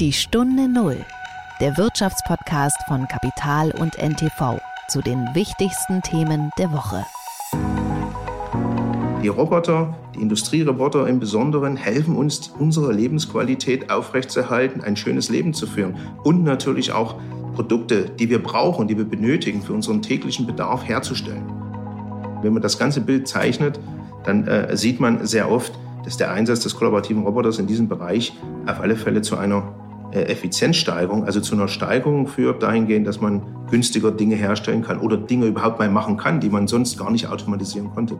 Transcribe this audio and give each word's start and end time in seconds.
Die 0.00 0.12
Stunde 0.12 0.66
Null, 0.68 0.96
der 1.60 1.76
Wirtschaftspodcast 1.76 2.78
von 2.88 3.06
Kapital 3.06 3.70
und 3.70 3.96
NTV 3.96 4.58
zu 4.88 5.00
den 5.02 5.24
wichtigsten 5.34 6.02
Themen 6.02 6.50
der 6.58 6.72
Woche. 6.72 7.06
Die 9.22 9.28
Roboter, 9.28 9.96
die 10.16 10.22
Industrieroboter 10.22 11.06
im 11.06 11.20
Besonderen, 11.20 11.76
helfen 11.76 12.16
uns, 12.16 12.48
unsere 12.58 12.92
Lebensqualität 12.92 13.92
aufrechtzuerhalten, 13.92 14.82
ein 14.82 14.96
schönes 14.96 15.28
Leben 15.28 15.54
zu 15.54 15.68
führen 15.68 15.94
und 16.24 16.42
natürlich 16.42 16.90
auch 16.90 17.14
Produkte, 17.54 18.10
die 18.18 18.28
wir 18.28 18.42
brauchen, 18.42 18.88
die 18.88 18.98
wir 18.98 19.04
benötigen, 19.08 19.62
für 19.62 19.74
unseren 19.74 20.02
täglichen 20.02 20.44
Bedarf 20.44 20.82
herzustellen. 20.88 21.46
Wenn 22.42 22.52
man 22.52 22.62
das 22.62 22.80
ganze 22.80 23.00
Bild 23.00 23.28
zeichnet, 23.28 23.78
dann 24.24 24.48
äh, 24.48 24.76
sieht 24.76 24.98
man 24.98 25.24
sehr 25.24 25.48
oft, 25.48 25.72
dass 26.04 26.16
der 26.16 26.32
Einsatz 26.32 26.64
des 26.64 26.74
kollaborativen 26.74 27.22
Roboters 27.22 27.60
in 27.60 27.68
diesem 27.68 27.88
Bereich 27.88 28.36
auf 28.66 28.80
alle 28.80 28.96
Fälle 28.96 29.22
zu 29.22 29.36
einer 29.36 29.83
Effizienzsteigerung, 30.22 31.24
also 31.24 31.40
zu 31.40 31.54
einer 31.54 31.68
Steigerung 31.68 32.26
führt 32.26 32.62
dahingehend, 32.62 33.06
dass 33.06 33.20
man 33.20 33.42
günstiger 33.70 34.10
Dinge 34.10 34.36
herstellen 34.36 34.82
kann 34.82 35.00
oder 35.00 35.16
Dinge 35.16 35.46
überhaupt 35.46 35.78
mal 35.78 35.90
machen 35.90 36.16
kann, 36.16 36.40
die 36.40 36.48
man 36.48 36.66
sonst 36.68 36.98
gar 36.98 37.10
nicht 37.10 37.26
automatisieren 37.28 37.90
konnte. 37.90 38.16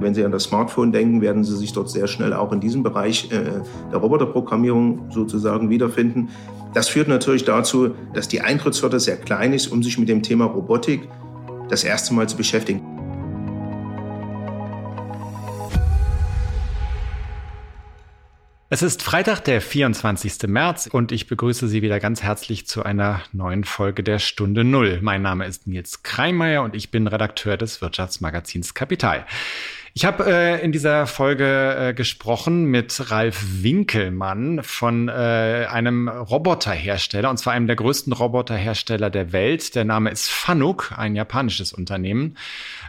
Wenn 0.00 0.14
Sie 0.14 0.24
an 0.24 0.32
das 0.32 0.44
Smartphone 0.44 0.92
denken, 0.92 1.20
werden 1.20 1.44
Sie 1.44 1.56
sich 1.56 1.72
dort 1.72 1.90
sehr 1.90 2.06
schnell 2.06 2.32
auch 2.32 2.52
in 2.52 2.60
diesem 2.60 2.82
Bereich 2.82 3.30
äh, 3.32 3.60
der 3.90 3.98
Roboterprogrammierung 3.98 5.10
sozusagen 5.10 5.70
wiederfinden. 5.70 6.28
Das 6.74 6.88
führt 6.88 7.08
natürlich 7.08 7.44
dazu, 7.44 7.90
dass 8.14 8.28
die 8.28 8.40
Eintrittshürde 8.40 9.00
sehr 9.00 9.16
klein 9.16 9.52
ist, 9.52 9.68
um 9.68 9.82
sich 9.82 9.98
mit 9.98 10.08
dem 10.08 10.22
Thema 10.22 10.44
Robotik 10.44 11.08
das 11.68 11.84
erste 11.84 12.14
Mal 12.14 12.28
zu 12.28 12.36
beschäftigen. 12.36 12.80
Es 18.70 18.82
ist 18.82 19.02
Freitag, 19.02 19.40
der 19.44 19.62
24. 19.62 20.46
März 20.46 20.90
und 20.92 21.10
ich 21.10 21.26
begrüße 21.26 21.68
Sie 21.68 21.80
wieder 21.80 22.00
ganz 22.00 22.22
herzlich 22.22 22.66
zu 22.66 22.82
einer 22.82 23.22
neuen 23.32 23.64
Folge 23.64 24.02
der 24.02 24.18
Stunde 24.18 24.62
Null. 24.62 24.98
Mein 25.00 25.22
Name 25.22 25.46
ist 25.46 25.66
Nils 25.66 26.02
Kreimeier 26.02 26.62
und 26.62 26.76
ich 26.76 26.90
bin 26.90 27.06
Redakteur 27.06 27.56
des 27.56 27.80
Wirtschaftsmagazins 27.80 28.74
Kapital. 28.74 29.24
Ich 29.94 30.04
habe 30.04 30.24
äh, 30.26 30.62
in 30.62 30.72
dieser 30.72 31.06
Folge 31.06 31.88
äh, 31.88 31.94
gesprochen 31.94 32.66
mit 32.66 33.10
Ralf 33.10 33.62
Winkelmann 33.62 34.62
von 34.62 35.08
äh, 35.08 35.66
einem 35.70 36.08
Roboterhersteller, 36.08 37.30
und 37.30 37.38
zwar 37.38 37.54
einem 37.54 37.66
der 37.66 37.76
größten 37.76 38.12
Roboterhersteller 38.12 39.10
der 39.10 39.32
Welt. 39.32 39.74
Der 39.74 39.84
Name 39.84 40.10
ist 40.10 40.28
Fanuc, 40.28 40.92
ein 40.96 41.16
japanisches 41.16 41.72
Unternehmen. 41.72 42.36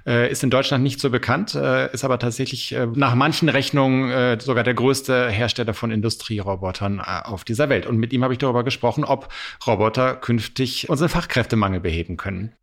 Äh, 0.05 0.31
ist 0.31 0.44
in 0.44 0.50
Deutschland 0.50 0.83
nicht 0.83 1.00
so 1.00 1.09
bekannt, 1.09 1.55
äh, 1.55 1.92
ist 1.94 2.03
aber 2.03 2.20
tatsächlich 2.20 2.73
äh, 2.73 2.88
nach 2.94 3.16
manchen 3.16 3.50
Rechnungen 3.50 4.11
äh, 4.11 4.38
sogar 4.39 4.64
der 4.64 4.73
größte 4.73 5.30
Hersteller 5.30 5.73
von 5.73 5.92
Industrierobotern 5.92 7.00
äh, 7.00 7.27
auf 7.27 7.44
dieser 7.44 7.70
Welt. 7.70 7.86
Und 7.86 7.97
mit 7.97 8.14
ihm 8.14 8.23
habe 8.23 8.33
ich 8.33 8.39
darüber 8.39 8.64
gesprochen, 8.64 9.03
ob 9.03 9.30
Roboter 9.66 10.16
künftig 10.16 10.89
unseren 10.89 11.09
Fachkräftemangel 11.09 11.80
beheben 11.80 12.17
können. 12.17 12.53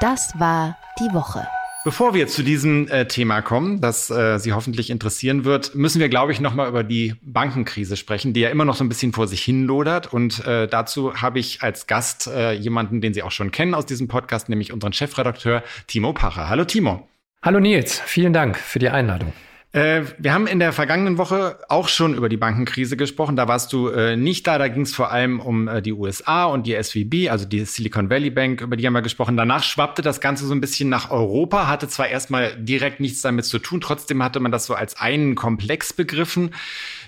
Das 0.00 0.32
war 0.38 0.76
die 1.00 1.12
Woche. 1.14 1.46
Bevor 1.88 2.12
wir 2.12 2.26
zu 2.26 2.42
diesem 2.42 2.86
äh, 2.88 3.08
Thema 3.08 3.40
kommen, 3.40 3.80
das 3.80 4.10
äh, 4.10 4.36
Sie 4.36 4.52
hoffentlich 4.52 4.90
interessieren 4.90 5.46
wird, 5.46 5.74
müssen 5.74 6.00
wir, 6.00 6.10
glaube 6.10 6.32
ich, 6.32 6.38
noch 6.38 6.52
mal 6.54 6.68
über 6.68 6.84
die 6.84 7.14
Bankenkrise 7.22 7.96
sprechen, 7.96 8.34
die 8.34 8.40
ja 8.40 8.50
immer 8.50 8.66
noch 8.66 8.76
so 8.76 8.84
ein 8.84 8.90
bisschen 8.90 9.14
vor 9.14 9.26
sich 9.26 9.42
hinlodert. 9.42 10.12
Und 10.12 10.46
äh, 10.46 10.68
dazu 10.68 11.14
habe 11.14 11.38
ich 11.38 11.62
als 11.62 11.86
Gast 11.86 12.26
äh, 12.26 12.52
jemanden, 12.52 13.00
den 13.00 13.14
Sie 13.14 13.22
auch 13.22 13.30
schon 13.30 13.52
kennen 13.52 13.72
aus 13.72 13.86
diesem 13.86 14.06
Podcast, 14.06 14.50
nämlich 14.50 14.70
unseren 14.70 14.92
Chefredakteur 14.92 15.62
Timo 15.86 16.12
Pacher. 16.12 16.50
Hallo 16.50 16.66
Timo. 16.66 17.08
Hallo 17.40 17.58
Nils, 17.58 17.98
vielen 18.04 18.34
Dank 18.34 18.58
für 18.58 18.80
die 18.80 18.90
Einladung. 18.90 19.32
Äh, 19.72 20.04
wir 20.16 20.32
haben 20.32 20.46
in 20.46 20.60
der 20.60 20.72
vergangenen 20.72 21.18
Woche 21.18 21.58
auch 21.68 21.88
schon 21.88 22.14
über 22.14 22.30
die 22.30 22.38
Bankenkrise 22.38 22.96
gesprochen. 22.96 23.36
Da 23.36 23.48
warst 23.48 23.70
du 23.74 23.88
äh, 23.88 24.16
nicht 24.16 24.46
da. 24.46 24.56
Da 24.56 24.68
ging 24.68 24.82
es 24.82 24.94
vor 24.94 25.10
allem 25.12 25.40
um 25.40 25.68
äh, 25.68 25.82
die 25.82 25.92
USA 25.92 26.46
und 26.46 26.66
die 26.66 26.82
SVB, 26.82 27.30
also 27.30 27.44
die 27.44 27.62
Silicon 27.66 28.08
Valley 28.08 28.30
Bank, 28.30 28.62
über 28.62 28.76
die 28.76 28.86
haben 28.86 28.94
wir 28.94 29.02
gesprochen. 29.02 29.36
Danach 29.36 29.62
schwappte 29.62 30.00
das 30.00 30.22
Ganze 30.22 30.46
so 30.46 30.54
ein 30.54 30.62
bisschen 30.62 30.88
nach 30.88 31.10
Europa, 31.10 31.68
hatte 31.68 31.86
zwar 31.86 32.08
erstmal 32.08 32.56
direkt 32.56 33.00
nichts 33.00 33.20
damit 33.20 33.44
zu 33.44 33.58
tun, 33.58 33.82
trotzdem 33.82 34.22
hatte 34.22 34.40
man 34.40 34.52
das 34.52 34.64
so 34.64 34.74
als 34.74 34.98
einen 34.98 35.34
Komplex 35.34 35.92
begriffen. 35.92 36.54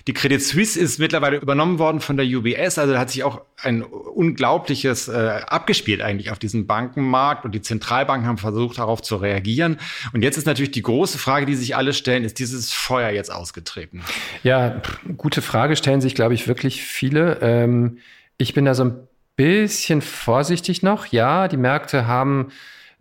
Die 0.07 0.13
Credit 0.13 0.41
Suisse 0.41 0.79
ist 0.79 0.99
mittlerweile 0.99 1.37
übernommen 1.37 1.77
worden 1.77 1.99
von 1.99 2.17
der 2.17 2.25
UBS, 2.25 2.79
also 2.79 2.93
da 2.93 2.99
hat 2.99 3.11
sich 3.11 3.23
auch 3.23 3.41
ein 3.57 3.83
unglaubliches 3.83 5.07
äh, 5.07 5.41
abgespielt 5.45 6.01
eigentlich 6.01 6.31
auf 6.31 6.39
diesem 6.39 6.65
Bankenmarkt 6.65 7.45
und 7.45 7.53
die 7.53 7.61
Zentralbanken 7.61 8.27
haben 8.27 8.37
versucht, 8.37 8.79
darauf 8.79 9.01
zu 9.01 9.17
reagieren. 9.17 9.77
Und 10.13 10.23
jetzt 10.23 10.37
ist 10.37 10.47
natürlich 10.47 10.71
die 10.71 10.81
große 10.81 11.19
Frage, 11.19 11.45
die 11.45 11.55
sich 11.55 11.75
alle 11.75 11.93
stellen, 11.93 12.23
ist 12.23 12.39
dieses 12.51 12.73
Feuer 12.73 13.09
jetzt 13.09 13.31
ausgetreten? 13.31 14.03
Ja, 14.43 14.81
gute 15.17 15.41
Frage 15.41 15.75
stellen 15.75 16.01
sich, 16.01 16.15
glaube 16.15 16.33
ich, 16.33 16.47
wirklich 16.47 16.83
viele. 16.83 17.39
Ähm, 17.41 17.99
ich 18.37 18.53
bin 18.53 18.65
da 18.65 18.73
so 18.73 18.85
ein 18.85 19.07
bisschen 19.35 20.01
vorsichtig 20.01 20.83
noch. 20.83 21.07
Ja, 21.07 21.47
die 21.47 21.57
Märkte 21.57 22.07
haben 22.07 22.51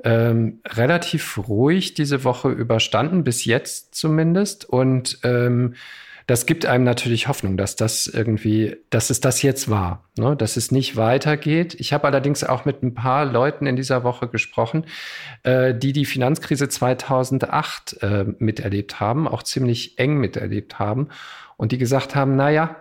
ähm, 0.05 0.61
relativ 0.67 1.39
ruhig 1.49 1.95
diese 1.95 2.25
Woche 2.25 2.49
überstanden, 2.49 3.25
bis 3.25 3.45
jetzt 3.45 3.95
zumindest. 3.95 4.65
Und 4.65 5.19
ähm, 5.23 5.75
das 6.31 6.47
gibt 6.47 6.65
einem 6.65 6.85
natürlich 6.85 7.27
Hoffnung, 7.27 7.57
dass 7.57 7.75
das 7.75 8.07
irgendwie, 8.07 8.77
dass 8.89 9.11
es 9.11 9.19
das 9.19 9.43
jetzt 9.43 9.69
war, 9.69 10.05
ne? 10.17 10.37
dass 10.37 10.57
es 10.57 10.71
nicht 10.71 10.97
weitergeht. 10.97 11.75
Ich 11.81 11.93
habe 11.93 12.07
allerdings 12.07 12.45
auch 12.45 12.65
mit 12.65 12.85
ein 12.85 12.95
paar 12.95 13.25
Leuten 13.25 13.67
in 13.67 13.75
dieser 13.75 14.05
Woche 14.05 14.29
gesprochen, 14.29 14.87
äh, 15.43 15.75
die 15.75 15.93
die 15.93 16.05
Finanzkrise 16.05 16.69
2008 16.69 18.03
äh, 18.03 18.27
miterlebt 18.39 19.01
haben, 19.01 19.27
auch 19.27 19.43
ziemlich 19.43 19.99
eng 19.99 20.19
miterlebt 20.19 20.79
haben 20.79 21.09
und 21.57 21.73
die 21.73 21.79
gesagt 21.79 22.15
haben, 22.15 22.37
na 22.37 22.49
ja, 22.49 22.77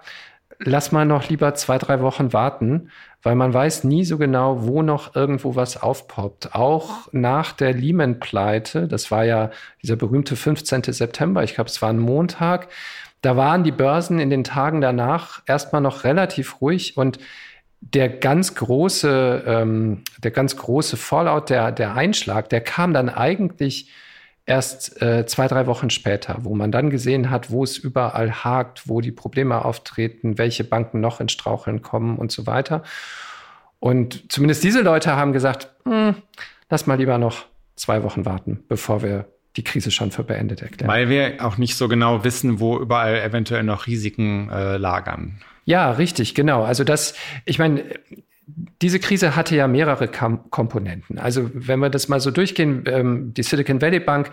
lass 0.59 0.91
mal 0.91 1.05
noch 1.05 1.27
lieber 1.27 1.55
zwei, 1.55 1.79
drei 1.79 2.01
Wochen 2.01 2.33
warten, 2.33 2.91
weil 3.23 3.33
man 3.33 3.51
weiß 3.51 3.83
nie 3.83 4.05
so 4.05 4.19
genau, 4.19 4.67
wo 4.67 4.83
noch 4.83 5.15
irgendwo 5.15 5.55
was 5.55 5.81
aufpoppt. 5.81 6.53
Auch 6.53 7.11
nach 7.13 7.53
der 7.53 7.73
Lehman-Pleite, 7.73 8.87
das 8.87 9.09
war 9.09 9.25
ja 9.25 9.49
dieser 9.81 9.95
berühmte 9.95 10.35
15. 10.35 10.83
September, 10.83 11.43
ich 11.43 11.55
glaube, 11.55 11.71
es 11.71 11.81
war 11.81 11.89
ein 11.89 11.97
Montag, 11.97 12.67
da 13.21 13.35
waren 13.35 13.63
die 13.63 13.71
Börsen 13.71 14.19
in 14.19 14.29
den 14.29 14.43
Tagen 14.43 14.81
danach 14.81 15.41
erstmal 15.45 15.81
noch 15.81 16.03
relativ 16.03 16.61
ruhig 16.61 16.97
und 16.97 17.19
der 17.81 18.09
ganz 18.09 18.55
große, 18.55 19.43
ähm, 19.45 20.03
der 20.17 20.31
ganz 20.31 20.57
große 20.57 20.97
Fallout, 20.97 21.49
der, 21.49 21.71
der 21.71 21.95
Einschlag, 21.95 22.49
der 22.49 22.61
kam 22.61 22.93
dann 22.93 23.09
eigentlich 23.09 23.91
erst 24.45 25.01
äh, 25.01 25.25
zwei, 25.27 25.47
drei 25.47 25.67
Wochen 25.67 25.89
später, 25.89 26.39
wo 26.41 26.55
man 26.55 26.71
dann 26.71 26.89
gesehen 26.89 27.29
hat, 27.29 27.51
wo 27.51 27.63
es 27.63 27.77
überall 27.77 28.31
hakt, 28.43 28.89
wo 28.89 28.99
die 28.99 29.11
Probleme 29.11 29.63
auftreten, 29.63 30.37
welche 30.37 30.63
Banken 30.63 30.99
noch 30.99 31.21
ins 31.21 31.33
Straucheln 31.33 31.81
kommen 31.81 32.17
und 32.17 32.31
so 32.31 32.47
weiter. 32.47 32.83
Und 33.79 34.31
zumindest 34.31 34.63
diese 34.63 34.81
Leute 34.81 35.15
haben 35.15 35.31
gesagt, 35.31 35.69
hm, 35.85 36.15
lass 36.69 36.87
mal 36.87 36.97
lieber 36.97 37.17
noch 37.17 37.45
zwei 37.75 38.03
Wochen 38.03 38.25
warten, 38.25 38.63
bevor 38.67 39.01
wir 39.03 39.25
die 39.55 39.63
Krise 39.63 39.91
schon 39.91 40.11
für 40.11 40.23
beendet 40.23 40.61
erklären. 40.61 40.89
Weil 40.89 41.09
wir 41.09 41.45
auch 41.45 41.57
nicht 41.57 41.75
so 41.75 41.87
genau 41.87 42.23
wissen, 42.23 42.59
wo 42.59 42.77
überall 42.77 43.19
eventuell 43.19 43.63
noch 43.63 43.87
Risiken 43.87 44.49
äh, 44.49 44.77
lagern. 44.77 45.41
Ja, 45.65 45.91
richtig, 45.91 46.35
genau. 46.35 46.63
Also 46.63 46.83
das, 46.83 47.15
ich 47.45 47.59
meine, 47.59 47.83
diese 48.81 48.99
Krise 48.99 49.35
hatte 49.35 49.55
ja 49.55 49.67
mehrere 49.67 50.07
Komponenten. 50.07 51.19
Also 51.19 51.49
wenn 51.53 51.79
wir 51.79 51.89
das 51.89 52.07
mal 52.07 52.19
so 52.19 52.31
durchgehen, 52.31 52.83
ähm, 52.87 53.33
die 53.33 53.43
Silicon 53.43 53.81
Valley 53.81 53.99
Bank 53.99 54.31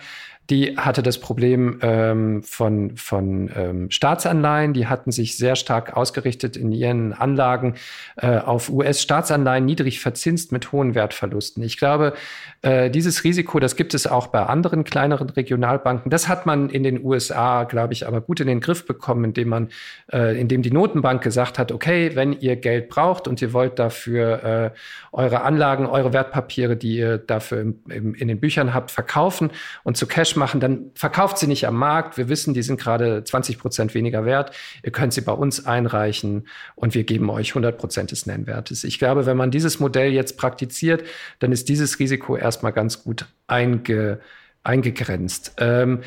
die 0.50 0.76
hatte 0.76 1.02
das 1.02 1.18
Problem 1.18 1.78
ähm, 1.82 2.42
von, 2.42 2.96
von 2.96 3.50
ähm, 3.56 3.90
Staatsanleihen. 3.90 4.74
Die 4.74 4.86
hatten 4.86 5.10
sich 5.10 5.36
sehr 5.36 5.56
stark 5.56 5.96
ausgerichtet 5.96 6.56
in 6.56 6.70
ihren 6.70 7.12
Anlagen 7.12 7.74
äh, 8.16 8.38
auf 8.38 8.68
US-Staatsanleihen, 8.70 9.64
niedrig 9.64 9.98
verzinst 9.98 10.52
mit 10.52 10.70
hohen 10.70 10.94
Wertverlusten. 10.94 11.64
Ich 11.64 11.78
glaube, 11.78 12.14
äh, 12.62 12.90
dieses 12.90 13.24
Risiko, 13.24 13.58
das 13.58 13.74
gibt 13.74 13.92
es 13.92 14.06
auch 14.06 14.28
bei 14.28 14.44
anderen 14.44 14.84
kleineren 14.84 15.30
Regionalbanken. 15.30 16.10
Das 16.10 16.28
hat 16.28 16.46
man 16.46 16.70
in 16.70 16.84
den 16.84 17.04
USA, 17.04 17.64
glaube 17.64 17.92
ich, 17.92 18.06
aber 18.06 18.20
gut 18.20 18.38
in 18.38 18.46
den 18.46 18.60
Griff 18.60 18.86
bekommen, 18.86 19.24
indem 19.24 19.48
man, 19.48 19.68
äh, 20.12 20.40
indem 20.40 20.62
die 20.62 20.70
Notenbank 20.70 21.22
gesagt 21.22 21.58
hat, 21.58 21.72
okay, 21.72 22.12
wenn 22.14 22.32
ihr 22.32 22.54
Geld 22.54 22.88
braucht 22.88 23.26
und 23.26 23.42
ihr 23.42 23.52
wollt 23.52 23.80
dafür 23.80 24.44
äh, 24.44 24.70
eure 25.10 25.42
Anlagen, 25.42 25.86
eure 25.86 26.12
Wertpapiere, 26.12 26.76
die 26.76 26.98
ihr 26.98 27.18
dafür 27.18 27.60
im, 27.60 27.80
im, 27.88 28.14
in 28.14 28.28
den 28.28 28.38
Büchern 28.38 28.74
habt, 28.74 28.92
verkaufen 28.92 29.50
und 29.82 29.96
zu 29.96 30.06
Cash 30.06 30.35
machen, 30.36 30.60
dann 30.60 30.90
verkauft 30.94 31.38
sie 31.38 31.46
nicht 31.46 31.66
am 31.66 31.76
Markt. 31.76 32.16
Wir 32.16 32.28
wissen, 32.28 32.54
die 32.54 32.62
sind 32.62 32.80
gerade 32.80 33.24
20 33.24 33.58
Prozent 33.58 33.94
weniger 33.94 34.24
wert. 34.24 34.52
Ihr 34.82 34.92
könnt 34.92 35.12
sie 35.12 35.20
bei 35.20 35.32
uns 35.32 35.66
einreichen 35.66 36.46
und 36.74 36.94
wir 36.94 37.04
geben 37.04 37.30
euch 37.30 37.50
100 37.50 37.76
Prozent 37.76 38.10
des 38.10 38.26
Nennwertes. 38.26 38.84
Ich 38.84 38.98
glaube, 38.98 39.26
wenn 39.26 39.36
man 39.36 39.50
dieses 39.50 39.80
Modell 39.80 40.12
jetzt 40.12 40.36
praktiziert, 40.36 41.04
dann 41.38 41.52
ist 41.52 41.68
dieses 41.68 41.98
Risiko 41.98 42.36
erstmal 42.36 42.72
ganz 42.72 43.02
gut 43.02 43.26
einge, 43.46 44.20
eingegrenzt. 44.62 45.54
Ähm, 45.58 46.00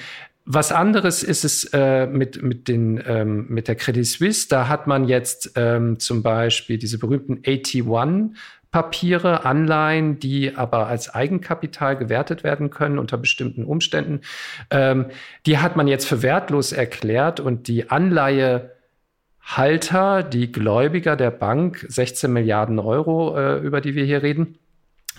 was 0.52 0.72
anderes 0.72 1.22
ist 1.22 1.46
es 1.46 1.66
äh, 1.74 2.08
mit, 2.08 2.42
mit, 2.42 2.68
den, 2.68 3.04
ähm, 3.06 3.46
mit 3.50 3.68
der 3.68 3.76
Credit 3.76 4.06
Suisse. 4.06 4.48
Da 4.50 4.68
hat 4.68 4.88
man 4.88 5.08
jetzt 5.08 5.52
ähm, 5.56 6.00
zum 6.00 6.24
Beispiel 6.24 6.80
diese 6.80 6.98
berühmten 6.98 7.38
AT1 7.44 8.31
Papiere, 8.71 9.45
Anleihen, 9.45 10.19
die 10.19 10.56
aber 10.56 10.88
als 10.88 11.13
Eigenkapital 11.13 11.98
gewertet 11.98 12.44
werden 12.44 12.69
können 12.69 13.00
unter 13.00 13.18
bestimmten 13.18 13.63
Umständen. 13.63 14.21
Ähm, 14.69 15.07
die 15.45 15.57
hat 15.57 15.75
man 15.75 15.88
jetzt 15.88 16.07
für 16.07 16.21
wertlos 16.21 16.71
erklärt 16.71 17.39
und 17.39 17.68
die 17.68 17.89
Anleihe 17.89 18.71
Halter, 19.42 20.21
die 20.21 20.51
Gläubiger 20.51 21.16
der 21.16 21.31
Bank, 21.31 21.83
16 21.88 22.31
Milliarden 22.31 22.77
Euro, 22.77 23.36
äh, 23.36 23.57
über 23.57 23.81
die 23.81 23.95
wir 23.95 24.06
hier 24.06 24.21
reden, 24.21 24.60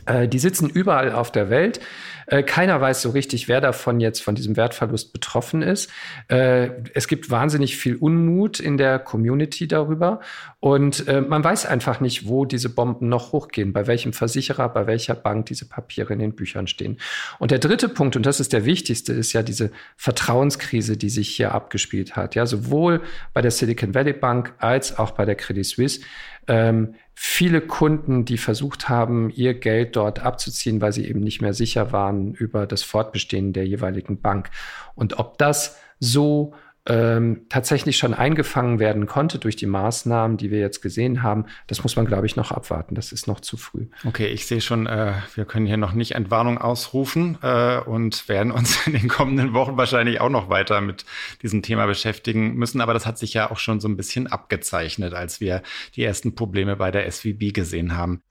äh, 0.06 0.28
die 0.28 0.38
sitzen 0.38 0.70
überall 0.70 1.12
auf 1.12 1.32
der 1.32 1.50
Welt. 1.50 1.80
Äh, 2.26 2.42
keiner 2.42 2.80
weiß 2.80 3.02
so 3.02 3.10
richtig, 3.10 3.48
wer 3.48 3.60
davon 3.60 4.00
jetzt 4.00 4.22
von 4.22 4.34
diesem 4.34 4.56
Wertverlust 4.56 5.12
betroffen 5.12 5.62
ist. 5.62 5.90
Äh, 6.28 6.70
es 6.94 7.08
gibt 7.08 7.30
wahnsinnig 7.30 7.76
viel 7.76 7.96
Unmut 7.96 8.60
in 8.60 8.76
der 8.76 8.98
Community 8.98 9.68
darüber. 9.68 10.20
Und 10.60 11.06
man 11.06 11.42
weiß 11.42 11.64
einfach 11.64 12.00
nicht, 12.00 12.28
wo 12.28 12.44
diese 12.44 12.68
Bomben 12.68 13.08
noch 13.08 13.32
hochgehen, 13.32 13.72
bei 13.72 13.86
welchem 13.86 14.12
Versicherer, 14.12 14.68
bei 14.68 14.86
welcher 14.86 15.14
Bank 15.14 15.46
diese 15.46 15.66
Papiere 15.66 16.12
in 16.12 16.18
den 16.18 16.34
Büchern 16.34 16.66
stehen. 16.66 16.98
Und 17.38 17.50
der 17.50 17.58
dritte 17.58 17.88
Punkt, 17.88 18.14
und 18.14 18.26
das 18.26 18.40
ist 18.40 18.52
der 18.52 18.66
wichtigste, 18.66 19.14
ist 19.14 19.32
ja 19.32 19.42
diese 19.42 19.70
Vertrauenskrise, 19.96 20.98
die 20.98 21.08
sich 21.08 21.30
hier 21.30 21.54
abgespielt 21.54 22.14
hat. 22.14 22.34
Ja, 22.34 22.44
sowohl 22.44 23.00
bei 23.32 23.40
der 23.40 23.50
Silicon 23.50 23.94
Valley 23.94 24.12
Bank 24.12 24.52
als 24.58 24.98
auch 24.98 25.12
bei 25.12 25.24
der 25.24 25.34
Credit 25.34 25.64
Suisse 25.64 26.00
ähm, 26.46 26.94
viele 27.14 27.60
Kunden, 27.60 28.24
die 28.24 28.38
versucht 28.38 28.88
haben, 28.88 29.30
ihr 29.30 29.54
Geld 29.54 29.94
dort 29.94 30.20
abzuziehen, 30.20 30.80
weil 30.80 30.92
sie 30.92 31.06
eben 31.06 31.20
nicht 31.20 31.40
mehr 31.40 31.54
sicher 31.54 31.92
waren 31.92 32.19
über 32.34 32.66
das 32.66 32.82
Fortbestehen 32.82 33.52
der 33.52 33.66
jeweiligen 33.66 34.20
Bank. 34.20 34.50
Und 34.94 35.18
ob 35.18 35.38
das 35.38 35.78
so 35.98 36.54
ähm, 36.86 37.42
tatsächlich 37.48 37.98
schon 37.98 38.14
eingefangen 38.14 38.78
werden 38.78 39.06
konnte 39.06 39.38
durch 39.38 39.54
die 39.54 39.66
Maßnahmen, 39.66 40.38
die 40.38 40.50
wir 40.50 40.60
jetzt 40.60 40.80
gesehen 40.80 41.22
haben, 41.22 41.44
das 41.66 41.82
muss 41.82 41.94
man, 41.94 42.06
glaube 42.06 42.26
ich, 42.26 42.36
noch 42.36 42.50
abwarten. 42.52 42.94
Das 42.94 43.12
ist 43.12 43.26
noch 43.26 43.40
zu 43.40 43.56
früh. 43.58 43.86
Okay, 44.06 44.28
ich 44.28 44.46
sehe 44.46 44.62
schon, 44.62 44.86
äh, 44.86 45.12
wir 45.34 45.44
können 45.44 45.66
hier 45.66 45.76
noch 45.76 45.92
nicht 45.92 46.12
Entwarnung 46.12 46.58
ausrufen 46.58 47.38
äh, 47.42 47.78
und 47.78 48.28
werden 48.28 48.50
uns 48.50 48.86
in 48.86 48.94
den 48.94 49.08
kommenden 49.08 49.52
Wochen 49.52 49.76
wahrscheinlich 49.76 50.20
auch 50.20 50.30
noch 50.30 50.48
weiter 50.48 50.80
mit 50.80 51.04
diesem 51.42 51.62
Thema 51.62 51.86
beschäftigen 51.86 52.54
müssen. 52.54 52.80
Aber 52.80 52.94
das 52.94 53.06
hat 53.06 53.18
sich 53.18 53.34
ja 53.34 53.50
auch 53.50 53.58
schon 53.58 53.78
so 53.80 53.88
ein 53.88 53.96
bisschen 53.96 54.26
abgezeichnet, 54.26 55.12
als 55.12 55.40
wir 55.40 55.62
die 55.94 56.02
ersten 56.02 56.34
Probleme 56.34 56.76
bei 56.76 56.90
der 56.90 57.10
SVB 57.10 57.52
gesehen 57.52 57.96
haben. 57.96 58.22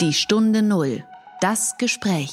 Die 0.00 0.12
Stunde 0.12 0.62
Null. 0.62 1.04
Das 1.40 1.76
Gespräch. 1.76 2.30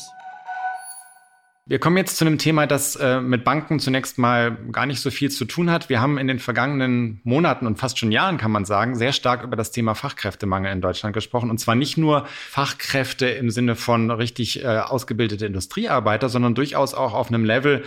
Wir 1.69 1.77
kommen 1.77 1.98
jetzt 1.98 2.18
zu 2.18 2.25
einem 2.25 2.39
Thema, 2.39 2.66
das 2.66 2.95
äh, 2.95 3.21
mit 3.21 3.44
Banken 3.44 3.80
zunächst 3.80 4.18
mal 4.18 4.57
gar 4.71 4.88
nicht 4.88 5.01
so 5.01 5.12
viel 5.12 5.30
zu 5.30 5.45
tun 5.45 5.69
hat. 5.69 5.88
Wir 5.88 6.01
haben 6.01 6.18
in 6.18 6.25
den 6.25 6.39
vergangenen 6.39 7.21
Monaten 7.24 7.68
und 7.68 7.77
fast 7.77 8.00
schon 8.00 8.12
Jahren, 8.12 8.39
kann 8.39 8.50
man 8.50 8.66
sagen, 8.66 8.95
sehr 8.95 9.12
stark 9.12 9.44
über 9.44 9.56
das 9.56 9.69
Thema 9.69 9.94
Fachkräftemangel 9.94 10.71
in 10.71 10.81
Deutschland 10.81 11.13
gesprochen. 11.13 11.51
Und 11.51 11.60
zwar 11.60 11.75
nicht 11.75 11.95
nur 11.95 12.25
Fachkräfte 12.25 13.27
im 13.27 13.51
Sinne 13.51 13.75
von 13.75 14.10
richtig 14.10 14.63
äh, 14.63 14.80
ausgebildete 14.80 15.45
Industriearbeiter, 15.45 16.27
sondern 16.27 16.56
durchaus 16.56 16.95
auch 16.95 17.13
auf 17.13 17.27
einem 17.27 17.45
Level, 17.45 17.83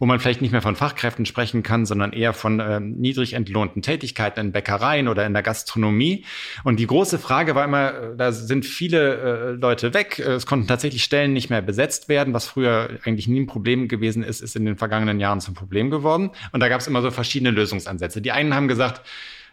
wo 0.00 0.06
man 0.06 0.18
vielleicht 0.18 0.40
nicht 0.40 0.50
mehr 0.50 0.62
von 0.62 0.74
Fachkräften 0.74 1.26
sprechen 1.26 1.62
kann, 1.62 1.86
sondern 1.86 2.12
eher 2.12 2.32
von 2.32 2.58
äh, 2.58 2.80
niedrig 2.80 3.34
entlohnten 3.34 3.82
Tätigkeiten 3.82 4.40
in 4.40 4.52
Bäckereien 4.52 5.06
oder 5.08 5.26
in 5.26 5.34
der 5.34 5.42
Gastronomie. 5.42 6.24
Und 6.64 6.80
die 6.80 6.86
große 6.86 7.18
Frage 7.18 7.54
war 7.54 7.64
immer, 7.66 7.94
äh, 7.94 8.16
da 8.16 8.32
sind 8.32 8.64
viele 8.64 9.14
äh, 9.14 9.50
Leute 9.52 9.92
weg. 9.94 10.18
Es 10.18 10.46
konnten 10.46 10.66
tatsächlich 10.66 11.04
Stellen 11.04 11.34
nicht 11.34 11.50
mehr 11.50 11.60
besetzt 11.60 12.08
werden, 12.08 12.32
was 12.32 12.46
früher 12.46 12.98
eigentlich 13.04 13.28
nie 13.28 13.40
ein 13.40 13.46
Problem 13.46 13.88
gewesen 13.88 14.24
ist, 14.24 14.40
ist 14.40 14.56
in 14.56 14.64
den 14.64 14.76
vergangenen 14.76 15.20
Jahren 15.20 15.40
zum 15.40 15.54
Problem 15.54 15.90
geworden. 15.90 16.30
Und 16.52 16.60
da 16.60 16.68
gab 16.68 16.80
es 16.80 16.86
immer 16.86 17.02
so 17.02 17.10
verschiedene 17.10 17.50
Lösungsansätze. 17.50 18.22
Die 18.22 18.32
einen 18.32 18.54
haben 18.54 18.68
gesagt, 18.68 19.02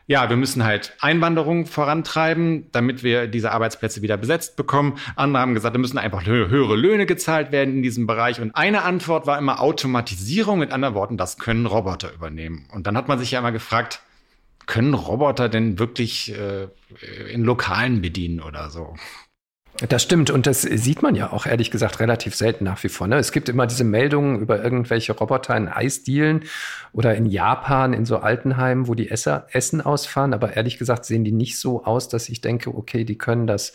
ja, 0.10 0.30
wir 0.30 0.38
müssen 0.38 0.64
halt 0.64 0.94
Einwanderung 1.02 1.66
vorantreiben, 1.66 2.72
damit 2.72 3.04
wir 3.04 3.28
diese 3.28 3.52
Arbeitsplätze 3.52 4.02
wieder 4.02 4.16
besetzt 4.16 4.56
bekommen. 4.56 4.98
Andere 5.18 5.42
haben 5.42 5.54
gesagt, 5.54 5.76
da 5.76 5.80
müssen 5.80 5.98
einfach 5.98 6.26
höhere 6.26 6.78
Löhne 6.78 7.06
gezahlt 7.06 7.52
werden 7.52 7.76
in 7.76 7.84
diesem 7.84 8.08
Bereich. 8.08 8.40
Und 8.40 8.56
eine 8.56 8.84
Antwort 8.84 9.28
war 9.28 9.38
immer 9.38 9.60
Automatisierung. 9.60 10.60
Mit 10.60 10.72
anderen 10.72 10.96
Worten, 10.96 11.18
das 11.18 11.38
können 11.38 11.66
Roboter 11.66 12.14
übernehmen. 12.14 12.68
Und 12.74 12.88
dann 12.88 12.96
hat 12.96 13.10
man 13.10 13.20
sich 13.20 13.32
ja 13.32 13.40
immer 13.40 13.52
gefragt, 13.52 14.02
können 14.66 14.94
Roboter 14.94 15.50
denn 15.50 15.78
wirklich 15.78 16.34
äh, 16.34 16.68
in 17.30 17.44
Lokalen 17.44 18.02
bedienen 18.02 18.40
oder 18.40 18.70
so? 18.70 18.96
Das 19.90 20.02
stimmt 20.02 20.32
und 20.32 20.48
das 20.48 20.64
sieht 20.64 21.04
man 21.04 21.14
ja 21.14 21.32
auch 21.32 21.46
ehrlich 21.46 21.70
gesagt 21.70 22.00
relativ 22.00 22.36
selten 22.36 22.64
nach 22.64 22.84
wie 22.84 22.90
vor. 22.90 23.08
Ne? 23.08 23.18
Es 23.18 23.32
gibt 23.32 23.48
immer 23.48 23.68
diese 23.68 23.84
Meldungen 23.84 24.40
über 24.40 24.64
irgendwelche 24.64 25.14
Roboter 25.14 25.56
in 25.56 25.68
Eisdielen 25.68 26.46
oder 26.94 27.14
in 27.16 27.28
Japan 27.28 27.94
in 27.94 28.04
so 28.04 28.18
Altenheimen, 28.18 28.88
wo 28.88 28.96
die 28.96 29.12
Esser 29.12 29.48
Essen 29.52 29.82
ausfahren, 29.82 30.34
aber 30.34 30.56
ehrlich 30.56 30.80
gesagt 30.80 31.06
sehen 31.06 31.24
die 31.24 31.32
nicht 31.32 31.60
so 31.60 31.84
aus, 31.84 32.10
dass 32.10 32.28
ich 32.28 32.42
denke, 32.42 32.76
okay, 32.76 33.04
die 33.04 33.20
können 33.20 33.46
das, 33.46 33.74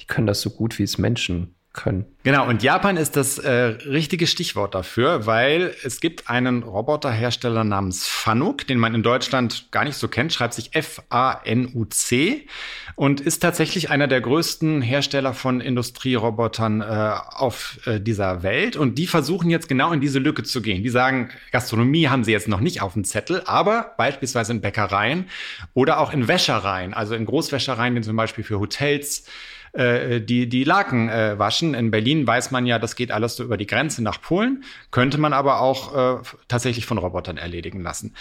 die 0.00 0.06
können 0.06 0.28
das 0.28 0.40
so 0.40 0.50
gut 0.50 0.78
wie 0.78 0.84
es 0.84 0.96
Menschen 0.96 1.56
können. 1.72 2.04
Genau, 2.22 2.46
und 2.46 2.62
Japan 2.62 2.96
ist 2.96 3.16
das 3.16 3.38
äh, 3.38 3.50
richtige 3.50 4.26
Stichwort 4.26 4.74
dafür, 4.74 5.26
weil 5.26 5.74
es 5.82 6.00
gibt 6.00 6.28
einen 6.28 6.62
Roboterhersteller 6.62 7.64
namens 7.64 8.06
Fanuc, 8.06 8.66
den 8.66 8.78
man 8.78 8.94
in 8.94 9.02
Deutschland 9.02 9.68
gar 9.72 9.84
nicht 9.84 9.96
so 9.96 10.06
kennt, 10.06 10.32
schreibt 10.32 10.54
sich 10.54 10.74
F-A-N-U-C 10.74 12.46
und 12.94 13.20
ist 13.20 13.40
tatsächlich 13.40 13.90
einer 13.90 14.06
der 14.06 14.20
größten 14.20 14.82
Hersteller 14.82 15.34
von 15.34 15.60
Industrierobotern 15.60 16.80
äh, 16.82 17.14
auf 17.30 17.80
äh, 17.86 17.98
dieser 18.00 18.42
Welt. 18.42 18.76
Und 18.76 18.98
die 18.98 19.06
versuchen 19.06 19.50
jetzt 19.50 19.68
genau 19.68 19.92
in 19.92 20.00
diese 20.00 20.18
Lücke 20.18 20.42
zu 20.42 20.62
gehen. 20.62 20.82
Die 20.82 20.90
sagen, 20.90 21.30
Gastronomie 21.50 22.08
haben 22.08 22.22
sie 22.22 22.32
jetzt 22.32 22.48
noch 22.48 22.60
nicht 22.60 22.82
auf 22.82 22.92
dem 22.92 23.04
Zettel, 23.04 23.42
aber 23.46 23.94
beispielsweise 23.96 24.52
in 24.52 24.60
Bäckereien 24.60 25.26
oder 25.74 25.98
auch 25.98 26.12
in 26.12 26.28
Wäschereien, 26.28 26.94
also 26.94 27.14
in 27.14 27.24
Großwäschereien, 27.24 28.02
zum 28.02 28.16
Beispiel 28.16 28.44
für 28.44 28.60
Hotels 28.60 29.24
äh, 29.72 30.20
die, 30.20 30.48
die 30.48 30.64
Laken 30.64 31.08
äh, 31.08 31.38
waschen. 31.38 31.74
In 31.74 31.90
Berlin 31.90 32.26
weiß 32.26 32.50
man 32.50 32.66
ja, 32.66 32.78
das 32.78 32.96
geht 32.96 33.10
alles 33.10 33.36
so 33.36 33.44
über 33.44 33.56
die 33.56 33.66
Grenze 33.66 34.02
nach 34.02 34.20
Polen, 34.20 34.64
könnte 34.90 35.18
man 35.18 35.32
aber 35.32 35.60
auch 35.60 36.20
äh, 36.20 36.22
tatsächlich 36.48 36.86
von 36.86 36.98
Robotern 36.98 37.38
erledigen 37.38 37.82
lassen. 37.82 38.14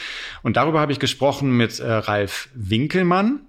Und 0.44 0.57
darüber 0.57 0.80
habe 0.80 0.92
ich 0.92 1.00
gesprochen 1.00 1.56
mit 1.56 1.80
äh, 1.80 1.92
Ralf 1.92 2.50
Winkelmann 2.53 3.42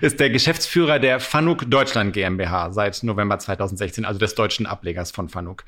ist 0.00 0.18
der 0.18 0.30
Geschäftsführer 0.30 0.98
der 0.98 1.20
Fanuc 1.20 1.70
Deutschland 1.70 2.12
GmbH 2.12 2.72
seit 2.72 3.04
November 3.04 3.38
2016, 3.38 4.04
also 4.04 4.18
des 4.18 4.34
deutschen 4.34 4.66
Ablegers 4.66 5.12
von 5.12 5.28
Fanuc. 5.28 5.64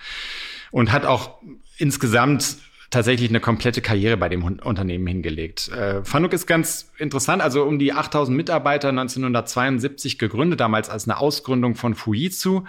Und 0.72 0.90
hat 0.90 1.06
auch 1.06 1.38
insgesamt 1.78 2.56
tatsächlich 2.94 3.28
eine 3.28 3.40
komplette 3.40 3.82
Karriere 3.82 4.16
bei 4.16 4.28
dem 4.28 4.42
Unternehmen 4.42 5.06
hingelegt. 5.06 5.68
Äh, 5.68 6.04
Fanuc 6.04 6.32
ist 6.32 6.46
ganz 6.46 6.90
interessant, 6.96 7.42
also 7.42 7.64
um 7.64 7.78
die 7.78 7.92
8000 7.92 8.36
Mitarbeiter 8.36 8.88
1972 8.88 10.18
gegründet, 10.18 10.60
damals 10.60 10.88
als 10.88 11.06
eine 11.06 11.18
Ausgründung 11.18 11.74
von 11.74 11.94
Fujitsu 11.94 12.64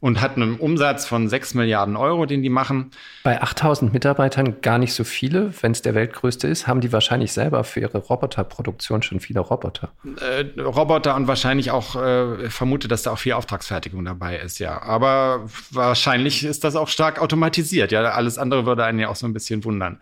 und 0.00 0.20
hat 0.20 0.36
einen 0.36 0.56
Umsatz 0.56 1.06
von 1.06 1.28
6 1.28 1.54
Milliarden 1.54 1.96
Euro, 1.96 2.26
den 2.26 2.42
die 2.42 2.50
machen. 2.50 2.90
Bei 3.22 3.40
8000 3.40 3.92
Mitarbeitern 3.92 4.60
gar 4.60 4.78
nicht 4.78 4.92
so 4.92 5.04
viele. 5.04 5.52
Wenn 5.62 5.72
es 5.72 5.82
der 5.82 5.94
weltgrößte 5.94 6.46
ist, 6.46 6.66
haben 6.66 6.80
die 6.80 6.92
wahrscheinlich 6.92 7.32
selber 7.32 7.64
für 7.64 7.80
ihre 7.80 7.98
Roboterproduktion 7.98 9.02
schon 9.02 9.20
viele 9.20 9.40
Roboter. 9.40 9.92
Äh, 10.20 10.60
Roboter 10.60 11.16
und 11.16 11.26
wahrscheinlich 11.26 11.70
auch, 11.70 11.96
äh, 11.96 12.50
vermute, 12.50 12.88
dass 12.88 13.02
da 13.02 13.12
auch 13.12 13.18
viel 13.18 13.32
Auftragsfertigung 13.32 14.04
dabei 14.04 14.38
ist, 14.38 14.58
ja. 14.58 14.82
Aber 14.82 15.46
wahrscheinlich 15.70 16.44
ist 16.44 16.64
das 16.64 16.76
auch 16.76 16.88
stark 16.88 17.20
automatisiert. 17.20 17.92
Ja, 17.92 18.02
alles 18.02 18.38
andere 18.38 18.66
würde 18.66 18.84
einen 18.84 18.98
ja 18.98 19.08
auch 19.08 19.16
so 19.16 19.26
ein 19.26 19.32
bisschen 19.32 19.64
wundern. 19.64 20.00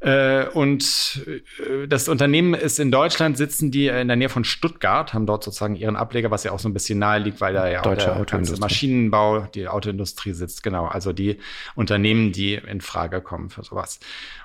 Äh, 0.00 0.46
und 0.48 1.26
äh, 1.58 1.88
das 1.88 2.08
Unternehmen 2.08 2.54
ist 2.54 2.78
in 2.78 2.90
Deutschland, 2.90 3.36
sitzen 3.38 3.70
die 3.70 3.86
in 3.86 4.08
der 4.08 4.16
Nähe 4.16 4.28
von 4.28 4.44
Stuttgart, 4.44 5.14
haben 5.14 5.26
dort 5.26 5.42
sozusagen 5.42 5.74
ihren 5.74 5.96
Ableger, 5.96 6.30
was 6.30 6.44
ja 6.44 6.52
auch 6.52 6.58
so 6.58 6.68
ein 6.68 6.74
bisschen 6.74 6.98
nahe 6.98 7.18
liegt, 7.18 7.40
weil 7.40 7.54
da 7.54 7.68
ja 7.68 7.80
Deutsche 7.80 8.12
auch 8.12 8.16
der 8.16 8.26
ganze 8.26 8.58
Maschinenbau, 8.58 9.48
die 9.54 9.68
Autoindustrie 9.68 10.32
sitzt, 10.32 10.62
genau. 10.62 10.86
Also 10.86 11.12
die 11.12 11.38
Unternehmen, 11.74 12.32
die 12.32 12.54
in 12.54 12.80
Frage 12.82 13.22
kommen 13.22 13.48
für 13.48 13.64
sowas. 13.64 13.98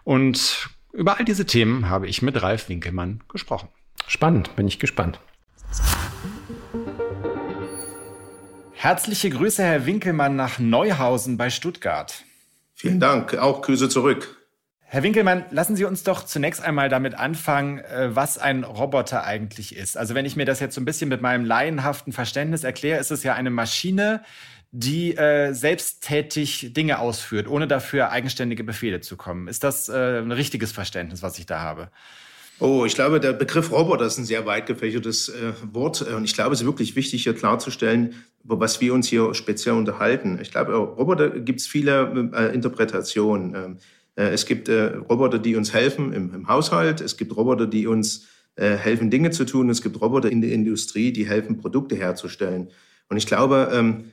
Und 0.03 0.70
über 0.93 1.17
all 1.17 1.25
diese 1.25 1.46
Themen 1.46 1.89
habe 1.89 2.08
ich 2.08 2.22
mit 2.22 2.41
Ralf 2.41 2.70
Winkelmann 2.70 3.22
gesprochen. 3.29 3.67
Spannend, 4.08 4.55
bin 4.55 4.67
ich 4.67 4.79
gespannt. 4.79 5.20
Herzliche 8.74 9.29
Grüße, 9.29 9.63
Herr 9.63 9.86
Winkelmann, 9.86 10.36
nach 10.36 10.60
Neuhausen 10.60 11.38
bei 11.38 11.50
Stuttgart. 11.50 12.24
Vielen 12.74 13.00
Dank, 13.00 13.38
auch 13.38 13.62
Grüße 13.62 13.89
zurück. 13.89 14.41
Herr 14.94 15.04
Winkelmann, 15.04 15.46
lassen 15.52 15.78
Sie 15.78 15.86
uns 15.86 16.04
doch 16.04 16.26
zunächst 16.26 16.62
einmal 16.62 16.90
damit 16.90 17.14
anfangen, 17.18 17.80
äh, 17.80 18.14
was 18.14 18.38
ein 18.38 18.66
Roboter 18.66 19.24
eigentlich 19.24 19.74
ist. 19.74 19.96
Also 19.96 20.16
wenn 20.16 20.26
ich 20.26 20.36
mir 20.36 20.44
das 20.44 20.60
jetzt 20.60 20.76
so 20.76 20.82
ein 20.82 20.86
bisschen 20.86 21.08
mit 21.08 21.22
meinem 21.22 21.46
laienhaften 21.46 22.12
Verständnis 22.12 22.66
erkläre, 22.66 23.00
ist 23.00 23.10
es 23.10 23.24
ja 23.24 23.34
eine 23.34 23.52
Maschine, 23.52 24.22
die 24.74 25.16
äh, 25.16 25.54
selbsttätig 25.54 26.74
Dinge 26.74 27.00
ausführt, 27.00 27.48
ohne 27.48 27.68
dafür 27.68 28.12
eigenständige 28.12 28.66
Befehle 28.66 29.00
zu 29.00 29.16
kommen. 29.16 29.48
Ist 29.48 29.64
das 29.64 29.88
äh, 29.88 30.20
ein 30.20 30.34
richtiges 30.34 30.74
Verständnis, 30.74 31.24
was 31.24 31.40
ich 31.40 31.46
da 31.46 31.62
habe? 31.62 31.90
Oh, 32.60 32.84
ich 32.86 32.94
glaube, 32.94 33.22
der 33.22 33.32
Begriff 33.32 33.72
Roboter 33.72 34.08
ist 34.08 34.18
ein 34.18 34.26
sehr 34.26 34.46
weit 34.46 34.66
gefächertes 34.66 35.30
äh, 35.30 35.54
Wort. 35.72 36.02
Und 36.02 36.26
ich 36.26 36.34
glaube, 36.34 36.54
es 36.54 36.60
ist 36.60 36.68
wirklich 36.68 36.98
wichtig, 36.98 37.24
hier 37.24 37.34
klarzustellen, 37.34 38.26
über 38.44 38.60
was 38.60 38.82
wir 38.82 38.94
uns 38.94 39.08
hier 39.08 39.34
speziell 39.36 39.76
unterhalten. 39.76 40.38
Ich 40.42 40.52
glaube, 40.52 40.74
Roboter 40.76 41.30
gibt 41.30 41.62
es 41.62 41.68
viele 41.68 42.30
äh, 42.36 42.54
Interpretationen. 42.54 43.56
Ähm, 43.56 43.78
äh, 43.78 43.80
es 44.15 44.46
gibt 44.46 44.70
äh, 44.70 44.96
Roboter, 44.96 45.39
die 45.39 45.56
uns 45.56 45.74
helfen 45.74 46.13
im, 46.13 46.48
Haushalt. 46.48 47.01
Es 47.01 47.18
gibt 47.18 47.36
Roboter, 47.36 47.68
die 47.68 47.88
uns 47.88 48.27
äh, 48.56 48.75
helfen, 48.75 49.10
Dinge 49.10 49.32
zu 49.32 49.46
tun. 49.46 49.70
Es 49.70 49.82
gibt 49.82 50.01
Roboter 50.01 50.32
in 50.32 50.41
der 50.41 50.51
Industrie, 50.51 51.12
die 51.12 51.27
helfen, 51.27 51.58
Produkte 51.58 51.96
herzustellen. 51.96 52.70
Und 53.10 53.18
ich 53.18 53.25
glaube, 53.25 53.70
ähm, 53.74 54.06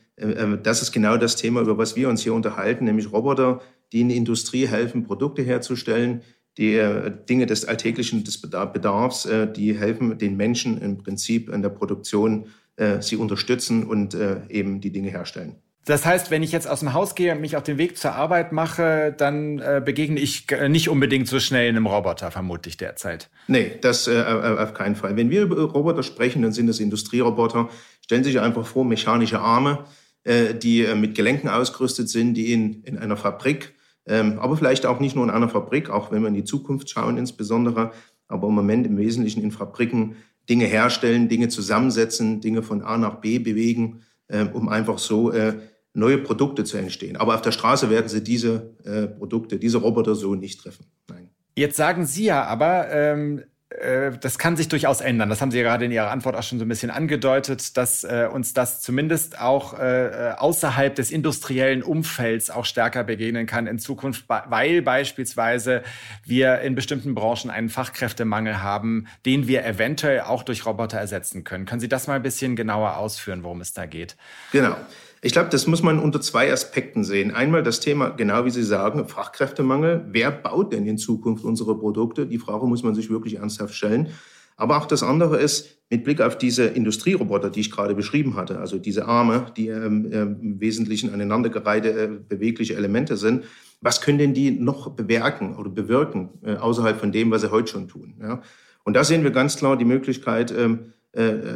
das 0.64 0.82
ist 0.82 0.90
genau 0.90 1.16
das 1.16 1.36
Thema, 1.36 1.60
über 1.60 1.78
was 1.78 1.94
wir 1.94 2.08
uns 2.08 2.22
hier 2.22 2.34
unterhalten, 2.34 2.84
nämlich 2.84 3.12
Roboter, 3.12 3.60
die 3.92 4.00
in 4.00 4.08
der 4.08 4.16
Industrie 4.16 4.66
helfen, 4.66 5.04
Produkte 5.04 5.42
herzustellen, 5.42 6.22
die 6.58 6.74
äh, 6.74 7.12
Dinge 7.28 7.46
des 7.46 7.64
alltäglichen 7.64 8.24
des 8.24 8.40
Bedarfs, 8.40 9.26
äh, 9.26 9.50
die 9.50 9.78
helfen 9.78 10.18
den 10.18 10.36
Menschen 10.36 10.80
im 10.80 10.98
Prinzip 10.98 11.48
in 11.48 11.62
der 11.62 11.68
Produktion, 11.68 12.48
äh, 12.76 13.00
sie 13.00 13.16
unterstützen 13.16 13.84
und 13.84 14.14
äh, 14.14 14.40
eben 14.48 14.80
die 14.80 14.90
Dinge 14.90 15.10
herstellen. 15.10 15.56
Das 15.88 16.04
heißt, 16.04 16.30
wenn 16.30 16.42
ich 16.42 16.52
jetzt 16.52 16.68
aus 16.68 16.80
dem 16.80 16.92
Haus 16.92 17.14
gehe 17.14 17.32
und 17.32 17.40
mich 17.40 17.56
auf 17.56 17.62
den 17.62 17.78
Weg 17.78 17.96
zur 17.96 18.12
Arbeit 18.12 18.52
mache, 18.52 19.14
dann 19.16 19.58
äh, 19.58 19.80
begegne 19.82 20.20
ich 20.20 20.46
nicht 20.68 20.90
unbedingt 20.90 21.28
so 21.28 21.40
schnell 21.40 21.66
einem 21.66 21.86
Roboter, 21.86 22.30
vermutlich 22.30 22.76
derzeit. 22.76 23.30
Nee, 23.46 23.72
das 23.80 24.06
äh, 24.06 24.22
auf 24.22 24.74
keinen 24.74 24.96
Fall. 24.96 25.16
Wenn 25.16 25.30
wir 25.30 25.40
über 25.40 25.62
Roboter 25.62 26.02
sprechen, 26.02 26.42
dann 26.42 26.52
sind 26.52 26.66
das 26.66 26.78
Industrieroboter. 26.78 27.70
Stellen 28.04 28.22
Sie 28.22 28.32
sich 28.32 28.40
einfach 28.40 28.66
vor, 28.66 28.84
mechanische 28.84 29.40
Arme, 29.40 29.86
äh, 30.24 30.52
die 30.52 30.84
äh, 30.84 30.94
mit 30.94 31.14
Gelenken 31.14 31.48
ausgerüstet 31.48 32.10
sind, 32.10 32.34
die 32.34 32.52
in, 32.52 32.82
in 32.82 32.98
einer 32.98 33.16
Fabrik, 33.16 33.74
ähm, 34.04 34.38
aber 34.40 34.58
vielleicht 34.58 34.84
auch 34.84 35.00
nicht 35.00 35.16
nur 35.16 35.24
in 35.24 35.30
einer 35.30 35.48
Fabrik, 35.48 35.88
auch 35.88 36.12
wenn 36.12 36.20
wir 36.20 36.28
in 36.28 36.34
die 36.34 36.44
Zukunft 36.44 36.90
schauen 36.90 37.16
insbesondere, 37.16 37.92
aber 38.26 38.48
im 38.48 38.54
Moment 38.54 38.86
im 38.86 38.98
Wesentlichen 38.98 39.42
in 39.42 39.52
Fabriken 39.52 40.16
Dinge 40.50 40.66
herstellen, 40.66 41.30
Dinge 41.30 41.48
zusammensetzen, 41.48 42.42
Dinge 42.42 42.62
von 42.62 42.82
A 42.82 42.98
nach 42.98 43.22
B 43.22 43.38
bewegen, 43.38 44.02
äh, 44.26 44.44
um 44.44 44.68
einfach 44.68 44.98
so 44.98 45.32
äh, 45.32 45.54
neue 45.94 46.18
Produkte 46.18 46.64
zu 46.64 46.76
entstehen. 46.76 47.16
Aber 47.16 47.34
auf 47.34 47.42
der 47.42 47.52
Straße 47.52 47.90
werden 47.90 48.08
Sie 48.08 48.22
diese 48.22 48.74
äh, 48.84 49.06
Produkte, 49.06 49.58
diese 49.58 49.78
Roboter 49.78 50.14
so 50.14 50.34
nicht 50.34 50.60
treffen. 50.60 50.86
Nein. 51.08 51.30
Jetzt 51.56 51.76
sagen 51.76 52.06
Sie 52.06 52.24
ja 52.24 52.44
aber, 52.44 52.90
ähm, 52.90 53.42
äh, 53.70 54.12
das 54.18 54.38
kann 54.38 54.56
sich 54.56 54.68
durchaus 54.68 55.00
ändern. 55.00 55.28
Das 55.28 55.40
haben 55.40 55.50
Sie 55.50 55.58
ja 55.58 55.62
gerade 55.62 55.84
in 55.84 55.92
Ihrer 55.92 56.10
Antwort 56.10 56.36
auch 56.36 56.42
schon 56.42 56.58
so 56.58 56.64
ein 56.64 56.68
bisschen 56.68 56.90
angedeutet, 56.90 57.76
dass 57.76 58.02
äh, 58.04 58.28
uns 58.32 58.54
das 58.54 58.80
zumindest 58.80 59.40
auch 59.40 59.78
äh, 59.78 60.34
außerhalb 60.36 60.94
des 60.94 61.10
industriellen 61.10 61.82
Umfelds 61.82 62.50
auch 62.50 62.64
stärker 62.64 63.04
begegnen 63.04 63.46
kann 63.46 63.66
in 63.66 63.78
Zukunft, 63.78 64.24
weil 64.28 64.82
beispielsweise 64.82 65.82
wir 66.24 66.60
in 66.60 66.74
bestimmten 66.74 67.14
Branchen 67.14 67.50
einen 67.50 67.68
Fachkräftemangel 67.68 68.62
haben, 68.62 69.06
den 69.26 69.48
wir 69.48 69.64
eventuell 69.66 70.22
auch 70.22 70.42
durch 70.42 70.64
Roboter 70.64 70.98
ersetzen 70.98 71.44
können. 71.44 71.66
Können 71.66 71.80
Sie 71.80 71.88
das 71.88 72.06
mal 72.06 72.14
ein 72.14 72.22
bisschen 72.22 72.56
genauer 72.56 72.96
ausführen, 72.96 73.42
worum 73.42 73.60
es 73.60 73.74
da 73.74 73.84
geht? 73.84 74.16
Genau. 74.52 74.76
Ich 75.20 75.32
glaube, 75.32 75.48
das 75.50 75.66
muss 75.66 75.82
man 75.82 75.98
unter 75.98 76.20
zwei 76.20 76.52
Aspekten 76.52 77.02
sehen. 77.02 77.32
Einmal 77.32 77.62
das 77.62 77.80
Thema, 77.80 78.10
genau 78.10 78.44
wie 78.44 78.50
Sie 78.50 78.62
sagen, 78.62 79.08
Fachkräftemangel. 79.08 80.06
Wer 80.10 80.30
baut 80.30 80.72
denn 80.72 80.86
in 80.86 80.98
Zukunft 80.98 81.44
unsere 81.44 81.76
Produkte? 81.76 82.26
Die 82.26 82.38
Frage 82.38 82.66
muss 82.66 82.82
man 82.82 82.94
sich 82.94 83.10
wirklich 83.10 83.36
ernsthaft 83.36 83.74
stellen. 83.74 84.08
Aber 84.56 84.76
auch 84.76 84.86
das 84.86 85.02
andere 85.02 85.38
ist, 85.38 85.78
mit 85.90 86.04
Blick 86.04 86.20
auf 86.20 86.36
diese 86.36 86.66
Industrieroboter, 86.66 87.48
die 87.48 87.60
ich 87.60 87.70
gerade 87.70 87.94
beschrieben 87.94 88.36
hatte, 88.36 88.58
also 88.58 88.78
diese 88.78 89.06
Arme, 89.06 89.46
die 89.56 89.68
ähm, 89.68 90.12
äh, 90.12 90.22
im 90.22 90.60
Wesentlichen 90.60 91.14
aneinandergereihte 91.14 91.90
äh, 91.90 92.08
bewegliche 92.28 92.74
Elemente 92.74 93.16
sind, 93.16 93.44
was 93.80 94.00
können 94.00 94.18
denn 94.18 94.34
die 94.34 94.50
noch 94.50 94.90
bewerken 94.90 95.56
oder 95.56 95.70
bewirken, 95.70 96.30
äh, 96.42 96.56
außerhalb 96.56 96.98
von 96.98 97.12
dem, 97.12 97.30
was 97.30 97.42
sie 97.42 97.50
heute 97.50 97.72
schon 97.72 97.88
tun? 97.88 98.14
Ja? 98.20 98.42
Und 98.84 98.94
da 98.94 99.04
sehen 99.04 99.22
wir 99.22 99.30
ganz 99.30 99.56
klar 99.56 99.76
die 99.76 99.84
Möglichkeit, 99.84 100.52
ähm, 100.56 100.78
äh, 100.80 100.97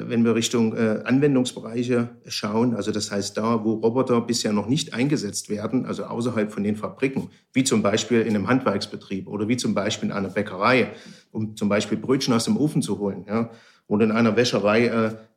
wenn 0.09 0.25
wir 0.25 0.35
Richtung 0.35 0.75
äh, 0.75 1.02
Anwendungsbereiche 1.04 2.09
schauen, 2.26 2.75
also 2.75 2.90
das 2.90 3.11
heißt 3.11 3.37
da, 3.37 3.64
wo 3.64 3.75
Roboter 3.75 4.21
bisher 4.23 4.52
noch 4.52 4.66
nicht 4.66 4.94
eingesetzt 4.94 5.50
werden, 5.50 5.85
also 5.85 6.04
außerhalb 6.04 6.50
von 6.50 6.64
den 6.64 6.76
Fabriken, 6.76 7.28
wie 7.52 7.62
zum 7.62 7.82
Beispiel 7.82 8.23
in 8.23 8.35
einem 8.35 8.49
Handwerksbetrieb 8.49 9.28
oder 9.28 9.49
wie 9.49 9.59
zum 9.59 9.75
Beispiel 9.75 10.09
in 10.09 10.14
einer 10.14 10.30
Bäckerei, 10.30 10.92
um 11.32 11.54
zum 11.54 11.68
Beispiel 11.68 11.99
Brötchen 11.99 12.32
aus 12.32 12.44
dem 12.44 12.56
Ofen 12.56 12.80
zu 12.80 12.99
holen, 12.99 13.25
ja, 13.28 13.50
oder 13.88 14.04
in 14.04 14.12
einer 14.12 14.37
Wäscherei, 14.37 14.87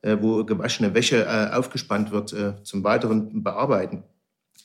äh, 0.02 0.22
wo 0.22 0.46
gewaschene 0.46 0.94
Wäsche 0.94 1.54
aufgespannt 1.56 2.12
wird 2.12 2.34
zum 2.64 2.84
weiteren 2.84 3.44
Bearbeiten, 3.44 4.04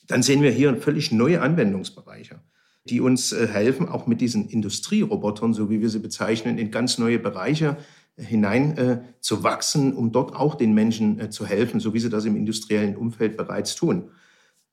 dann 0.07 0.23
sehen 0.23 0.43
wir 0.43 0.51
hier 0.51 0.77
völlig 0.77 1.11
neue 1.11 1.41
Anwendungsbereiche 1.41 2.39
die 2.85 2.99
uns 2.99 3.31
helfen, 3.31 3.87
auch 3.87 4.07
mit 4.07 4.21
diesen 4.21 4.49
Industrierobotern, 4.49 5.53
so 5.53 5.69
wie 5.69 5.81
wir 5.81 5.89
sie 5.89 5.99
bezeichnen, 5.99 6.57
in 6.57 6.71
ganz 6.71 6.97
neue 6.97 7.19
Bereiche 7.19 7.77
hinein 8.17 8.77
äh, 8.77 9.01
zu 9.19 9.43
wachsen, 9.43 9.93
um 9.93 10.11
dort 10.11 10.35
auch 10.35 10.55
den 10.55 10.73
Menschen 10.73 11.19
äh, 11.19 11.29
zu 11.29 11.45
helfen, 11.45 11.79
so 11.79 11.93
wie 11.93 11.99
sie 11.99 12.09
das 12.09 12.25
im 12.25 12.35
industriellen 12.35 12.95
Umfeld 12.95 13.37
bereits 13.37 13.75
tun. 13.75 14.11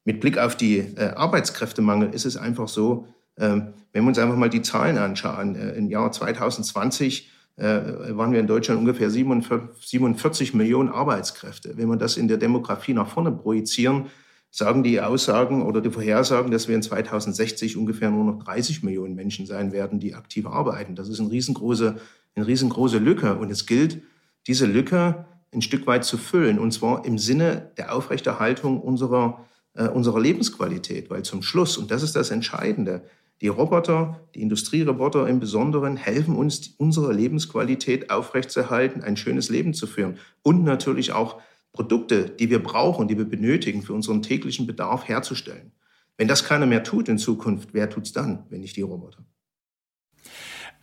Mit 0.04 0.20
Blick 0.20 0.38
auf 0.38 0.56
die 0.56 0.78
äh, 0.78 1.12
Arbeitskräftemangel 1.14 2.14
ist 2.14 2.24
es 2.24 2.36
einfach 2.36 2.68
so, 2.68 3.06
ähm, 3.38 3.74
wenn 3.92 4.04
wir 4.04 4.08
uns 4.08 4.18
einfach 4.18 4.36
mal 4.36 4.50
die 4.50 4.62
Zahlen 4.62 4.98
anschauen, 4.98 5.54
äh, 5.54 5.72
im 5.72 5.88
Jahr 5.88 6.10
2020 6.10 7.30
äh, 7.56 7.64
waren 7.64 8.32
wir 8.32 8.40
in 8.40 8.46
Deutschland 8.46 8.80
ungefähr 8.80 9.10
47 9.10 10.54
Millionen 10.54 10.88
Arbeitskräfte. 10.88 11.76
Wenn 11.76 11.88
wir 11.88 11.96
das 11.96 12.16
in 12.16 12.28
der 12.28 12.36
Demografie 12.36 12.94
nach 12.94 13.08
vorne 13.08 13.32
projizieren, 13.32 14.06
sagen 14.50 14.82
die 14.82 15.00
Aussagen 15.00 15.62
oder 15.62 15.80
die 15.80 15.90
Vorhersagen, 15.90 16.50
dass 16.50 16.68
wir 16.68 16.74
in 16.74 16.82
2060 16.82 17.76
ungefähr 17.76 18.10
nur 18.10 18.24
noch 18.24 18.42
30 18.44 18.82
Millionen 18.82 19.14
Menschen 19.14 19.46
sein 19.46 19.72
werden, 19.72 20.00
die 20.00 20.14
aktiv 20.14 20.46
arbeiten. 20.46 20.94
Das 20.94 21.08
ist 21.08 21.20
eine 21.20 21.30
riesengroße 21.30 21.96
eine 22.34 22.46
riesengroße 22.46 22.98
Lücke. 22.98 23.36
Und 23.36 23.50
es 23.50 23.66
gilt, 23.66 24.02
diese 24.46 24.66
Lücke 24.66 25.26
ein 25.52 25.62
Stück 25.62 25.86
weit 25.86 26.04
zu 26.04 26.18
füllen. 26.18 26.58
Und 26.58 26.72
zwar 26.72 27.04
im 27.04 27.18
Sinne 27.18 27.72
der 27.76 27.94
Aufrechterhaltung 27.94 28.80
unserer, 28.80 29.44
äh, 29.74 29.88
unserer 29.88 30.20
Lebensqualität. 30.20 31.10
Weil 31.10 31.22
zum 31.22 31.42
Schluss, 31.42 31.76
und 31.76 31.90
das 31.90 32.02
ist 32.02 32.16
das 32.16 32.30
Entscheidende, 32.30 33.02
die 33.40 33.48
Roboter, 33.48 34.20
die 34.34 34.42
Industrieroboter 34.42 35.28
im 35.28 35.38
Besonderen, 35.38 35.96
helfen 35.96 36.34
uns, 36.34 36.74
unsere 36.76 37.12
Lebensqualität 37.12 38.10
aufrechtzuerhalten, 38.10 39.02
ein 39.02 39.16
schönes 39.16 39.48
Leben 39.48 39.74
zu 39.74 39.86
führen. 39.86 40.18
Und 40.42 40.64
natürlich 40.64 41.12
auch 41.12 41.40
Produkte, 41.72 42.30
die 42.30 42.50
wir 42.50 42.60
brauchen, 42.60 43.06
die 43.06 43.16
wir 43.16 43.24
benötigen, 43.24 43.82
für 43.82 43.92
unseren 43.92 44.22
täglichen 44.22 44.66
Bedarf 44.66 45.06
herzustellen. 45.06 45.72
Wenn 46.16 46.26
das 46.26 46.44
keiner 46.44 46.66
mehr 46.66 46.82
tut 46.82 47.08
in 47.08 47.18
Zukunft, 47.18 47.68
wer 47.72 47.88
tut's 47.88 48.12
dann, 48.12 48.44
wenn 48.50 48.60
nicht 48.60 48.76
die 48.76 48.82
Roboter? 48.82 49.24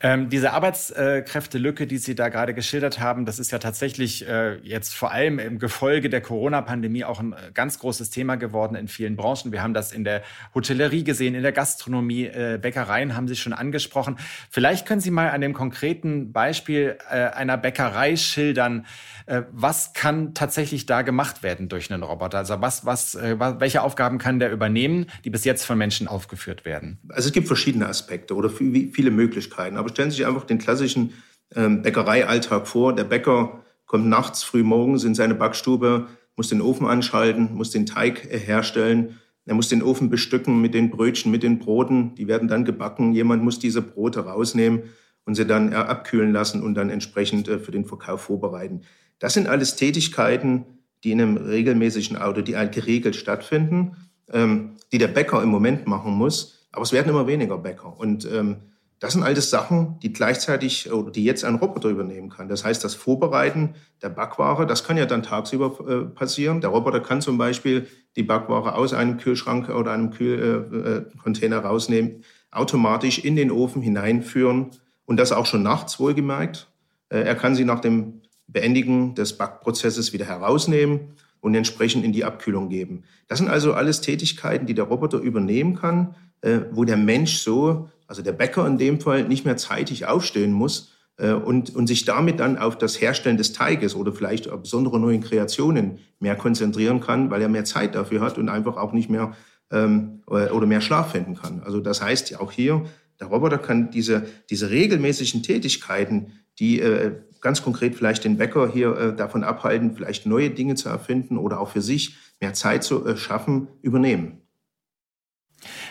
Ähm, 0.01 0.29
diese 0.29 0.51
Arbeitskräftelücke, 0.51 1.87
die 1.87 1.97
Sie 1.97 2.15
da 2.15 2.27
gerade 2.27 2.53
geschildert 2.53 2.99
haben, 2.99 3.25
das 3.25 3.39
ist 3.39 3.51
ja 3.51 3.59
tatsächlich 3.59 4.27
äh, 4.27 4.57
jetzt 4.57 4.93
vor 4.93 5.11
allem 5.11 5.39
im 5.39 5.57
Gefolge 5.57 6.09
der 6.09 6.19
Corona-Pandemie 6.19 7.05
auch 7.05 7.21
ein 7.21 7.31
äh, 7.31 7.37
ganz 7.53 7.79
großes 7.79 8.09
Thema 8.09 8.35
geworden 8.35 8.75
in 8.75 8.89
vielen 8.89 9.15
Branchen. 9.15 9.53
Wir 9.53 9.63
haben 9.63 9.73
das 9.73 9.93
in 9.93 10.03
der 10.03 10.21
Hotellerie 10.53 11.05
gesehen, 11.05 11.33
in 11.33 11.43
der 11.43 11.53
Gastronomie, 11.53 12.25
äh, 12.25 12.59
Bäckereien 12.61 13.15
haben 13.15 13.29
Sie 13.29 13.37
schon 13.37 13.53
angesprochen. 13.53 14.17
Vielleicht 14.49 14.85
können 14.85 14.99
Sie 14.99 15.11
mal 15.11 15.29
an 15.29 15.39
dem 15.39 15.53
konkreten 15.53 16.33
Beispiel 16.33 16.97
äh, 17.09 17.27
einer 17.27 17.55
Bäckerei 17.55 18.17
schildern, 18.17 18.85
äh, 19.27 19.43
was 19.51 19.93
kann 19.93 20.33
tatsächlich 20.33 20.85
da 20.85 21.01
gemacht 21.01 21.41
werden 21.41 21.67
durch 21.67 21.91
einen 21.91 22.03
Roboter? 22.03 22.37
Also 22.37 22.61
was, 22.61 22.85
was, 22.85 23.15
äh, 23.15 23.39
welche 23.39 23.81
Aufgaben 23.81 24.17
kann 24.17 24.39
der 24.39 24.51
übernehmen, 24.51 25.07
die 25.23 25.29
bis 25.29 25.45
jetzt 25.45 25.65
von 25.65 25.77
Menschen 25.77 26.07
aufgeführt 26.07 26.65
werden? 26.65 26.99
Also 27.09 27.27
es 27.27 27.33
gibt 27.33 27.47
verschiedene 27.47 27.87
Aspekte 27.87 28.35
oder 28.35 28.49
viele 28.49 29.11
Möglichkeiten. 29.11 29.77
Aber 29.77 29.84
stellen 29.89 30.11
Sie 30.11 30.17
sich 30.17 30.27
einfach 30.27 30.45
den 30.45 30.57
klassischen 30.57 31.13
ähm, 31.55 31.81
Bäckereialltag 31.81 32.67
vor. 32.67 32.93
Der 32.93 33.03
Bäcker 33.03 33.63
kommt 33.85 34.07
nachts, 34.07 34.43
früh 34.43 34.63
morgens 34.63 35.03
in 35.03 35.15
seine 35.15 35.35
Backstube, 35.35 36.07
muss 36.35 36.49
den 36.49 36.61
Ofen 36.61 36.87
anschalten, 36.87 37.53
muss 37.53 37.71
den 37.71 37.85
Teig 37.85 38.25
äh, 38.31 38.39
herstellen. 38.39 39.19
Er 39.45 39.53
muss 39.53 39.69
den 39.69 39.83
Ofen 39.83 40.09
bestücken 40.09 40.59
mit 40.59 40.73
den 40.73 40.89
Brötchen, 40.89 41.31
mit 41.31 41.43
den 41.43 41.59
Broten. 41.59 42.15
Die 42.15 42.27
werden 42.27 42.47
dann 42.47 42.65
gebacken. 42.65 43.13
Jemand 43.13 43.43
muss 43.43 43.59
diese 43.59 43.81
Brote 43.81 44.21
rausnehmen 44.21 44.83
und 45.25 45.35
sie 45.35 45.45
dann 45.45 45.71
abkühlen 45.73 46.31
lassen 46.31 46.63
und 46.63 46.75
dann 46.75 46.89
entsprechend 46.89 47.47
für 47.47 47.71
den 47.71 47.85
Verkauf 47.85 48.21
vorbereiten. 48.21 48.81
Das 49.19 49.33
sind 49.33 49.47
alles 49.47 49.75
Tätigkeiten, 49.75 50.65
die 51.03 51.11
in 51.11 51.21
einem 51.21 51.37
regelmäßigen 51.37 52.17
Auto, 52.17 52.41
die 52.41 52.57
halt 52.57 52.73
geregelt 52.73 53.15
stattfinden, 53.15 53.95
ähm, 54.31 54.77
die 54.91 54.97
der 54.97 55.07
Bäcker 55.07 55.41
im 55.43 55.49
Moment 55.49 55.87
machen 55.87 56.13
muss. 56.13 56.67
Aber 56.71 56.83
es 56.83 56.91
werden 56.91 57.09
immer 57.09 57.27
weniger 57.27 57.57
Bäcker. 57.57 57.97
Und 57.97 58.27
ähm, 58.31 58.57
das 58.99 59.13
sind 59.13 59.23
alles 59.23 59.49
Sachen, 59.49 59.99
die 59.99 60.13
gleichzeitig 60.13 60.91
oder 60.91 61.11
die 61.11 61.23
jetzt 61.23 61.43
ein 61.43 61.55
Roboter 61.55 61.89
übernehmen 61.89 62.29
kann. 62.29 62.47
Das 62.47 62.63
heißt, 62.63 62.83
das 62.83 62.95
Vorbereiten 62.95 63.75
der 64.01 64.09
Backware, 64.09 64.65
das 64.65 64.85
kann 64.85 64.97
ja 64.97 65.05
dann 65.05 65.21
tagsüber 65.21 65.77
äh, 65.87 66.05
passieren. 66.05 66.61
Der 66.61 66.69
Roboter 66.69 67.01
kann 67.01 67.21
zum 67.21 67.37
Beispiel 67.37 67.87
die 68.15 68.23
Backware 68.23 68.75
aus 68.75 68.93
einem 68.93 69.17
Kühlschrank 69.17 69.69
oder 69.69 69.91
einem 69.91 70.11
Kühlcontainer 70.11 71.57
äh, 71.57 71.59
rausnehmen, 71.59 72.23
automatisch 72.51 73.19
in 73.19 73.35
den 73.35 73.51
Ofen 73.51 73.81
hineinführen 73.81 74.71
und 75.05 75.17
das 75.17 75.33
auch 75.33 75.45
schon 75.45 75.63
nachts 75.63 75.99
wohlgemerkt. 75.99 76.69
Äh, 77.09 77.19
er 77.19 77.35
kann 77.35 77.55
sie 77.55 77.65
nach 77.65 77.81
dem 77.81 78.21
Beendigen 78.47 79.15
des 79.15 79.37
Backprozesses 79.37 80.13
wieder 80.13 80.25
herausnehmen 80.25 81.15
und 81.41 81.53
entsprechend 81.53 82.05
in 82.05 82.13
die 82.13 82.23
Abkühlung 82.23 82.69
geben. 82.69 83.03
Das 83.27 83.39
sind 83.39 83.49
also 83.49 83.73
alles 83.73 84.01
Tätigkeiten, 84.01 84.65
die 84.65 84.73
der 84.73 84.85
Roboter 84.85 85.19
übernehmen 85.19 85.75
kann, 85.75 86.15
äh, 86.41 86.61
wo 86.71 86.85
der 86.85 86.97
Mensch 86.97 87.39
so, 87.39 87.89
also 88.07 88.21
der 88.21 88.33
Bäcker 88.33 88.65
in 88.67 88.77
dem 88.77 88.99
Fall, 88.99 89.27
nicht 89.27 89.45
mehr 89.45 89.57
zeitig 89.57 90.05
aufstehen 90.05 90.51
muss 90.51 90.93
äh, 91.17 91.31
und, 91.31 91.75
und 91.75 91.87
sich 91.87 92.05
damit 92.05 92.39
dann 92.39 92.57
auf 92.57 92.77
das 92.77 92.99
Herstellen 93.01 93.37
des 93.37 93.53
Teiges 93.53 93.95
oder 93.95 94.13
vielleicht 94.13 94.49
auf 94.49 94.61
besondere 94.61 94.99
neuen 94.99 95.21
Kreationen 95.21 95.99
mehr 96.19 96.35
konzentrieren 96.35 96.99
kann, 96.99 97.31
weil 97.31 97.41
er 97.41 97.49
mehr 97.49 97.65
Zeit 97.65 97.95
dafür 97.95 98.21
hat 98.21 98.37
und 98.37 98.49
einfach 98.49 98.77
auch 98.77 98.93
nicht 98.93 99.09
mehr 99.09 99.33
ähm, 99.71 100.21
oder 100.27 100.65
mehr 100.65 100.81
Schlaf 100.81 101.11
finden 101.11 101.35
kann. 101.35 101.61
Also 101.63 101.79
das 101.79 102.01
heißt 102.01 102.39
auch 102.39 102.51
hier, 102.51 102.85
der 103.19 103.27
Roboter 103.27 103.57
kann 103.57 103.91
diese, 103.91 104.27
diese 104.49 104.69
regelmäßigen 104.69 105.41
Tätigkeiten, 105.43 106.33
die 106.59 106.79
äh, 106.79 107.13
ganz 107.41 107.61
konkret 107.61 107.95
vielleicht 107.95 108.23
den 108.23 108.37
Bäcker 108.37 108.67
hier 108.67 108.97
äh, 108.97 109.15
davon 109.15 109.43
abhalten, 109.43 109.95
vielleicht 109.95 110.25
neue 110.25 110.49
Dinge 110.49 110.75
zu 110.75 110.89
erfinden 110.89 111.37
oder 111.37 111.59
auch 111.59 111.69
für 111.69 111.81
sich 111.81 112.15
mehr 112.41 112.53
Zeit 112.53 112.83
zu 112.83 113.05
äh, 113.05 113.17
schaffen, 113.17 113.67
übernehmen. 113.81 114.41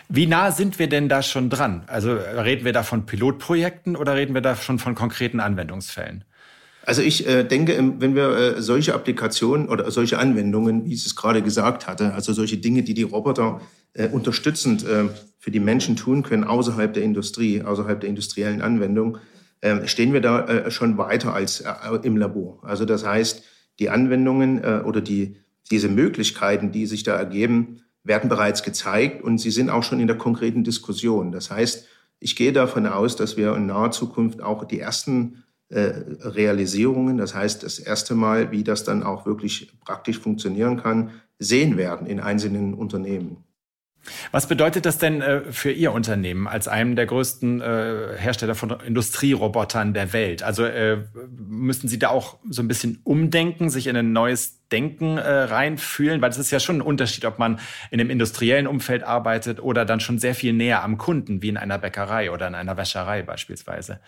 Wie 0.08 0.26
nah 0.26 0.50
sind 0.50 0.78
wir 0.78 0.88
denn 0.88 1.08
da 1.08 1.22
schon 1.22 1.50
dran? 1.50 1.84
Also 1.86 2.12
reden 2.14 2.64
wir 2.64 2.72
da 2.72 2.82
von 2.82 3.06
Pilotprojekten 3.06 3.96
oder 3.96 4.14
reden 4.14 4.34
wir 4.34 4.40
da 4.40 4.56
schon 4.56 4.78
von 4.78 4.94
konkreten 4.94 5.40
Anwendungsfällen? 5.40 6.24
Also 6.86 7.00
ich 7.00 7.26
äh, 7.26 7.44
denke, 7.44 7.78
wenn 7.98 8.14
wir 8.14 8.56
äh, 8.56 8.62
solche 8.62 8.94
Applikationen 8.94 9.68
oder 9.68 9.90
solche 9.90 10.18
Anwendungen, 10.18 10.84
wie 10.84 10.92
ich 10.92 11.06
es 11.06 11.16
gerade 11.16 11.42
gesagt 11.42 11.86
hatte, 11.86 12.12
also 12.12 12.32
solche 12.32 12.58
Dinge, 12.58 12.82
die 12.82 12.92
die 12.92 13.04
Roboter 13.04 13.62
äh, 13.94 14.08
unterstützend 14.08 14.84
äh, 14.84 15.04
für 15.38 15.50
die 15.50 15.60
Menschen 15.60 15.96
tun 15.96 16.22
können 16.22 16.44
außerhalb 16.44 16.92
der 16.92 17.02
Industrie, 17.02 17.62
außerhalb 17.62 18.00
der 18.00 18.10
industriellen 18.10 18.60
Anwendung, 18.60 19.18
äh, 19.62 19.86
stehen 19.86 20.12
wir 20.12 20.20
da 20.20 20.44
äh, 20.46 20.70
schon 20.70 20.98
weiter 20.98 21.32
als 21.32 21.64
im 22.02 22.16
Labor. 22.16 22.60
Also 22.64 22.84
das 22.84 23.06
heißt, 23.06 23.44
die 23.78 23.88
Anwendungen 23.90 24.82
oder 24.84 25.00
die, 25.00 25.36
diese 25.68 25.88
Möglichkeiten, 25.88 26.70
die 26.70 26.86
sich 26.86 27.02
da 27.02 27.16
ergeben, 27.16 27.83
werden 28.04 28.28
bereits 28.28 28.62
gezeigt 28.62 29.22
und 29.22 29.38
sie 29.38 29.50
sind 29.50 29.70
auch 29.70 29.82
schon 29.82 29.98
in 29.98 30.06
der 30.06 30.18
konkreten 30.18 30.62
Diskussion. 30.62 31.32
Das 31.32 31.50
heißt, 31.50 31.86
ich 32.20 32.36
gehe 32.36 32.52
davon 32.52 32.86
aus, 32.86 33.16
dass 33.16 33.36
wir 33.36 33.54
in 33.56 33.66
naher 33.66 33.90
Zukunft 33.90 34.42
auch 34.42 34.64
die 34.64 34.78
ersten 34.78 35.44
äh, 35.70 35.92
Realisierungen, 36.20 37.16
das 37.16 37.34
heißt 37.34 37.62
das 37.62 37.78
erste 37.78 38.14
Mal, 38.14 38.52
wie 38.52 38.62
das 38.62 38.84
dann 38.84 39.02
auch 39.02 39.26
wirklich 39.26 39.72
praktisch 39.84 40.18
funktionieren 40.18 40.76
kann, 40.76 41.10
sehen 41.38 41.76
werden 41.76 42.06
in 42.06 42.20
einzelnen 42.20 42.74
Unternehmen. 42.74 43.38
Was 44.32 44.48
bedeutet 44.48 44.86
das 44.86 44.98
denn 44.98 45.22
äh, 45.22 45.40
für 45.52 45.70
Ihr 45.70 45.92
Unternehmen 45.92 46.46
als 46.46 46.68
einem 46.68 46.96
der 46.96 47.06
größten 47.06 47.60
äh, 47.60 48.16
Hersteller 48.16 48.54
von 48.54 48.70
Industrierobotern 48.70 49.94
der 49.94 50.12
Welt? 50.12 50.42
Also 50.42 50.64
äh, 50.64 51.04
müssen 51.36 51.88
Sie 51.88 51.98
da 51.98 52.08
auch 52.08 52.38
so 52.48 52.62
ein 52.62 52.68
bisschen 52.68 53.00
umdenken, 53.04 53.70
sich 53.70 53.86
in 53.86 53.96
ein 53.96 54.12
neues 54.12 54.60
Denken 54.70 55.18
reinfühlen? 55.18 56.20
Weil 56.20 56.30
es 56.30 56.38
ist 56.38 56.50
ja 56.50 56.58
schon 56.58 56.78
ein 56.78 56.82
Unterschied, 56.82 57.24
ob 57.26 57.38
man 57.38 57.60
in 57.90 58.00
einem 58.00 58.10
industriellen 58.10 58.66
Umfeld 58.66 59.04
arbeitet 59.04 59.62
oder 59.62 59.84
dann 59.84 60.00
schon 60.00 60.18
sehr 60.18 60.34
viel 60.34 60.52
näher 60.52 60.82
am 60.82 60.98
Kunden, 60.98 61.42
wie 61.42 61.48
in 61.48 61.56
einer 61.56 61.78
Bäckerei 61.78 62.30
oder 62.30 62.48
in 62.48 62.54
einer 62.54 62.76
Wäscherei 62.76 63.22
beispielsweise. 63.22 64.00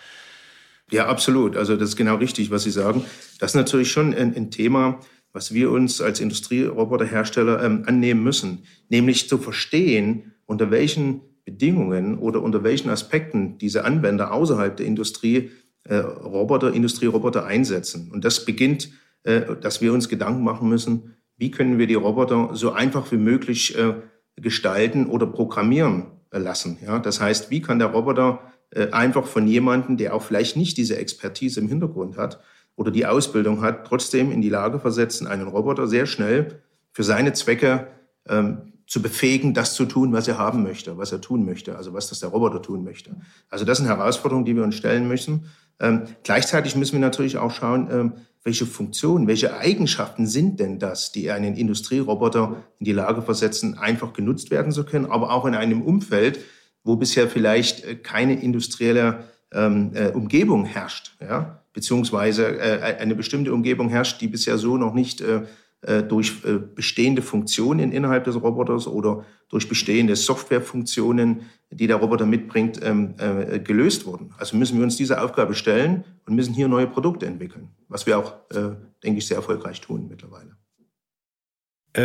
Ja, 0.90 1.06
absolut. 1.06 1.56
Also 1.56 1.76
das 1.76 1.90
ist 1.90 1.96
genau 1.96 2.16
richtig, 2.16 2.50
was 2.50 2.62
Sie 2.64 2.70
sagen. 2.70 3.04
Das 3.38 3.52
ist 3.52 3.56
natürlich 3.56 3.90
schon 3.90 4.14
ein 4.14 4.50
Thema, 4.50 5.00
was 5.36 5.52
wir 5.52 5.70
uns 5.70 6.00
als 6.00 6.18
Industrieroboterhersteller 6.20 7.62
ähm, 7.62 7.82
annehmen 7.84 8.24
müssen, 8.24 8.62
nämlich 8.88 9.28
zu 9.28 9.36
verstehen, 9.36 10.32
unter 10.46 10.70
welchen 10.70 11.20
Bedingungen 11.44 12.18
oder 12.18 12.42
unter 12.42 12.64
welchen 12.64 12.88
Aspekten 12.88 13.58
diese 13.58 13.84
Anwender 13.84 14.32
außerhalb 14.32 14.74
der 14.78 14.86
Industrie 14.86 15.50
äh, 15.84 15.96
Roboter, 15.96 16.72
Industrieroboter 16.72 17.44
einsetzen. 17.44 18.10
Und 18.10 18.24
das 18.24 18.46
beginnt, 18.46 18.88
äh, 19.24 19.42
dass 19.60 19.82
wir 19.82 19.92
uns 19.92 20.08
Gedanken 20.08 20.42
machen 20.42 20.70
müssen, 20.70 21.16
wie 21.36 21.50
können 21.50 21.78
wir 21.78 21.86
die 21.86 21.94
Roboter 21.94 22.54
so 22.54 22.72
einfach 22.72 23.12
wie 23.12 23.18
möglich 23.18 23.76
äh, 23.76 23.92
gestalten 24.36 25.04
oder 25.04 25.26
programmieren 25.26 26.06
äh, 26.30 26.38
lassen. 26.38 26.78
Ja? 26.82 26.98
Das 26.98 27.20
heißt, 27.20 27.50
wie 27.50 27.60
kann 27.60 27.78
der 27.78 27.88
Roboter 27.88 28.40
äh, 28.70 28.90
einfach 28.90 29.26
von 29.26 29.46
jemandem, 29.46 29.98
der 29.98 30.14
auch 30.14 30.22
vielleicht 30.22 30.56
nicht 30.56 30.78
diese 30.78 30.96
Expertise 30.96 31.60
im 31.60 31.68
Hintergrund 31.68 32.16
hat, 32.16 32.40
oder 32.76 32.90
die 32.90 33.06
Ausbildung 33.06 33.62
hat, 33.62 33.86
trotzdem 33.86 34.30
in 34.30 34.42
die 34.42 34.48
Lage 34.48 34.78
versetzen, 34.78 35.26
einen 35.26 35.48
Roboter 35.48 35.86
sehr 35.86 36.06
schnell 36.06 36.60
für 36.92 37.02
seine 37.02 37.32
Zwecke 37.32 37.88
ähm, 38.28 38.72
zu 38.86 39.02
befähigen, 39.02 39.52
das 39.52 39.74
zu 39.74 39.84
tun, 39.84 40.12
was 40.12 40.28
er 40.28 40.38
haben 40.38 40.62
möchte, 40.62 40.96
was 40.96 41.10
er 41.10 41.20
tun 41.20 41.44
möchte, 41.44 41.76
also 41.76 41.92
was 41.92 42.08
das 42.08 42.20
der 42.20 42.28
Roboter 42.28 42.62
tun 42.62 42.84
möchte. 42.84 43.16
Also 43.50 43.64
das 43.64 43.78
sind 43.78 43.88
Herausforderungen, 43.88 44.44
die 44.44 44.54
wir 44.54 44.62
uns 44.62 44.76
stellen 44.76 45.08
müssen. 45.08 45.46
Ähm, 45.80 46.02
gleichzeitig 46.22 46.76
müssen 46.76 46.92
wir 46.92 47.00
natürlich 47.00 47.36
auch 47.38 47.50
schauen, 47.50 47.88
ähm, 47.90 48.12
welche 48.44 48.64
Funktionen, 48.64 49.26
welche 49.26 49.56
Eigenschaften 49.58 50.26
sind 50.26 50.60
denn 50.60 50.78
das, 50.78 51.10
die 51.10 51.32
einen 51.32 51.56
Industrieroboter 51.56 52.62
in 52.78 52.84
die 52.84 52.92
Lage 52.92 53.22
versetzen, 53.22 53.76
einfach 53.76 54.12
genutzt 54.12 54.52
werden 54.52 54.70
zu 54.70 54.84
können, 54.84 55.06
aber 55.06 55.32
auch 55.32 55.46
in 55.46 55.56
einem 55.56 55.82
Umfeld, 55.82 56.38
wo 56.84 56.94
bisher 56.94 57.28
vielleicht 57.28 57.84
äh, 57.84 57.96
keine 57.96 58.40
industrielle 58.40 59.24
ähm, 59.52 59.90
äh, 59.94 60.10
Umgebung 60.10 60.64
herrscht. 60.64 61.16
Ja? 61.20 61.60
Beziehungsweise 61.76 62.58
äh, 62.58 62.96
eine 62.98 63.14
bestimmte 63.14 63.52
Umgebung 63.52 63.90
herrscht, 63.90 64.22
die 64.22 64.28
bisher 64.28 64.56
so 64.56 64.78
noch 64.78 64.94
nicht 64.94 65.20
äh, 65.20 65.42
äh, 65.82 66.02
durch 66.02 66.42
äh, 66.46 66.58
bestehende 66.74 67.20
Funktionen 67.20 67.92
innerhalb 67.92 68.24
des 68.24 68.40
Roboters 68.40 68.88
oder 68.88 69.26
durch 69.50 69.68
bestehende 69.68 70.16
Softwarefunktionen, 70.16 71.42
die 71.70 71.86
der 71.86 71.96
Roboter 71.96 72.24
mitbringt, 72.24 72.80
ähm, 72.82 73.14
äh, 73.18 73.58
gelöst 73.58 74.06
wurden. 74.06 74.32
Also 74.38 74.56
müssen 74.56 74.78
wir 74.78 74.84
uns 74.84 74.96
diese 74.96 75.20
Aufgabe 75.20 75.54
stellen 75.54 76.04
und 76.26 76.34
müssen 76.34 76.54
hier 76.54 76.66
neue 76.66 76.86
Produkte 76.86 77.26
entwickeln, 77.26 77.68
was 77.88 78.06
wir 78.06 78.18
auch, 78.18 78.32
äh, 78.54 78.70
denke 79.04 79.18
ich, 79.18 79.26
sehr 79.26 79.36
erfolgreich 79.36 79.82
tun 79.82 80.06
mittlerweile. 80.08 80.56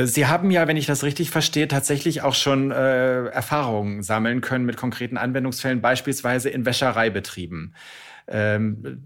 Sie 0.04 0.26
haben 0.26 0.52
ja, 0.52 0.70
wenn 0.70 0.78
ich 0.78 0.86
das 0.86 1.04
richtig 1.04 1.32
verstehe, 1.32 1.68
tatsächlich 1.68 2.22
auch 2.22 2.34
schon 2.34 2.72
äh, 2.72 3.26
Erfahrungen 3.26 4.04
sammeln 4.04 4.40
können 4.40 4.66
mit 4.66 4.78
konkreten 4.78 5.18
Anwendungsfällen, 5.18 5.82
beispielsweise 5.82 6.50
in 6.50 6.66
Wäschereibetrieben. 6.66 7.76
Ähm, 8.32 9.02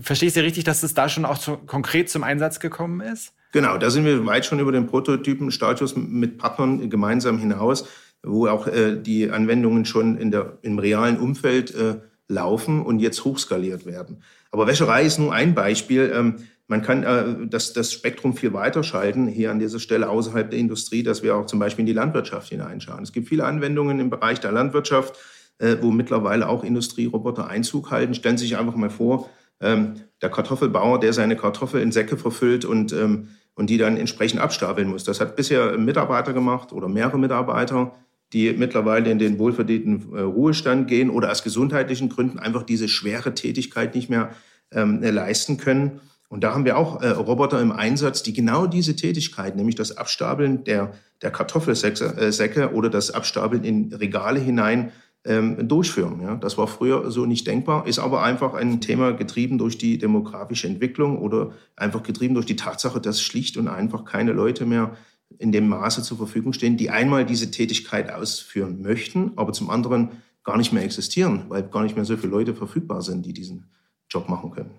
verstehe 0.00 0.28
ich 0.28 0.34
Sie 0.34 0.40
richtig, 0.40 0.64
dass 0.64 0.82
es 0.82 0.94
da 0.94 1.08
schon 1.08 1.24
auch 1.24 1.38
zu, 1.38 1.58
konkret 1.58 2.08
zum 2.08 2.24
Einsatz 2.24 2.58
gekommen 2.58 3.00
ist? 3.00 3.34
Genau, 3.52 3.76
da 3.78 3.90
sind 3.90 4.04
wir 4.04 4.24
weit 4.26 4.46
schon 4.46 4.60
über 4.60 4.72
den 4.72 4.86
Prototypenstatus 4.86 5.94
mit 5.96 6.38
Partnern 6.38 6.88
gemeinsam 6.88 7.38
hinaus, 7.38 7.86
wo 8.22 8.46
auch 8.48 8.66
äh, 8.66 8.96
die 8.96 9.30
Anwendungen 9.30 9.84
schon 9.84 10.16
in 10.16 10.30
der, 10.30 10.58
im 10.62 10.78
realen 10.78 11.18
Umfeld 11.18 11.74
äh, 11.74 11.96
laufen 12.28 12.82
und 12.82 12.98
jetzt 12.98 13.24
hochskaliert 13.24 13.86
werden. 13.86 14.22
Aber 14.50 14.66
Wäscherei 14.66 15.04
ist 15.04 15.18
nur 15.18 15.32
ein 15.32 15.54
Beispiel. 15.54 16.10
Ähm, 16.14 16.36
man 16.66 16.82
kann 16.82 17.02
äh, 17.04 17.46
das, 17.46 17.72
das 17.72 17.92
Spektrum 17.92 18.36
viel 18.36 18.52
weiter 18.52 18.82
schalten, 18.82 19.28
hier 19.28 19.50
an 19.50 19.58
dieser 19.58 19.78
Stelle 19.78 20.08
außerhalb 20.08 20.50
der 20.50 20.58
Industrie, 20.58 21.02
dass 21.02 21.22
wir 21.22 21.36
auch 21.36 21.46
zum 21.46 21.58
Beispiel 21.58 21.82
in 21.82 21.86
die 21.86 21.92
Landwirtschaft 21.92 22.48
hineinschauen. 22.48 23.02
Es 23.02 23.12
gibt 23.12 23.28
viele 23.28 23.44
Anwendungen 23.44 24.00
im 24.00 24.10
Bereich 24.10 24.40
der 24.40 24.52
Landwirtschaft, 24.52 25.16
äh, 25.58 25.76
wo 25.80 25.90
mittlerweile 25.90 26.48
auch 26.48 26.64
Industrieroboter 26.64 27.48
Einzug 27.48 27.90
halten. 27.90 28.14
Stellen 28.14 28.38
Sie 28.38 28.46
sich 28.46 28.58
einfach 28.58 28.76
mal 28.76 28.90
vor, 28.90 29.30
ähm, 29.60 29.94
der 30.22 30.30
Kartoffelbauer, 30.30 31.00
der 31.00 31.12
seine 31.12 31.36
Kartoffel 31.36 31.80
in 31.80 31.92
Säcke 31.92 32.16
verfüllt 32.16 32.64
und, 32.64 32.92
ähm, 32.92 33.28
und 33.54 33.70
die 33.70 33.78
dann 33.78 33.96
entsprechend 33.96 34.40
abstapeln 34.40 34.88
muss. 34.88 35.04
Das 35.04 35.20
hat 35.20 35.36
bisher 35.36 35.78
Mitarbeiter 35.78 36.32
gemacht 36.32 36.72
oder 36.72 36.88
mehrere 36.88 37.18
Mitarbeiter, 37.18 37.92
die 38.32 38.52
mittlerweile 38.52 39.10
in 39.10 39.18
den 39.18 39.38
wohlverdienten 39.38 40.14
äh, 40.14 40.20
Ruhestand 40.20 40.88
gehen 40.88 41.10
oder 41.10 41.30
aus 41.30 41.42
gesundheitlichen 41.42 42.08
Gründen 42.08 42.38
einfach 42.38 42.64
diese 42.64 42.88
schwere 42.88 43.34
Tätigkeit 43.34 43.94
nicht 43.94 44.10
mehr 44.10 44.30
ähm, 44.72 45.00
leisten 45.02 45.58
können. 45.58 46.00
Und 46.28 46.42
da 46.42 46.52
haben 46.52 46.64
wir 46.64 46.76
auch 46.76 47.02
äh, 47.02 47.08
Roboter 47.08 47.60
im 47.60 47.70
Einsatz, 47.70 48.22
die 48.22 48.32
genau 48.32 48.66
diese 48.66 48.96
Tätigkeit, 48.96 49.54
nämlich 49.54 49.76
das 49.76 49.96
Abstapeln 49.96 50.64
der, 50.64 50.92
der 51.22 51.30
Kartoffelsäcke 51.30 52.62
äh, 52.62 52.74
oder 52.74 52.90
das 52.90 53.12
Abstapeln 53.12 53.62
in 53.62 53.92
Regale 53.92 54.40
hinein, 54.40 54.90
ähm, 55.26 55.68
durchführen. 55.68 56.20
Ja. 56.22 56.36
Das 56.36 56.56
war 56.56 56.66
früher 56.66 57.10
so 57.10 57.26
nicht 57.26 57.46
denkbar, 57.46 57.86
ist 57.86 57.98
aber 57.98 58.22
einfach 58.22 58.54
ein 58.54 58.80
Thema 58.80 59.12
getrieben 59.12 59.58
durch 59.58 59.78
die 59.78 59.98
demografische 59.98 60.68
Entwicklung 60.68 61.18
oder 61.18 61.52
einfach 61.76 62.02
getrieben 62.02 62.34
durch 62.34 62.46
die 62.46 62.56
Tatsache, 62.56 63.00
dass 63.00 63.20
schlicht 63.20 63.56
und 63.56 63.68
einfach 63.68 64.04
keine 64.04 64.32
Leute 64.32 64.66
mehr 64.66 64.96
in 65.38 65.52
dem 65.52 65.68
Maße 65.68 66.02
zur 66.02 66.16
Verfügung 66.16 66.52
stehen, 66.52 66.76
die 66.76 66.90
einmal 66.90 67.26
diese 67.26 67.50
Tätigkeit 67.50 68.10
ausführen 68.10 68.80
möchten, 68.80 69.32
aber 69.36 69.52
zum 69.52 69.70
anderen 69.70 70.10
gar 70.44 70.56
nicht 70.56 70.72
mehr 70.72 70.84
existieren, 70.84 71.44
weil 71.48 71.64
gar 71.64 71.82
nicht 71.82 71.96
mehr 71.96 72.04
so 72.04 72.16
viele 72.16 72.30
Leute 72.30 72.54
verfügbar 72.54 73.02
sind, 73.02 73.26
die 73.26 73.32
diesen 73.32 73.68
Job 74.08 74.28
machen 74.28 74.52
können. 74.52 74.70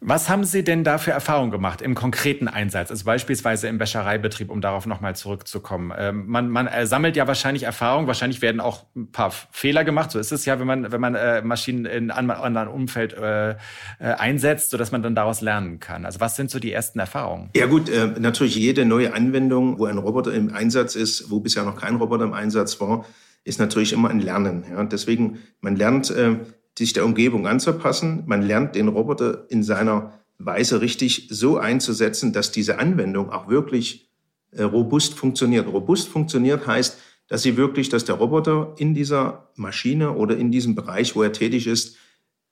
Was 0.00 0.28
haben 0.28 0.44
Sie 0.44 0.62
denn 0.62 0.84
da 0.84 0.98
für 0.98 1.12
Erfahrungen 1.12 1.50
gemacht 1.50 1.80
im 1.80 1.94
konkreten 1.94 2.46
Einsatz, 2.46 2.90
also 2.90 3.06
beispielsweise 3.06 3.68
im 3.68 3.80
Wäschereibetrieb, 3.80 4.50
um 4.50 4.60
darauf 4.60 4.84
nochmal 4.84 5.16
zurückzukommen? 5.16 5.92
Ähm, 5.96 6.26
man, 6.26 6.50
man 6.50 6.66
äh, 6.66 6.86
sammelt 6.86 7.16
ja 7.16 7.26
wahrscheinlich 7.26 7.62
Erfahrung, 7.62 8.06
wahrscheinlich 8.06 8.42
werden 8.42 8.60
auch 8.60 8.84
ein 8.94 9.12
paar 9.12 9.32
Fehler 9.50 9.82
gemacht. 9.82 10.10
So 10.10 10.18
ist 10.18 10.30
es 10.30 10.44
ja, 10.44 10.60
wenn 10.60 10.66
man, 10.66 10.92
wenn 10.92 11.00
man 11.00 11.14
äh, 11.14 11.40
Maschinen 11.40 11.86
in 11.86 12.10
einem 12.10 12.30
anderen 12.30 12.68
Umfeld 12.68 13.14
äh, 13.14 13.52
äh, 13.52 13.54
einsetzt, 13.98 14.70
sodass 14.70 14.92
man 14.92 15.02
dann 15.02 15.14
daraus 15.14 15.40
lernen 15.40 15.80
kann. 15.80 16.04
Also 16.04 16.20
was 16.20 16.36
sind 16.36 16.50
so 16.50 16.58
die 16.58 16.72
ersten 16.72 16.98
Erfahrungen? 16.98 17.48
Ja 17.56 17.64
gut, 17.64 17.88
äh, 17.88 18.08
natürlich 18.18 18.56
jede 18.56 18.84
neue 18.84 19.14
Anwendung, 19.14 19.78
wo 19.78 19.86
ein 19.86 19.96
Roboter 19.96 20.34
im 20.34 20.52
Einsatz 20.52 20.96
ist, 20.96 21.30
wo 21.30 21.40
bisher 21.40 21.64
noch 21.64 21.80
kein 21.80 21.96
Roboter 21.96 22.24
im 22.24 22.34
Einsatz 22.34 22.78
war, 22.78 23.06
ist 23.44 23.58
natürlich 23.58 23.94
immer 23.94 24.10
ein 24.10 24.20
Lernen. 24.20 24.64
Ja? 24.70 24.84
Deswegen, 24.84 25.38
man 25.62 25.76
lernt 25.76 26.10
äh, 26.10 26.36
sich 26.78 26.92
der 26.92 27.04
Umgebung 27.04 27.46
anzupassen. 27.46 28.24
Man 28.26 28.42
lernt 28.42 28.74
den 28.74 28.88
Roboter 28.88 29.46
in 29.48 29.62
seiner 29.62 30.18
Weise 30.38 30.80
richtig 30.80 31.28
so 31.30 31.58
einzusetzen, 31.58 32.32
dass 32.32 32.50
diese 32.50 32.78
Anwendung 32.78 33.30
auch 33.30 33.48
wirklich 33.48 34.10
äh, 34.50 34.62
robust 34.62 35.14
funktioniert. 35.14 35.66
Robust 35.68 36.08
funktioniert 36.08 36.66
heißt, 36.66 36.98
dass 37.28 37.42
sie 37.42 37.56
wirklich, 37.56 37.88
dass 37.88 38.04
der 38.04 38.16
Roboter 38.16 38.74
in 38.76 38.94
dieser 38.94 39.50
Maschine 39.56 40.12
oder 40.12 40.36
in 40.36 40.50
diesem 40.50 40.74
Bereich, 40.74 41.16
wo 41.16 41.22
er 41.22 41.32
tätig 41.32 41.66
ist, 41.66 41.96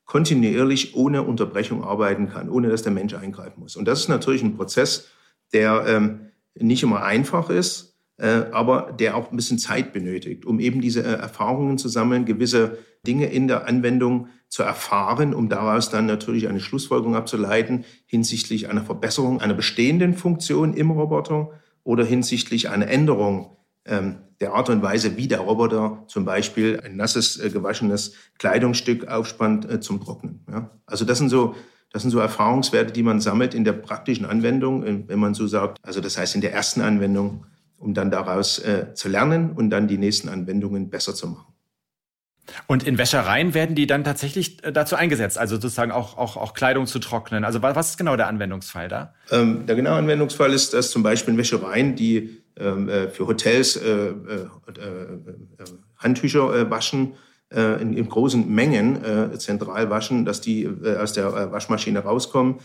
kontinuierlich 0.05 0.95
ohne 0.95 1.23
Unterbrechung 1.23 1.85
arbeiten 1.85 2.29
kann, 2.29 2.49
ohne 2.49 2.69
dass 2.69 2.83
der 2.83 2.93
Mensch 2.93 3.15
eingreifen 3.15 3.61
muss. 3.61 3.77
Und 3.77 3.87
das 3.87 4.01
ist 4.01 4.09
natürlich 4.09 4.43
ein 4.43 4.57
Prozess, 4.57 5.09
der 5.53 5.85
ähm, 5.87 6.29
nicht 6.55 6.83
immer 6.83 7.03
einfach 7.03 7.51
ist, 7.51 7.91
aber 8.27 8.93
der 8.93 9.17
auch 9.17 9.31
ein 9.31 9.37
bisschen 9.37 9.59
Zeit 9.59 9.93
benötigt, 9.93 10.47
um 10.47 10.61
eben 10.61 10.81
diese 10.81 11.03
äh, 11.03 11.15
Erfahrungen 11.15 11.79
zu 11.79 11.89
sammeln, 11.89 12.25
gewisse 12.25 12.79
Dinge 13.07 13.27
in 13.27 13.49
der 13.49 13.67
Anwendung 13.67 14.29
zu 14.49 14.63
erfahren, 14.63 15.35
um 15.35 15.49
daraus 15.49 15.91
dann 15.91 16.07
natürlich 16.07 16.49
eine 16.49 16.61
Schlussfolgerung 16.61 17.17
abzuleiten 17.17 17.85
hinsichtlich 18.07 18.69
einer 18.69 18.83
Verbesserung 18.83 19.41
einer 19.41 19.55
bestehenden 19.55 20.15
Funktion 20.15 20.75
im 20.75 20.91
Roboter 20.91 21.51
oder 21.85 22.05
hinsichtlich 22.05 22.69
einer 22.69 22.89
Änderung 22.89 23.57
ähm, 23.87 24.19
der 24.41 24.53
Art 24.53 24.69
und 24.69 24.83
Weise, 24.83 25.17
wie 25.17 25.27
der 25.27 25.41
Roboter 25.41 26.05
zum 26.07 26.25
Beispiel 26.25 26.81
ein 26.85 26.97
nasses, 26.97 27.41
äh, 27.41 27.51
gewaschenes 27.51 28.15
Kleidungsstück 28.39 29.09
aufspannt 29.09 29.69
äh, 29.69 29.81
zum 29.81 30.01
Trocknen. 30.01 30.45
Also 30.87 31.05
das 31.05 31.19
sind 31.19 31.29
so 31.29 31.55
das 31.93 32.03
sind 32.03 32.11
so 32.11 32.21
Erfahrungswerte, 32.21 32.93
die 32.93 33.03
man 33.03 33.21
sammelt 33.21 33.55
in 33.55 33.65
der 33.65 33.75
praktischen 33.75 34.25
Anwendung, 34.25 34.85
äh, 34.85 35.03
wenn 35.09 35.19
man 35.19 35.35
so 35.35 35.47
sagt. 35.47 35.79
Also 35.83 36.01
das 36.01 36.17
heißt 36.19 36.35
in 36.35 36.41
der 36.41 36.53
ersten 36.53 36.81
Anwendung, 36.81 37.47
um 37.83 37.95
dann 37.95 38.11
daraus 38.11 38.59
äh, 38.61 38.95
zu 38.95 39.09
lernen 39.09 39.53
und 39.53 39.71
dann 39.71 39.88
die 39.88 39.99
nächsten 39.99 40.29
Anwendungen 40.29 40.88
besser 40.88 41.14
zu 41.14 41.29
machen. 41.29 41.53
Und 42.66 42.83
in 42.83 42.99
Wäschereien 42.99 43.55
werden 43.55 43.75
die 43.75 43.87
dann 43.87 44.05
tatsächlich 44.05 44.64
äh, 44.64 44.73
dazu 44.73 44.97
eingesetzt, 44.97 45.38
also 45.38 45.57
sozusagen 45.57 45.92
auch, 45.92 46.16
auch, 46.16 46.37
auch 46.37 46.55
Kleidung 46.55 46.87
zu 46.87 46.99
trocknen. 46.99 47.45
Also 47.45 47.62
was 47.62 47.90
ist 47.90 47.99
genau 47.99 48.16
der 48.16 48.29
Anwendungsfall 48.29 48.88
da? 48.88 49.14
Ähm, 49.31 49.66
der 49.66 49.77
genaue 49.77 49.97
Anwendungsfall 49.97 50.53
ist, 50.53 50.75
dass 50.75 50.90
zum 50.90 51.03
Beispiel 51.03 51.35
in 51.35 51.38
Wäschereien, 51.38 51.95
die 51.97 52.42
ähm, 52.57 52.88
äh, 52.88 53.09
für 53.09 53.27
Hotels 53.27 53.77
äh, 53.77 53.88
äh, 53.88 54.12
äh 54.12 54.49
Handtücher 55.99 56.71
waschen, 56.71 57.14
in, 57.55 57.92
in, 57.92 58.09
großen 58.09 58.51
Mengen 58.53 59.38
zentral 59.38 59.90
waschen, 59.90 60.25
dass 60.25 60.40
die 60.40 60.66
aus 60.99 61.12
der 61.12 61.53
Waschmaschine 61.53 61.99
rauskommen, 61.99 62.61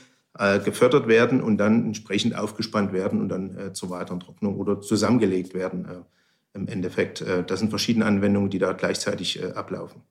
gefördert 0.63 1.07
werden 1.07 1.41
und 1.41 1.57
dann 1.57 1.85
entsprechend 1.85 2.35
aufgespannt 2.35 2.93
werden 2.93 3.21
und 3.21 3.29
dann 3.29 3.73
zur 3.73 3.89
weiteren 3.89 4.19
Trocknung 4.19 4.55
oder 4.57 4.81
zusammengelegt 4.81 5.53
werden 5.53 6.05
im 6.57 6.67
Endeffekt. 6.67 7.21
Äh, 7.21 7.43
das 7.43 7.59
sind 7.59 7.69
verschiedene 7.69 8.05
Anwendungen, 8.05 8.49
die 8.49 8.59
da 8.59 8.73
gleichzeitig 8.73 9.41
äh, 9.41 9.53
ablaufen. 9.53 10.01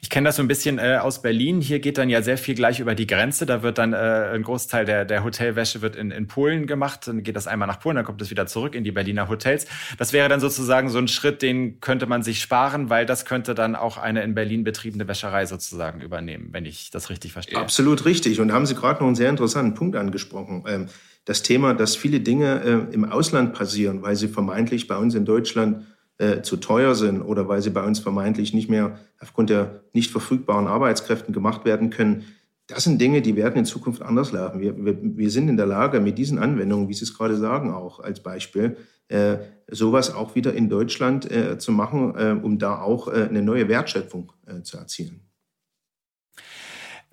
Ich 0.00 0.10
kenne 0.10 0.28
das 0.28 0.36
so 0.36 0.42
ein 0.42 0.48
bisschen 0.48 0.78
äh, 0.78 0.98
aus 1.00 1.22
Berlin. 1.22 1.60
Hier 1.60 1.80
geht 1.80 1.98
dann 1.98 2.08
ja 2.08 2.22
sehr 2.22 2.38
viel 2.38 2.54
gleich 2.54 2.80
über 2.80 2.94
die 2.94 3.06
Grenze. 3.06 3.46
Da 3.46 3.62
wird 3.62 3.78
dann 3.78 3.92
äh, 3.92 3.96
ein 4.34 4.42
Großteil 4.42 4.84
der, 4.84 5.04
der 5.04 5.24
Hotelwäsche 5.24 5.82
wird 5.82 5.96
in, 5.96 6.10
in 6.10 6.26
Polen 6.26 6.66
gemacht. 6.66 7.06
Dann 7.06 7.22
geht 7.22 7.36
das 7.36 7.46
einmal 7.46 7.68
nach 7.68 7.80
Polen, 7.80 7.96
dann 7.96 8.04
kommt 8.04 8.22
es 8.22 8.30
wieder 8.30 8.46
zurück 8.46 8.74
in 8.74 8.84
die 8.84 8.92
Berliner 8.92 9.28
Hotels. 9.28 9.66
Das 9.98 10.12
wäre 10.12 10.28
dann 10.28 10.40
sozusagen 10.40 10.88
so 10.88 10.98
ein 10.98 11.08
Schritt, 11.08 11.42
den 11.42 11.80
könnte 11.80 12.06
man 12.06 12.22
sich 12.22 12.40
sparen, 12.40 12.90
weil 12.90 13.06
das 13.06 13.24
könnte 13.24 13.54
dann 13.54 13.76
auch 13.76 13.98
eine 13.98 14.22
in 14.22 14.34
Berlin 14.34 14.64
betriebene 14.64 15.08
Wäscherei 15.08 15.46
sozusagen 15.46 16.00
übernehmen, 16.00 16.48
wenn 16.52 16.64
ich 16.64 16.90
das 16.90 17.10
richtig 17.10 17.32
verstehe. 17.32 17.58
Absolut 17.58 18.04
richtig. 18.04 18.40
Und 18.40 18.52
haben 18.52 18.66
Sie 18.66 18.74
gerade 18.74 19.00
noch 19.00 19.06
einen 19.06 19.16
sehr 19.16 19.30
interessanten 19.30 19.74
Punkt 19.74 19.96
angesprochen. 19.96 20.64
Ähm, 20.66 20.88
das 21.24 21.42
Thema, 21.42 21.74
dass 21.74 21.94
viele 21.94 22.20
Dinge 22.20 22.88
äh, 22.90 22.94
im 22.94 23.04
Ausland 23.04 23.54
passieren, 23.54 24.02
weil 24.02 24.16
sie 24.16 24.28
vermeintlich 24.28 24.88
bei 24.88 24.96
uns 24.96 25.14
in 25.14 25.24
Deutschland 25.24 25.86
äh, 26.18 26.42
zu 26.42 26.56
teuer 26.56 26.94
sind 26.94 27.22
oder 27.22 27.48
weil 27.48 27.62
sie 27.62 27.70
bei 27.70 27.84
uns 27.84 27.98
vermeintlich 27.98 28.54
nicht 28.54 28.68
mehr 28.68 28.98
aufgrund 29.20 29.50
der 29.50 29.82
nicht 29.92 30.10
verfügbaren 30.10 30.66
Arbeitskräften 30.66 31.32
gemacht 31.32 31.64
werden 31.64 31.90
können. 31.90 32.24
Das 32.66 32.84
sind 32.84 33.00
Dinge, 33.00 33.22
die 33.22 33.36
werden 33.36 33.56
in 33.56 33.64
Zukunft 33.64 34.02
anders 34.02 34.32
laufen. 34.32 34.60
Wir, 34.60 34.84
wir, 34.84 34.96
wir 35.00 35.30
sind 35.30 35.48
in 35.48 35.56
der 35.56 35.66
Lage, 35.66 36.00
mit 36.00 36.18
diesen 36.18 36.38
Anwendungen, 36.38 36.88
wie 36.88 36.94
Sie 36.94 37.04
es 37.04 37.16
gerade 37.16 37.36
sagen, 37.36 37.72
auch 37.72 38.00
als 38.00 38.20
Beispiel, 38.20 38.76
äh, 39.08 39.38
sowas 39.70 40.14
auch 40.14 40.34
wieder 40.34 40.54
in 40.54 40.68
Deutschland 40.68 41.30
äh, 41.30 41.58
zu 41.58 41.72
machen, 41.72 42.14
äh, 42.16 42.38
um 42.40 42.58
da 42.58 42.80
auch 42.80 43.08
äh, 43.08 43.26
eine 43.28 43.42
neue 43.42 43.68
Wertschöpfung 43.68 44.32
zu 44.62 44.76
erzielen. 44.76 45.20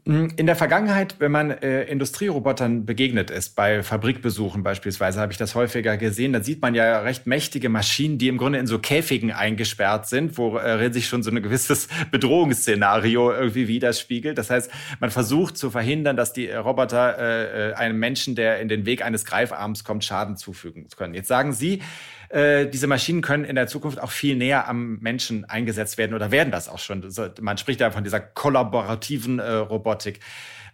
In 0.09 0.47
der 0.47 0.55
Vergangenheit, 0.55 1.17
wenn 1.19 1.31
man 1.31 1.51
äh, 1.51 1.83
Industrierobotern 1.83 2.83
begegnet 2.83 3.29
ist, 3.29 3.55
bei 3.55 3.83
Fabrikbesuchen 3.83 4.63
beispielsweise, 4.63 5.21
habe 5.21 5.31
ich 5.31 5.37
das 5.37 5.53
häufiger 5.53 5.97
gesehen, 5.97 6.33
da 6.33 6.41
sieht 6.41 6.63
man 6.63 6.73
ja 6.73 7.01
recht 7.01 7.27
mächtige 7.27 7.69
Maschinen, 7.69 8.17
die 8.17 8.27
im 8.27 8.37
Grunde 8.39 8.57
in 8.57 8.65
so 8.65 8.79
Käfigen 8.79 9.31
eingesperrt 9.31 10.07
sind, 10.07 10.35
worin 10.39 10.93
sich 10.93 11.07
schon 11.07 11.21
so 11.21 11.29
ein 11.29 11.43
gewisses 11.43 11.89
Bedrohungsszenario 12.11 13.31
irgendwie 13.31 13.67
widerspiegelt. 13.67 14.39
Das 14.39 14.49
heißt, 14.49 14.71
man 14.99 15.11
versucht 15.11 15.59
zu 15.59 15.69
verhindern, 15.69 16.17
dass 16.17 16.33
die 16.33 16.49
Roboter 16.49 17.19
äh, 17.19 17.69
äh 17.69 17.73
einem 17.75 17.99
Menschen, 17.99 18.33
der 18.33 18.61
in 18.61 18.67
den 18.67 18.87
Weg 18.87 19.05
eines 19.05 19.25
Greifarms 19.25 19.83
kommt, 19.83 20.03
Schaden 20.03 20.37
zufügen 20.37 20.87
können. 20.97 21.13
Jetzt 21.13 21.27
sagen 21.27 21.53
Sie, 21.53 21.83
äh, 22.29 22.67
diese 22.67 22.87
Maschinen 22.87 23.21
können 23.21 23.43
in 23.43 23.55
der 23.55 23.67
Zukunft 23.67 23.99
auch 23.99 24.11
viel 24.11 24.35
näher 24.35 24.67
am 24.67 24.99
Menschen 24.99 25.45
eingesetzt 25.45 25.97
werden 25.97 26.13
oder 26.13 26.31
werden 26.31 26.51
das 26.51 26.69
auch 26.69 26.79
schon. 26.79 27.03
Man 27.41 27.57
spricht 27.57 27.81
ja 27.81 27.91
von 27.91 28.03
dieser 28.03 28.19
kollaborativen 28.19 29.39
äh, 29.39 29.51
Robotik. 29.53 30.19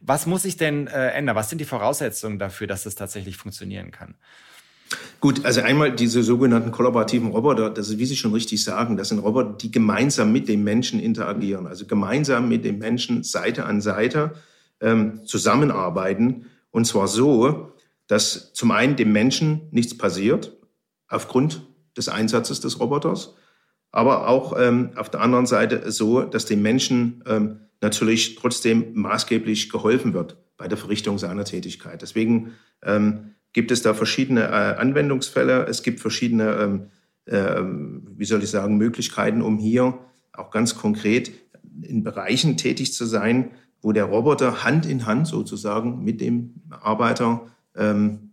Was 0.01 0.25
muss 0.25 0.43
sich 0.43 0.57
denn 0.57 0.87
äh, 0.87 1.09
ändern? 1.09 1.35
Was 1.35 1.49
sind 1.49 1.59
die 1.59 1.65
Voraussetzungen 1.65 2.39
dafür, 2.39 2.67
dass 2.67 2.85
es 2.85 2.95
tatsächlich 2.95 3.37
funktionieren 3.37 3.91
kann? 3.91 4.15
Gut, 5.19 5.45
also 5.45 5.61
einmal 5.61 5.91
diese 5.93 6.21
sogenannten 6.21 6.71
kollaborativen 6.71 7.31
Roboter, 7.31 7.69
das 7.69 7.89
ist, 7.89 7.97
wie 7.97 8.05
Sie 8.05 8.15
schon 8.15 8.33
richtig 8.33 8.63
sagen, 8.63 8.97
das 8.97 9.09
sind 9.09 9.19
Roboter, 9.19 9.53
die 9.53 9.71
gemeinsam 9.71 10.31
mit 10.31 10.47
dem 10.47 10.63
Menschen 10.63 10.99
interagieren, 10.99 11.65
also 11.65 11.87
gemeinsam 11.87 12.49
mit 12.49 12.65
dem 12.65 12.77
Menschen 12.77 13.23
Seite 13.23 13.65
an 13.65 13.81
Seite 13.81 14.33
ähm, 14.81 15.25
zusammenarbeiten. 15.25 16.47
Und 16.69 16.85
zwar 16.85 17.07
so, 17.07 17.71
dass 18.07 18.53
zum 18.53 18.71
einen 18.71 18.95
dem 18.95 19.11
Menschen 19.11 19.69
nichts 19.71 19.97
passiert, 19.97 20.55
aufgrund 21.07 21.65
des 21.97 22.09
Einsatzes 22.09 22.59
des 22.59 22.79
Roboters, 22.79 23.35
aber 23.91 24.27
auch 24.27 24.53
ähm, 24.59 24.91
auf 24.95 25.09
der 25.09 25.21
anderen 25.21 25.45
Seite 25.45 25.91
so, 25.91 26.21
dass 26.21 26.45
dem 26.45 26.61
Menschen 26.61 27.23
ähm, 27.27 27.61
natürlich 27.81 28.35
trotzdem 28.35 28.93
maßgeblich 28.93 29.69
geholfen 29.69 30.13
wird 30.13 30.37
bei 30.57 30.67
der 30.67 30.77
Verrichtung 30.77 31.17
seiner 31.17 31.45
Tätigkeit. 31.45 32.01
Deswegen 32.01 32.53
ähm, 32.83 33.35
gibt 33.53 33.71
es 33.71 33.81
da 33.81 33.93
verschiedene 33.93 34.43
äh, 34.43 34.75
Anwendungsfälle, 34.77 35.65
es 35.65 35.83
gibt 35.83 35.99
verschiedene, 35.99 36.89
äh, 37.25 37.61
wie 37.61 38.25
soll 38.25 38.43
ich 38.43 38.49
sagen, 38.49 38.77
Möglichkeiten, 38.77 39.41
um 39.41 39.57
hier 39.57 39.99
auch 40.33 40.51
ganz 40.51 40.75
konkret 40.75 41.31
in 41.81 42.03
Bereichen 42.03 42.57
tätig 42.57 42.93
zu 42.93 43.05
sein, 43.05 43.51
wo 43.81 43.91
der 43.91 44.05
Roboter 44.05 44.63
Hand 44.63 44.85
in 44.85 45.05
Hand 45.05 45.27
sozusagen 45.27 46.03
mit 46.03 46.19
dem 46.19 46.55
Arbeiter 46.69 47.47
ähm, 47.75 48.31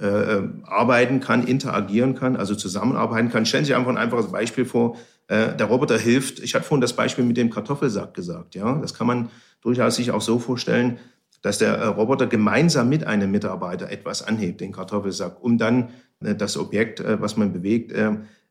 äh, 0.00 0.06
äh, 0.06 0.48
arbeiten 0.64 1.20
kann, 1.20 1.46
interagieren 1.46 2.14
kann, 2.14 2.36
also 2.36 2.54
zusammenarbeiten 2.54 3.28
kann. 3.28 3.44
Stellen 3.44 3.64
Sie 3.64 3.68
sich 3.68 3.76
einfach 3.76 3.90
ein 3.90 3.98
einfaches 3.98 4.32
Beispiel 4.32 4.64
vor. 4.64 4.96
Äh, 5.28 5.54
der 5.54 5.66
Roboter 5.66 5.98
hilft. 5.98 6.38
Ich 6.40 6.54
hatte 6.54 6.64
vorhin 6.64 6.80
das 6.80 6.94
Beispiel 6.94 7.22
mit 7.22 7.36
dem 7.36 7.50
Kartoffelsack 7.50 8.14
gesagt. 8.14 8.54
Ja, 8.54 8.78
das 8.78 8.94
kann 8.94 9.06
man 9.06 9.28
durchaus 9.60 9.96
sich 9.96 10.10
auch 10.10 10.22
so 10.22 10.38
vorstellen, 10.38 10.98
dass 11.42 11.58
der 11.58 11.74
äh, 11.74 11.86
Roboter 11.86 12.26
gemeinsam 12.26 12.88
mit 12.88 13.06
einem 13.06 13.30
Mitarbeiter 13.30 13.90
etwas 13.90 14.26
anhebt, 14.26 14.62
den 14.62 14.72
Kartoffelsack, 14.72 15.42
um 15.42 15.58
dann 15.58 15.90
äh, 16.24 16.34
das 16.34 16.56
Objekt, 16.56 17.00
äh, 17.00 17.20
was 17.20 17.36
man 17.36 17.52
bewegt, 17.52 17.94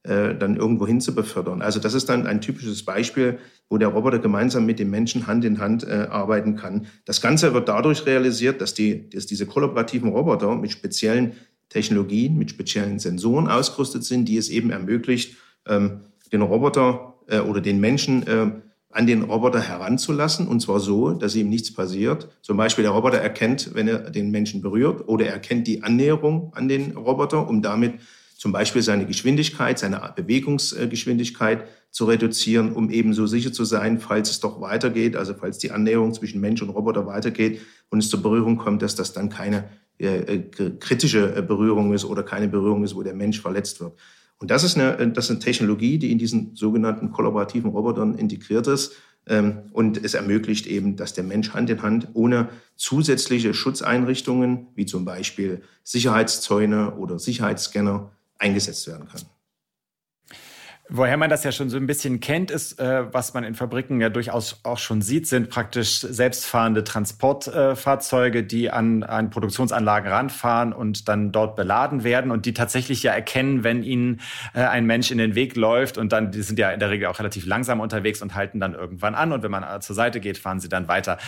dann 0.01 0.55
irgendwo 0.55 0.87
hin 0.87 1.01
zu 1.01 1.13
befördern. 1.13 1.61
Also 1.61 1.81
das 1.81 1.93
ist 1.93 2.07
dann 2.07 2.25
ein 2.25 2.39
typisches 2.39 2.85
Beispiel, 2.85 3.37
wo 3.69 3.77
der 3.77 3.89
Roboter 3.89 4.19
gemeinsam 4.19 4.65
mit 4.65 4.79
dem 4.79 4.89
Menschen 4.89 5.27
Hand 5.27 5.45
in 5.45 5.59
Hand 5.59 5.87
arbeiten 5.87 6.55
kann. 6.55 6.87
Das 7.05 7.21
Ganze 7.21 7.53
wird 7.53 7.69
dadurch 7.69 8.05
realisiert, 8.05 8.61
dass, 8.61 8.73
die, 8.73 9.09
dass 9.09 9.27
diese 9.27 9.45
kollaborativen 9.45 10.09
Roboter 10.09 10.55
mit 10.55 10.71
speziellen 10.71 11.33
Technologien, 11.69 12.37
mit 12.37 12.49
speziellen 12.49 12.97
Sensoren 12.99 13.47
ausgerüstet 13.47 14.03
sind, 14.03 14.25
die 14.25 14.37
es 14.37 14.49
eben 14.49 14.71
ermöglicht, 14.71 15.37
ähm, 15.67 16.01
den 16.31 16.41
Roboter 16.41 17.15
oder 17.47 17.61
den 17.61 17.79
Menschen 17.79 18.23
an 18.91 19.05
den 19.05 19.21
Roboter 19.21 19.61
heranzulassen, 19.61 20.47
und 20.47 20.61
zwar 20.61 20.79
so, 20.79 21.11
dass 21.11 21.35
ihm 21.35 21.49
nichts 21.49 21.71
passiert. 21.73 22.27
Zum 22.41 22.57
Beispiel 22.57 22.83
der 22.83 22.91
Roboter 22.91 23.19
erkennt, 23.19 23.75
wenn 23.75 23.87
er 23.87 24.09
den 24.09 24.31
Menschen 24.31 24.61
berührt, 24.61 25.07
oder 25.07 25.27
er 25.27 25.33
erkennt 25.33 25.67
die 25.67 25.83
Annäherung 25.83 26.51
an 26.55 26.67
den 26.67 26.97
Roboter, 26.97 27.47
um 27.47 27.61
damit 27.61 27.93
zum 28.39 28.53
Beispiel 28.53 28.81
seine 28.81 29.05
Geschwindigkeit, 29.05 29.77
seine 29.77 30.13
Bewegungsgeschwindigkeit 30.15 31.67
zu 31.91 32.05
reduzieren, 32.05 32.71
um 32.71 32.89
eben 32.89 33.13
so 33.13 33.27
sicher 33.27 33.51
zu 33.51 33.65
sein, 33.65 33.99
falls 33.99 34.29
es 34.31 34.39
doch 34.39 34.61
weitergeht, 34.61 35.17
also 35.17 35.33
falls 35.33 35.57
die 35.57 35.71
Annäherung 35.71 36.13
zwischen 36.13 36.39
Mensch 36.39 36.61
und 36.61 36.69
Roboter 36.69 37.05
weitergeht 37.05 37.59
und 37.89 37.99
es 37.99 38.07
zur 38.07 38.21
Berührung 38.21 38.55
kommt, 38.55 38.81
dass 38.81 38.95
das 38.95 39.11
dann 39.11 39.27
keine 39.27 39.67
äh, 39.97 40.39
kritische 40.79 41.41
Berührung 41.41 41.91
ist 41.91 42.05
oder 42.05 42.23
keine 42.23 42.47
Berührung 42.47 42.85
ist, 42.85 42.95
wo 42.95 43.03
der 43.03 43.13
Mensch 43.13 43.41
verletzt 43.41 43.81
wird. 43.81 43.99
Und 44.37 44.51
das 44.51 44.63
ist 44.63 44.77
eine, 44.77 45.09
das 45.09 45.25
ist 45.25 45.31
eine 45.31 45.39
Technologie, 45.39 45.97
die 45.97 46.09
in 46.09 46.17
diesen 46.17 46.55
sogenannten 46.55 47.11
kollaborativen 47.11 47.71
Robotern 47.71 48.15
integriert 48.15 48.67
ist. 48.67 48.93
Ähm, 49.27 49.63
und 49.73 50.01
es 50.01 50.13
ermöglicht 50.13 50.65
eben, 50.65 50.95
dass 50.95 51.11
der 51.11 51.25
Mensch 51.25 51.53
Hand 51.53 51.69
in 51.69 51.81
Hand 51.81 52.07
ohne 52.13 52.47
zusätzliche 52.77 53.53
Schutzeinrichtungen, 53.53 54.67
wie 54.75 54.85
zum 54.85 55.03
Beispiel 55.03 55.61
Sicherheitszäune 55.83 56.95
oder 56.95 57.19
Sicherheitsscanner, 57.19 58.13
eingesetzt 58.39 58.87
werden 58.87 59.07
kann. 59.07 59.21
Woher 60.91 61.17
man 61.17 61.29
das 61.29 61.43
ja 61.43 61.51
schon 61.51 61.69
so 61.69 61.77
ein 61.77 61.85
bisschen 61.85 62.19
kennt, 62.19 62.49
ist, 62.49 62.79
äh, 62.79 63.13
was 63.13 63.35
man 63.35 63.43
in 63.43 63.53
Fabriken 63.53 64.01
ja 64.01 64.09
durchaus 64.09 64.59
auch 64.63 64.79
schon 64.79 65.03
sieht, 65.03 65.27
sind 65.27 65.51
praktisch 65.51 65.99
selbstfahrende 65.99 66.83
Transportfahrzeuge, 66.83 68.39
äh, 68.39 68.43
die 68.43 68.71
an, 68.71 69.03
an 69.03 69.29
Produktionsanlagen 69.29 70.09
ranfahren 70.11 70.73
und 70.73 71.07
dann 71.07 71.31
dort 71.31 71.55
beladen 71.55 72.03
werden 72.03 72.31
und 72.31 72.47
die 72.47 72.55
tatsächlich 72.55 73.03
ja 73.03 73.11
erkennen, 73.11 73.63
wenn 73.63 73.83
ihnen 73.83 74.19
äh, 74.55 74.61
ein 74.61 74.87
Mensch 74.87 75.11
in 75.11 75.19
den 75.19 75.35
Weg 75.35 75.55
läuft 75.55 75.99
und 75.99 76.11
dann, 76.11 76.31
die 76.31 76.41
sind 76.41 76.57
ja 76.57 76.71
in 76.71 76.79
der 76.79 76.89
Regel 76.89 77.07
auch 77.07 77.19
relativ 77.19 77.45
langsam 77.45 77.81
unterwegs 77.81 78.23
und 78.23 78.33
halten 78.33 78.59
dann 78.59 78.73
irgendwann 78.73 79.13
an 79.13 79.31
und 79.31 79.43
wenn 79.43 79.51
man 79.51 79.61
äh, 79.61 79.79
zur 79.81 79.95
Seite 79.95 80.19
geht, 80.19 80.39
fahren 80.39 80.59
sie 80.59 80.69
dann 80.69 80.87
weiter. 80.87 81.19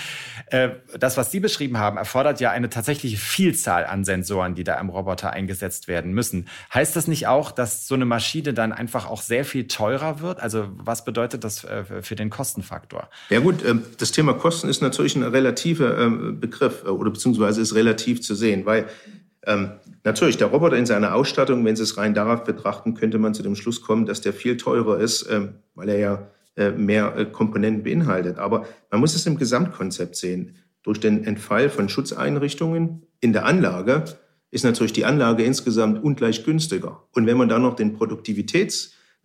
Äh, 0.48 0.70
das, 0.98 1.18
was 1.18 1.30
Sie 1.30 1.40
beschrieben 1.40 1.78
haben, 1.78 1.98
erfordert 1.98 2.40
ja 2.40 2.50
eine 2.50 2.70
tatsächliche 2.70 3.18
Vielzahl 3.18 3.86
an 3.86 4.06
Sensoren, 4.06 4.56
die 4.56 4.64
da 4.64 4.80
im 4.80 4.90
Roboter 4.90 5.34
eingesetzt 5.34 5.88
werden 5.88 6.14
müssen. 6.14 6.48
Heißt 6.74 6.96
das 6.96 7.08
nicht 7.08 7.28
auch, 7.28 7.52
dass 7.52 7.88
so 7.88 7.94
eine 7.94 8.06
Maschine 8.06 8.56
dann 8.56 8.72
einfach 8.74 9.08
auch 9.08 9.22
sehr 9.22 9.46
viel 9.52 9.68
teurer 9.68 10.22
wird? 10.22 10.40
Also 10.40 10.68
was 10.76 11.06
bedeutet 11.06 11.44
das 11.44 11.64
äh, 11.64 11.84
für 12.02 12.16
den 12.16 12.30
Kostenfaktor? 12.30 13.10
Ja 13.30 13.40
gut, 13.40 13.64
ähm, 13.66 13.84
das 13.98 14.12
Thema 14.12 14.34
Kosten 14.34 14.70
ist 14.70 14.82
natürlich 14.82 15.16
ein 15.16 15.24
relativer 15.24 15.98
ähm, 15.98 16.40
Begriff 16.40 16.84
äh, 16.86 16.90
oder 16.90 17.12
beziehungsweise 17.12 17.62
ist 17.62 17.76
relativ 17.76 18.22
zu 18.22 18.36
sehen, 18.36 18.66
weil 18.66 18.88
ähm, 19.46 19.72
Natürlich, 20.04 20.38
der 20.38 20.48
Roboter 20.48 20.78
in 20.78 20.88
seiner 20.88 21.14
Ausstattung, 21.14 21.64
wenn 21.64 21.76
Sie 21.76 21.84
es 21.84 21.96
rein 21.96 22.16
darauf 22.16 22.44
betrachten, 22.44 22.96
könnte 22.96 23.20
man 23.20 23.36
zu 23.36 23.44
dem 23.44 23.56
Schluss 23.56 23.84
kommen, 23.84 24.08
dass 24.08 24.20
der 24.22 24.34
viel 24.34 24.58
teurer 24.58 25.00
ist, 25.00 25.30
weil 25.76 25.90
er 25.90 26.00
ja 26.00 26.28
äh, 26.58 26.72
mehr 26.72 27.28
Komponenten 27.28 27.84
beinhaltet. 27.84 28.38
Aber 28.38 28.66
man 28.90 29.00
muss 29.00 29.16
es 29.16 29.26
im 29.26 29.38
Gesamtkonzept 29.38 30.18
sehen. 30.18 30.56
Durch 30.84 31.00
den 31.00 31.24
Entfall 31.24 31.70
von 31.70 31.88
Schutzeinrichtungen 31.88 33.04
in 33.22 33.32
der 33.32 33.46
Anlage 33.46 34.04
ist 34.50 34.66
natürlich 34.66 34.92
die 34.92 35.06
Anlage 35.06 35.44
insgesamt 35.44 36.04
ungleich 36.04 36.44
günstiger. 36.44 37.04
Und 37.14 37.26
wenn 37.26 37.38
man 37.38 37.48
dann 37.48 37.62
noch 37.62 37.76
den 37.76 37.94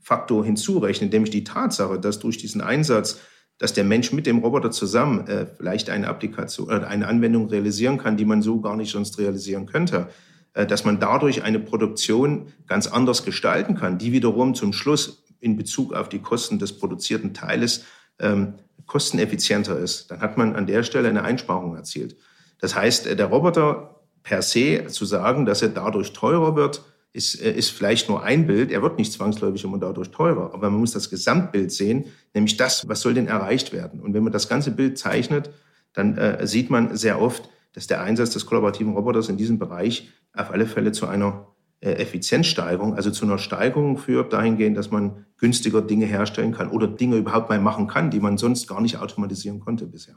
Produktivitätsfaktor 0.07 0.45
hinzurechnet, 0.45 1.13
nämlich 1.13 1.31
die 1.31 1.45
Tatsache, 1.45 1.99
dass 1.99 2.19
durch 2.19 2.39
diesen 2.39 2.61
Einsatz, 2.61 3.21
dass 3.59 3.73
der 3.73 3.85
Mensch 3.85 4.13
mit 4.13 4.27
dem 4.27 4.39
Roboter 4.39 4.71
zusammen 4.71 5.27
äh, 5.27 5.47
vielleicht 5.47 5.91
eine 5.91 6.09
Applikation 6.09 6.69
oder 6.69 6.89
eine 6.89 7.09
Anwendung 7.09 7.49
realisieren 7.49 7.99
kann, 7.99 8.17
die 8.17 8.25
man 8.25 8.43
so 8.43 8.61
gar 8.61 8.77
nicht 8.77 8.93
sonst 8.93 9.19
realisieren 9.19 9.67
könnte, 9.67 10.09
äh, 10.55 10.67
dass 10.67 10.85
man 10.85 11.01
dadurch 11.01 11.43
eine 11.43 11.59
Produktion 11.59 12.53
ganz 12.67 12.87
anders 12.87 13.25
gestalten 13.25 13.75
kann, 13.75 13.99
die 13.99 14.13
wiederum 14.13 14.55
zum 14.55 14.73
Schluss 14.73 15.25
in 15.41 15.57
Bezug 15.57 15.93
auf 15.93 16.09
die 16.09 16.21
Kosten 16.21 16.59
des 16.59 16.79
produzierten 16.79 17.35
Teiles 17.35 17.85
ähm, 18.19 18.55
kosteneffizienter 18.87 19.79
ist, 19.79 20.11
dann 20.11 20.21
hat 20.21 20.39
man 20.39 20.55
an 20.55 20.67
der 20.67 20.83
Stelle 20.83 21.09
eine 21.09 21.23
Einsparung 21.23 21.75
erzielt. 21.77 22.17
Das 22.61 22.75
heißt, 22.75 23.07
äh, 23.07 23.17
der 23.17 23.27
Roboter 23.27 24.01
per 24.23 24.43
se 24.43 24.87
zu 24.89 25.05
sagen, 25.05 25.47
dass 25.47 25.63
er 25.63 25.69
dadurch 25.69 26.13
teurer 26.13 26.57
wird, 26.57 26.83
ist, 27.17 27.41
äh, 27.41 27.53
ist 27.53 27.71
vielleicht 27.71 28.09
nur 28.09 28.23
ein 28.23 28.47
Bild. 28.47 28.71
Er 28.71 28.83
wird 28.83 28.99
nicht 28.99 29.13
zwangsläufig 29.13 29.65
immer 29.65 29.79
dadurch 29.79 30.11
teurer, 30.11 30.53
aber 30.53 30.71
man 30.71 30.81
muss 30.81 30.93
das 30.93 31.11
Gesamtbild 31.11 31.73
sehen, 31.73 32.05
nämlich 32.35 32.57
das, 32.57 32.87
was 32.89 33.01
soll 33.01 33.15
denn 33.15 33.27
erreicht 33.27 33.73
werden. 33.73 34.01
Und 34.01 34.15
wenn 34.15 34.23
man 34.23 34.33
das 34.33 34.49
ganze 34.49 34.71
Bild 34.71 34.99
zeichnet, 34.99 35.51
dann 35.93 36.17
äh, 36.19 36.47
sieht 36.47 36.71
man 36.71 36.97
sehr 36.97 37.21
oft, 37.21 37.49
dass 37.73 37.87
der 37.87 38.03
Einsatz 38.03 38.31
des 38.31 38.47
kollaborativen 38.47 38.93
Roboters 38.95 39.29
in 39.29 39.37
diesem 39.37 39.59
Bereich 39.59 40.11
auf 40.33 40.51
alle 40.51 40.67
Fälle 40.67 40.93
zu 40.93 41.07
einer 41.07 41.49
äh, 41.81 41.93
Effizienzsteigerung, 41.93 42.95
also 42.95 43.11
zu 43.11 43.25
einer 43.25 43.39
Steigerung 43.39 43.99
führt, 43.99 44.33
dahingehend, 44.33 44.77
dass 44.77 44.91
man 44.91 45.27
günstiger 45.39 45.83
Dinge 45.83 46.07
herstellen 46.07 46.53
kann 46.53 46.71
oder 46.71 46.87
Dinge 46.87 47.17
überhaupt 47.17 47.49
mal 47.49 47.61
machen 47.61 47.87
kann, 47.87 48.11
die 48.11 48.21
man 48.21 48.39
sonst 48.39 48.67
gar 48.67 48.81
nicht 48.81 48.99
automatisieren 48.99 49.61
konnte 49.61 49.87
bisher. 49.87 50.17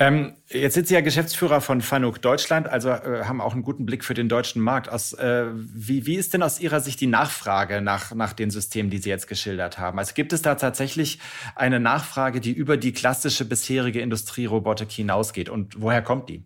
Ähm, 0.00 0.34
jetzt 0.48 0.74
sind 0.74 0.86
Sie 0.86 0.94
ja 0.94 1.00
Geschäftsführer 1.00 1.60
von 1.60 1.80
Fanuc 1.80 2.22
Deutschland, 2.22 2.68
also 2.68 2.88
äh, 2.88 3.24
haben 3.24 3.40
auch 3.40 3.52
einen 3.52 3.64
guten 3.64 3.84
Blick 3.84 4.04
für 4.04 4.14
den 4.14 4.28
deutschen 4.28 4.62
Markt. 4.62 4.88
Aus, 4.88 5.12
äh, 5.14 5.46
wie, 5.52 6.06
wie 6.06 6.14
ist 6.14 6.34
denn 6.34 6.44
aus 6.44 6.60
Ihrer 6.60 6.78
Sicht 6.78 7.00
die 7.00 7.08
Nachfrage 7.08 7.80
nach, 7.80 8.14
nach 8.14 8.32
den 8.32 8.50
Systemen, 8.50 8.90
die 8.90 8.98
Sie 8.98 9.08
jetzt 9.08 9.26
geschildert 9.26 9.78
haben? 9.78 9.98
Also 9.98 10.14
gibt 10.14 10.32
es 10.32 10.40
da 10.40 10.54
tatsächlich 10.54 11.18
eine 11.56 11.80
Nachfrage, 11.80 12.40
die 12.40 12.52
über 12.52 12.76
die 12.76 12.92
klassische 12.92 13.44
bisherige 13.44 14.00
Industrierobotik 14.00 14.92
hinausgeht? 14.92 15.48
Und 15.48 15.80
woher 15.82 16.00
kommt 16.00 16.28
die? 16.28 16.44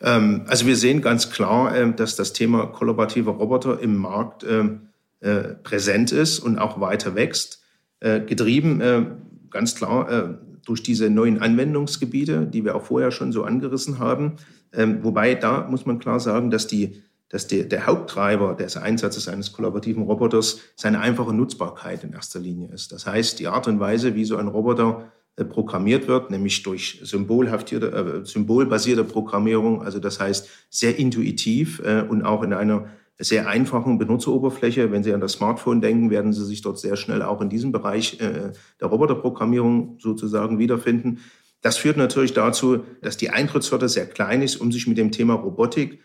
Ähm, 0.00 0.44
also 0.48 0.66
wir 0.66 0.74
sehen 0.74 1.02
ganz 1.02 1.30
klar, 1.30 1.76
ähm, 1.76 1.94
dass 1.94 2.16
das 2.16 2.32
Thema 2.32 2.66
kollaborativer 2.66 3.30
Roboter 3.30 3.78
im 3.78 3.94
Markt 3.94 4.42
ähm, 4.42 4.88
äh, 5.20 5.54
präsent 5.62 6.10
ist 6.10 6.40
und 6.40 6.58
auch 6.58 6.80
weiter 6.80 7.14
wächst, 7.14 7.62
äh, 8.00 8.20
getrieben 8.20 9.22
ganz 9.48 9.76
klar 9.76 10.40
durch 10.66 10.82
diese 10.82 11.08
neuen 11.08 11.40
Anwendungsgebiete, 11.40 12.46
die 12.46 12.64
wir 12.64 12.76
auch 12.76 12.84
vorher 12.84 13.10
schon 13.10 13.32
so 13.32 13.44
angerissen 13.44 13.98
haben. 13.98 14.36
Wobei 14.72 15.34
da 15.34 15.66
muss 15.70 15.86
man 15.86 15.98
klar 15.98 16.20
sagen, 16.20 16.50
dass 16.50 16.66
die 16.66 17.02
dass 17.28 17.48
der, 17.48 17.64
der 17.64 17.86
Haupttreiber 17.86 18.54
des 18.54 18.76
Einsatzes 18.76 19.28
eines 19.28 19.52
kollaborativen 19.52 20.04
Roboters 20.04 20.60
seine 20.76 21.00
einfache 21.00 21.34
Nutzbarkeit 21.34 22.04
in 22.04 22.12
erster 22.12 22.38
Linie 22.38 22.68
ist. 22.72 22.92
Das 22.92 23.06
heißt, 23.06 23.40
die 23.40 23.48
Art 23.48 23.66
und 23.66 23.80
Weise, 23.80 24.14
wie 24.14 24.24
so 24.24 24.36
ein 24.36 24.48
Roboter 24.48 25.10
äh, 25.36 25.44
programmiert 25.44 26.06
wird, 26.06 26.30
nämlich 26.30 26.62
durch 26.62 27.00
symbolhaftierte, 27.02 28.22
äh, 28.22 28.24
symbolbasierte 28.24 29.04
Programmierung, 29.04 29.82
also 29.82 29.98
das 29.98 30.20
heißt 30.20 30.48
sehr 30.70 30.98
intuitiv 30.98 31.82
äh, 31.84 32.02
und 32.02 32.22
auch 32.22 32.42
in 32.42 32.52
einer 32.52 32.88
sehr 33.18 33.48
einfachen 33.48 33.98
Benutzeroberfläche. 33.98 34.92
Wenn 34.92 35.02
Sie 35.02 35.14
an 35.14 35.20
das 35.20 35.32
Smartphone 35.32 35.80
denken, 35.80 36.10
werden 36.10 36.32
Sie 36.32 36.44
sich 36.44 36.62
dort 36.62 36.78
sehr 36.78 36.96
schnell 36.96 37.22
auch 37.22 37.40
in 37.40 37.48
diesem 37.48 37.72
Bereich 37.72 38.20
äh, 38.20 38.52
der 38.80 38.88
Roboterprogrammierung 38.88 39.98
sozusagen 39.98 40.58
wiederfinden. 40.58 41.20
Das 41.62 41.78
führt 41.78 41.96
natürlich 41.96 42.34
dazu, 42.34 42.84
dass 43.02 43.16
die 43.16 43.30
Eintrittshürde 43.30 43.88
sehr 43.88 44.06
klein 44.06 44.42
ist, 44.42 44.56
um 44.56 44.70
sich 44.70 44.86
mit 44.86 44.98
dem 44.98 45.10
Thema 45.10 45.34
Robotik 45.34 46.00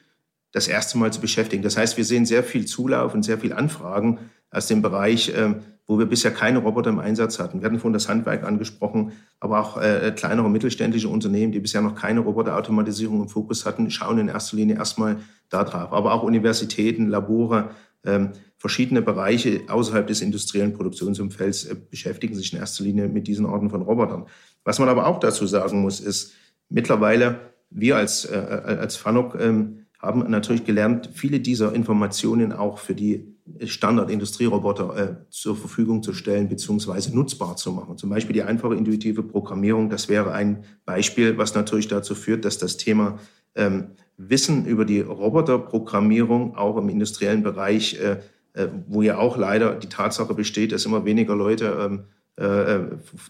das 0.52 0.68
erste 0.68 0.98
Mal 0.98 1.14
zu 1.14 1.22
beschäftigen. 1.22 1.64
Das 1.64 1.78
heißt, 1.78 1.98
wir 1.98 2.06
sehen 2.06 2.26
sehr 2.26 2.44
viel 2.44 2.66
Zulauf 2.66 3.14
und 3.14 3.24
sehr 3.24 3.38
viel 3.38 3.54
Anfragen 3.54 4.20
aus 4.50 4.68
dem 4.68 4.82
Bereich, 4.82 5.30
äh, 5.30 5.56
wo 5.88 6.00
wir 6.00 6.06
bisher 6.06 6.32
keine 6.32 6.60
Roboter 6.60 6.90
im 6.90 7.00
Einsatz 7.00 7.40
hatten. 7.40 7.60
Wir 7.62 7.66
hatten 7.66 7.80
vorhin 7.80 7.94
das 7.94 8.08
Handwerk 8.08 8.44
angesprochen, 8.44 9.12
aber 9.40 9.60
auch 9.60 9.82
äh, 9.82 10.14
kleinere 10.16 10.50
mittelständische 10.50 11.10
Unternehmen, 11.10 11.52
die 11.52 11.60
bisher 11.60 11.82
noch 11.82 11.96
keine 11.96 12.22
Roboterautomatisierung 12.22 13.22
im 13.22 13.30
Fokus 13.30 13.66
hatten, 13.66 13.90
schauen 13.92 14.18
in 14.20 14.28
erster 14.30 14.56
Linie 14.58 14.76
erstmal 14.76 15.18
da 15.50 15.64
drauf. 15.64 15.92
Aber 15.92 16.14
auch 16.14 16.24
Universitäten, 16.24 17.08
Labore, 17.08 17.72
ähm, 18.06 18.32
verschiedene 18.58 19.02
Bereiche 19.02 19.62
außerhalb 19.68 20.08
des 20.08 20.22
industriellen 20.22 20.74
Produktionsumfelds 20.74 21.66
äh, 21.66 21.76
beschäftigen 21.90 22.36
sich 22.36 22.54
in 22.54 22.60
erster 22.60 22.84
Linie 22.84 23.08
mit 23.08 23.28
diesen 23.28 23.46
Arten 23.46 23.70
von 23.70 23.82
Robotern. 23.82 24.26
Was 24.64 24.80
man 24.80 24.90
aber 24.90 25.08
auch 25.08 25.20
dazu 25.20 25.46
sagen 25.46 25.82
muss, 25.82 26.00
ist, 26.00 26.34
mittlerweile 26.70 27.40
wir 27.70 27.98
als, 27.98 28.26
äh, 28.26 28.36
als 28.36 28.96
FANOC 28.96 29.36
ähm, 29.40 29.81
haben 30.02 30.30
natürlich 30.30 30.66
gelernt, 30.66 31.10
viele 31.14 31.40
dieser 31.40 31.74
Informationen 31.74 32.52
auch 32.52 32.80
für 32.80 32.96
die 32.96 33.36
Standard-Industrieroboter 33.64 34.98
äh, 34.98 35.16
zur 35.30 35.56
Verfügung 35.56 36.02
zu 36.02 36.14
stellen 36.14 36.48
bzw. 36.50 37.14
nutzbar 37.14 37.56
zu 37.56 37.72
machen. 37.72 37.98
Zum 37.98 38.10
Beispiel 38.10 38.34
die 38.34 38.44
einfache 38.44 38.76
intuitive 38.76 39.24
Programmierung, 39.24 39.90
das 39.90 40.10
wäre 40.10 40.32
ein 40.32 40.64
Beispiel, 40.86 41.38
was 41.38 41.54
natürlich 41.54 41.88
dazu 41.88 42.16
führt, 42.16 42.46
dass 42.46 42.58
das 42.58 42.78
Thema 42.78 43.20
ähm, 43.56 43.92
Wissen 44.18 44.66
über 44.66 44.86
die 44.86 45.02
Roboterprogrammierung 45.02 46.56
auch 46.56 46.78
im 46.78 46.90
industriellen 46.90 47.44
Bereich, 47.44 48.00
äh, 48.00 48.18
äh, 48.54 48.68
wo 48.88 49.02
ja 49.02 49.18
auch 49.18 49.38
leider 49.38 49.76
die 49.76 49.90
Tatsache 49.90 50.34
besteht, 50.34 50.72
dass 50.72 50.86
immer 50.86 51.06
weniger 51.06 51.36
Leute 51.36 51.78
ähm, 51.80 52.04
äh, 52.38 52.76
äh, 52.76 52.82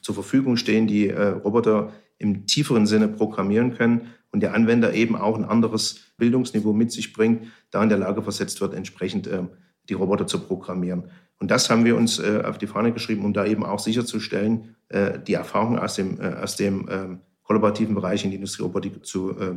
zur 0.02 0.16
Verfügung 0.16 0.58
stehen, 0.58 0.88
die 0.88 1.10
Roboter 1.10 1.92
im 2.18 2.46
tieferen 2.46 2.86
Sinne 2.86 3.08
programmieren 3.08 3.76
können 3.76 4.02
und 4.32 4.42
der 4.42 4.54
Anwender 4.54 4.94
eben 4.94 5.16
auch 5.16 5.38
ein 5.38 5.46
anderes 5.46 6.14
Bildungsniveau 6.18 6.74
mit 6.74 6.92
sich 6.92 7.14
bringt, 7.14 7.48
da 7.70 7.84
in 7.84 7.90
der 7.90 7.98
Lage 7.98 8.22
versetzt 8.22 8.62
wird, 8.62 8.74
entsprechend 8.74 9.28
ähm, 9.28 9.50
die 9.90 9.94
Roboter 9.94 10.28
zu 10.28 10.40
programmieren. 10.40 11.06
Und 11.40 11.52
das 11.52 11.70
haben 11.70 11.86
wir 11.86 11.98
uns 11.98 12.20
äh, 12.20 12.44
auf 12.46 12.58
die 12.58 12.68
Fahne 12.68 12.94
geschrieben, 12.94 13.26
um 13.26 13.34
da 13.34 13.46
eben 13.46 13.66
auch 13.66 13.80
sicherzustellen, 13.80 14.76
äh, 14.90 15.20
die 15.20 15.34
Erfahrung 15.34 15.80
aus 15.80 15.96
dem, 15.96 16.20
äh, 16.22 16.36
aus 16.36 16.56
dem 16.56 16.88
ähm, 16.90 17.20
kollaborativen 17.44 17.96
Bereich 17.96 18.24
in 18.24 18.30
die 18.30 18.36
Industrierobotik 18.36 19.06
zu 19.06 19.32
äh, 19.38 19.56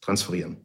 transferieren. 0.00 0.58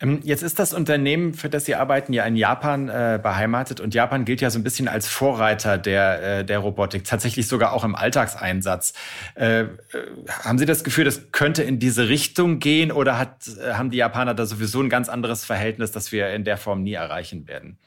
Ähm, 0.00 0.20
jetzt 0.22 0.42
ist 0.42 0.58
das 0.58 0.74
Unternehmen, 0.74 1.34
für 1.34 1.48
das 1.48 1.64
Sie 1.64 1.74
arbeiten, 1.74 2.12
ja 2.12 2.24
in 2.24 2.36
Japan 2.36 2.88
äh, 2.88 3.18
beheimatet 3.20 3.80
und 3.80 3.94
Japan 3.94 4.24
gilt 4.24 4.40
ja 4.40 4.50
so 4.50 4.58
ein 4.58 4.62
bisschen 4.62 4.86
als 4.86 5.08
Vorreiter 5.08 5.76
der, 5.76 6.38
äh, 6.40 6.44
der 6.44 6.60
Robotik, 6.60 7.04
tatsächlich 7.04 7.48
sogar 7.48 7.72
auch 7.72 7.84
im 7.84 7.94
Alltagseinsatz. 7.94 8.92
Äh, 9.34 9.62
äh 9.62 9.68
haben 10.44 10.58
Sie 10.58 10.66
das 10.66 10.84
Gefühl, 10.84 11.04
das 11.04 11.32
könnte 11.32 11.62
in 11.62 11.78
diese 11.78 12.08
Richtung 12.08 12.60
gehen 12.60 12.92
oder 12.92 13.18
hat, 13.18 13.48
äh, 13.48 13.72
haben 13.72 13.90
die 13.90 13.98
Japaner 13.98 14.34
da 14.34 14.46
sowieso 14.46 14.80
ein 14.80 14.88
ganz 14.88 15.08
anderes 15.08 15.44
Verhältnis, 15.44 15.90
das 15.90 16.12
wir 16.12 16.30
in 16.30 16.44
der 16.44 16.56
Form 16.56 16.82
nie 16.82 16.94
erreichen 16.94 17.48
werden? 17.48 17.78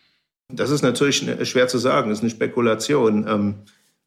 Das 0.50 0.70
ist 0.70 0.82
natürlich 0.82 1.26
schwer 1.44 1.70
zu 1.70 1.78
sagen, 1.78 2.10
das 2.10 2.20
ist 2.20 2.24
eine 2.24 2.32
Spekulation. 2.32 3.26
Ähm, 3.26 3.56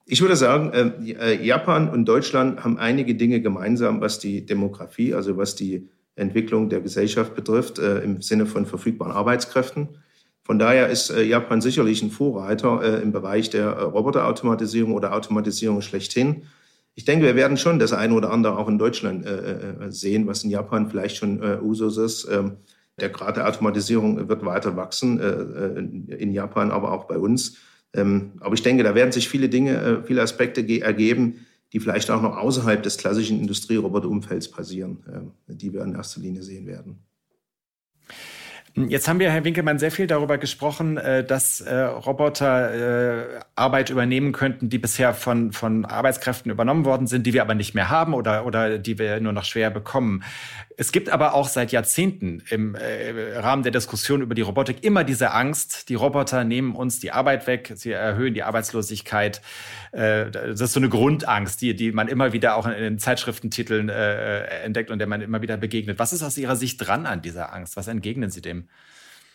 ich 0.06 0.20
würde 0.20 0.36
sagen, 0.36 0.70
äh, 0.72 1.42
Japan 1.42 1.88
und 1.88 2.04
Deutschland 2.04 2.62
haben 2.62 2.78
einige 2.78 3.14
Dinge 3.14 3.40
gemeinsam, 3.40 4.02
was 4.02 4.18
die 4.18 4.44
Demografie, 4.44 5.14
also 5.14 5.38
was 5.38 5.54
die 5.54 5.88
Entwicklung 6.16 6.68
der 6.68 6.80
Gesellschaft 6.80 7.34
betrifft, 7.34 7.78
äh, 7.78 8.00
im 8.00 8.22
Sinne 8.22 8.46
von 8.46 8.66
verfügbaren 8.66 9.12
Arbeitskräften. 9.12 9.98
Von 10.42 10.58
daher 10.58 10.88
ist 10.88 11.10
äh, 11.10 11.22
Japan 11.22 11.60
sicherlich 11.60 12.02
ein 12.02 12.10
Vorreiter 12.10 12.82
äh, 12.82 13.02
im 13.02 13.12
Bereich 13.12 13.50
der 13.50 13.70
Roboterautomatisierung 13.70 14.92
oder 14.92 15.14
Automatisierung 15.14 15.80
schlechthin. 15.80 16.44
Ich 16.94 17.04
denke, 17.04 17.26
wir 17.26 17.34
werden 17.34 17.56
schon 17.56 17.80
das 17.80 17.92
eine 17.92 18.14
oder 18.14 18.30
andere 18.30 18.56
auch 18.56 18.68
in 18.68 18.78
Deutschland 18.78 19.26
sehen, 19.88 20.28
was 20.28 20.44
in 20.44 20.50
Japan 20.50 20.88
vielleicht 20.88 21.16
schon 21.16 21.42
Usus 21.60 21.96
ist. 21.96 22.28
Ähm, 22.30 22.58
der 23.00 23.08
Grad 23.08 23.36
der 23.36 23.48
Automatisierung 23.48 24.28
wird 24.28 24.44
weiter 24.44 24.76
wachsen, 24.76 25.18
in 26.06 26.30
Japan, 26.30 26.70
aber 26.70 26.92
auch 26.92 27.06
bei 27.06 27.18
uns. 27.18 27.56
Ähm, 27.94 28.34
aber 28.38 28.54
ich 28.54 28.62
denke, 28.62 28.84
da 28.84 28.94
werden 28.94 29.10
sich 29.10 29.28
viele 29.28 29.48
Dinge, 29.48 30.04
viele 30.06 30.22
Aspekte 30.22 30.60
ergeben, 30.80 31.46
die 31.74 31.80
vielleicht 31.80 32.08
auch 32.10 32.22
noch 32.22 32.36
außerhalb 32.36 32.82
des 32.82 32.96
klassischen 32.96 33.40
Industrieroboterumfelds 33.40 34.50
passieren, 34.50 35.32
äh, 35.48 35.54
die 35.54 35.72
wir 35.72 35.82
in 35.82 35.94
erster 35.94 36.20
Linie 36.20 36.42
sehen 36.42 36.66
werden. 36.66 37.00
Jetzt 38.76 39.06
haben 39.06 39.20
wir, 39.20 39.30
Herr 39.30 39.44
Winkelmann, 39.44 39.78
sehr 39.78 39.92
viel 39.92 40.08
darüber 40.08 40.36
gesprochen, 40.36 40.96
äh, 40.96 41.22
dass 41.24 41.60
äh, 41.60 41.74
Roboter 41.76 43.36
äh, 43.36 43.40
Arbeit 43.54 43.90
übernehmen 43.90 44.32
könnten, 44.32 44.68
die 44.68 44.78
bisher 44.78 45.14
von, 45.14 45.52
von 45.52 45.84
Arbeitskräften 45.84 46.50
übernommen 46.50 46.84
worden 46.84 47.06
sind, 47.06 47.24
die 47.24 47.32
wir 47.32 47.42
aber 47.42 47.54
nicht 47.54 47.74
mehr 47.74 47.88
haben 47.88 48.14
oder, 48.14 48.46
oder 48.46 48.78
die 48.78 48.98
wir 48.98 49.20
nur 49.20 49.32
noch 49.32 49.44
schwer 49.44 49.70
bekommen. 49.70 50.24
Es 50.76 50.90
gibt 50.90 51.08
aber 51.08 51.34
auch 51.34 51.48
seit 51.48 51.70
Jahrzehnten 51.70 52.42
im 52.50 52.76
Rahmen 52.76 53.62
der 53.62 53.70
Diskussion 53.70 54.22
über 54.22 54.34
die 54.34 54.42
Robotik 54.42 54.82
immer 54.82 55.04
diese 55.04 55.32
Angst, 55.32 55.88
die 55.88 55.94
Roboter 55.94 56.42
nehmen 56.42 56.74
uns 56.74 56.98
die 56.98 57.12
Arbeit 57.12 57.46
weg, 57.46 57.72
sie 57.76 57.92
erhöhen 57.92 58.34
die 58.34 58.42
Arbeitslosigkeit. 58.42 59.40
Das 59.92 60.60
ist 60.60 60.72
so 60.72 60.80
eine 60.80 60.88
Grundangst, 60.88 61.60
die, 61.60 61.76
die 61.76 61.92
man 61.92 62.08
immer 62.08 62.32
wieder 62.32 62.56
auch 62.56 62.66
in 62.66 62.72
den 62.72 62.98
Zeitschriftentiteln 62.98 63.88
entdeckt 63.88 64.90
und 64.90 64.98
der 64.98 65.06
man 65.06 65.20
immer 65.20 65.42
wieder 65.42 65.56
begegnet. 65.56 66.00
Was 66.00 66.12
ist 66.12 66.24
aus 66.24 66.36
Ihrer 66.36 66.56
Sicht 66.56 66.84
dran 66.84 67.06
an 67.06 67.22
dieser 67.22 67.52
Angst? 67.52 67.76
Was 67.76 67.86
entgegnen 67.86 68.30
Sie 68.30 68.42
dem? 68.42 68.68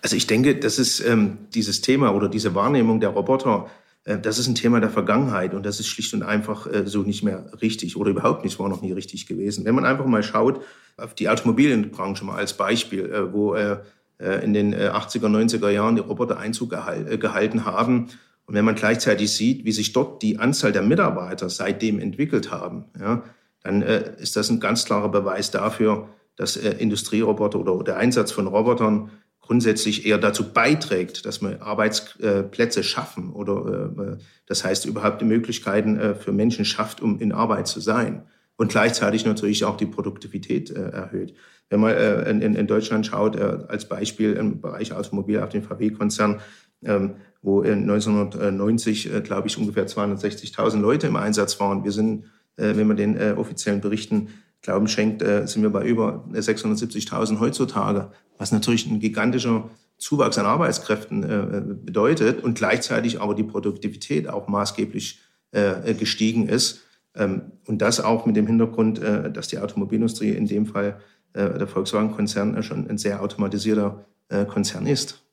Also 0.02 0.16
ich 0.16 0.28
denke, 0.28 0.56
das 0.56 0.80
ist 0.80 1.02
ähm, 1.02 1.40
dieses 1.54 1.82
Thema 1.82 2.14
oder 2.14 2.30
diese 2.30 2.56
Wahrnehmung 2.56 3.00
der 3.00 3.10
Roboter, 3.10 3.66
äh, 3.66 3.89
das 4.06 4.40
ist 4.40 4.48
ein 4.48 4.56
Thema 4.56 4.80
der 4.80 4.90
Vergangenheit 4.90 5.54
und 5.54 5.66
das 5.66 5.80
ist 5.80 5.88
schlicht 5.88 6.14
und 6.14 6.24
einfach 6.24 6.66
äh, 6.68 6.88
so 6.88 7.04
nicht 7.04 7.24
mehr 7.24 7.52
richtig 7.62 7.96
oder 7.98 8.12
überhaupt 8.12 8.44
nicht, 8.44 8.58
war 8.58 8.70
noch 8.70 8.82
nie 8.82 8.92
richtig 8.92 9.28
gewesen. 9.28 9.66
Wenn 9.66 9.76
man 9.76 9.86
einfach 9.86 10.06
mal 10.06 10.24
schaut 10.24 10.62
auf 10.98 11.14
die 11.14 11.30
Automobilbranche 11.30 12.26
mal 12.26 12.38
als 12.38 12.54
Beispiel, 12.54 13.06
äh, 13.06 13.32
wo 13.34 13.56
äh, 13.56 13.78
äh 14.20 14.44
in 14.44 14.54
den 14.54 14.74
80er, 14.74 15.26
äh, 15.26 15.44
90er 15.44 15.70
Jahren 15.70 15.96
die 15.96 16.02
Roboter 16.02 16.38
Einzug 16.38 16.72
gehal 16.72 17.18
gehalten 17.18 17.66
haben 17.66 18.08
und 18.50 18.56
wenn 18.56 18.66
man 18.66 18.74
gleichzeitig 18.74 19.32
sieht, 19.32 19.64
wie 19.64 19.72
sich 19.72 19.94
dort 19.94 20.24
die 20.24 20.40
Anzahl 20.40 20.72
der 20.72 20.82
Mitarbeiter 20.82 21.52
seitdem 21.52 22.00
entwickelt 22.00 22.50
haben, 22.50 22.86
ja, 23.00 23.24
dann 23.62 23.84
äh, 23.84 24.16
ist 24.18 24.36
das 24.36 24.50
ein 24.50 24.60
ganz 24.60 24.86
klarer 24.86 25.10
Beweis 25.10 25.52
dafür, 25.52 26.10
dass 26.36 26.58
äh, 26.58 26.72
Industrieroboter 26.72 27.60
oder 27.60 27.84
der 27.84 27.98
Einsatz 27.98 28.32
von 28.32 28.48
Robotern 28.48 29.12
grundsätzlich 29.50 30.06
eher 30.06 30.20
dazu 30.20 30.54
beiträgt, 30.54 31.26
dass 31.26 31.42
wir 31.42 31.64
Arbeitsplätze 31.64 32.84
schaffen 32.84 33.34
oder 33.34 33.92
äh, 33.98 34.24
das 34.46 34.64
heißt 34.64 34.86
überhaupt 34.86 35.22
die 35.22 35.26
Möglichkeiten 35.26 35.98
äh, 35.98 36.14
für 36.14 36.32
Menschen 36.32 36.66
schafft, 36.66 37.02
um 37.02 37.20
in 37.20 37.32
Arbeit 37.32 37.66
zu 37.66 37.80
sein 37.80 38.28
und 38.58 38.70
gleichzeitig 38.70 39.26
natürlich 39.26 39.66
auch 39.66 39.76
die 39.76 39.88
Produktivität 39.88 40.70
äh, 40.70 40.92
erhöht. 40.92 41.34
Wenn 41.72 41.80
man 41.80 41.96
in, 42.42 42.68
Deutschland 42.68 43.08
schaut, 43.08 43.38
als 43.38 43.88
Beispiel 43.88 44.34
im 44.34 44.60
Bereich 44.60 44.94
Automobil 44.94 45.40
auf 45.40 45.50
den 45.50 45.64
VW-Konzern, 45.64 46.42
ähm, 46.84 47.16
wo 47.42 47.62
1990, 47.62 49.14
äh, 49.14 49.22
glaube 49.22 49.48
ich, 49.48 49.58
ungefähr 49.58 49.88
260.000 49.88 50.80
Leute 50.80 51.08
im 51.08 51.16
Einsatz 51.16 51.60
waren. 51.60 51.84
Wir 51.84 51.92
sind, 51.92 52.26
wenn 52.56 52.88
man 52.88 52.98
den 52.98 53.38
offiziellen 53.38 53.82
Berichten 53.82 54.30
Glauben 54.62 54.88
schenkt, 54.88 55.22
äh, 55.22 55.48
sind 55.48 55.62
wir 55.62 55.70
bei 55.70 55.86
über 55.86 56.26
670.000 56.34 57.40
heutzutage, 57.40 58.12
was 58.38 58.52
natürlich 58.52 58.86
ein 58.88 59.00
gigantischer 59.00 59.70
Zuwachs 59.98 60.38
an 60.38 60.46
Arbeitskräften 60.46 61.24
äh, 61.24 61.62
bedeutet 61.86 62.44
und 62.44 62.56
gleichzeitig 62.56 63.22
aber 63.22 63.36
die 63.36 63.44
Produktivität 63.44 64.28
auch 64.28 64.48
maßgeblich 64.48 65.22
äh, 65.52 65.94
gestiegen 65.94 66.48
ist. 66.48 66.82
Ähm, 67.16 67.54
und 67.68 67.82
das 67.82 68.02
auch 68.02 68.26
mit 68.26 68.36
dem 68.36 68.48
Hintergrund, 68.48 69.02
dass 69.02 69.48
die 69.48 69.60
Automobilindustrie 69.60 70.32
in 70.32 70.46
dem 70.46 70.66
Fall 70.66 71.00
der 71.36 71.68
Volkswagen-Konzern 71.68 72.64
schon 72.64 72.90
ein 72.90 72.98
sehr 72.98 73.22
automatisierter 73.22 74.04
Konzern 74.48 74.88
ist. 74.88 75.24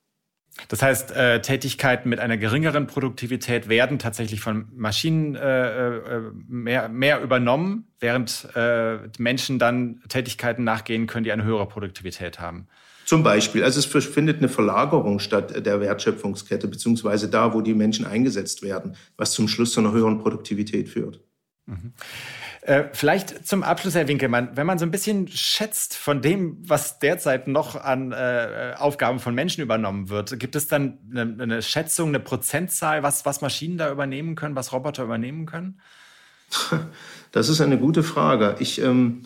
Das 0.69 0.83
heißt, 0.83 1.13
äh, 1.13 1.41
Tätigkeiten 1.43 2.09
mit 2.09 2.19
einer 2.19 2.37
geringeren 2.37 2.87
Produktivität 2.87 3.69
werden 3.69 3.99
tatsächlich 3.99 4.41
von 4.41 4.67
Maschinen 4.75 5.37
äh, 5.37 5.97
äh, 5.97 6.23
mehr, 6.49 6.89
mehr 6.89 7.21
übernommen, 7.21 7.87
während 8.01 8.49
äh, 8.55 8.99
Menschen 9.19 9.59
dann 9.59 10.03
Tätigkeiten 10.09 10.65
nachgehen 10.65 11.07
können, 11.07 11.25
die 11.25 11.33
eine 11.33 11.45
höhere 11.45 11.67
Produktivität 11.67 12.41
haben. 12.41 12.67
Zum 13.05 13.23
Beispiel, 13.23 13.63
also 13.63 13.79
es 13.79 14.05
findet 14.07 14.39
eine 14.39 14.49
Verlagerung 14.49 15.21
statt 15.21 15.65
der 15.65 15.81
Wertschöpfungskette, 15.81 16.67
beziehungsweise 16.67 17.29
da, 17.29 17.55
wo 17.55 17.61
die 17.61 17.75
Menschen 17.75 18.05
eingesetzt 18.05 18.63
werden, 18.63 18.97
was 19.17 19.31
zum 19.31 19.47
Schluss 19.47 19.73
zu 19.73 19.81
einer 19.81 19.93
höheren 19.93 20.19
Produktivität 20.19 20.89
führt. 20.89 21.21
Mhm. 21.67 21.93
Äh, 22.67 22.89
vielleicht 22.93 23.47
zum 23.47 23.63
Abschluss, 23.63 23.95
Herr 23.95 24.09
Winkelmann, 24.09 24.57
wenn 24.57 24.67
man 24.67 24.77
so 24.77 24.85
ein 24.85 24.91
bisschen 24.91 25.29
schätzt 25.29 25.95
von 25.95 26.21
dem, 26.21 26.59
was 26.69 26.99
derzeit 26.99 27.47
noch 27.47 27.77
an 27.77 28.11
äh, 28.11 28.75
Aufgaben 28.77 29.21
von 29.21 29.37
Menschen 29.37 29.63
übernommen 29.63 30.09
wird, 30.09 30.41
gibt 30.41 30.57
es 30.57 30.67
dann 30.67 30.99
eine, 31.09 31.41
eine, 31.41 31.63
Schätzung, 31.63 32.09
eine 32.09 32.19
Prozentzahl, 32.19 33.05
was, 33.05 33.25
was 33.25 33.41
Maschinen 33.41 33.79
da 33.79 33.89
übernehmen 33.93 34.35
können, 34.35 34.57
was 34.57 34.73
Roboter 34.73 35.05
übernehmen 35.05 35.47
können? 35.47 35.81
Das 37.33 37.51
ist 37.51 37.61
eine 37.61 37.77
gute 37.77 38.03
Frage. 38.03 38.57
Ich, 38.61 38.81
ähm, 38.81 39.23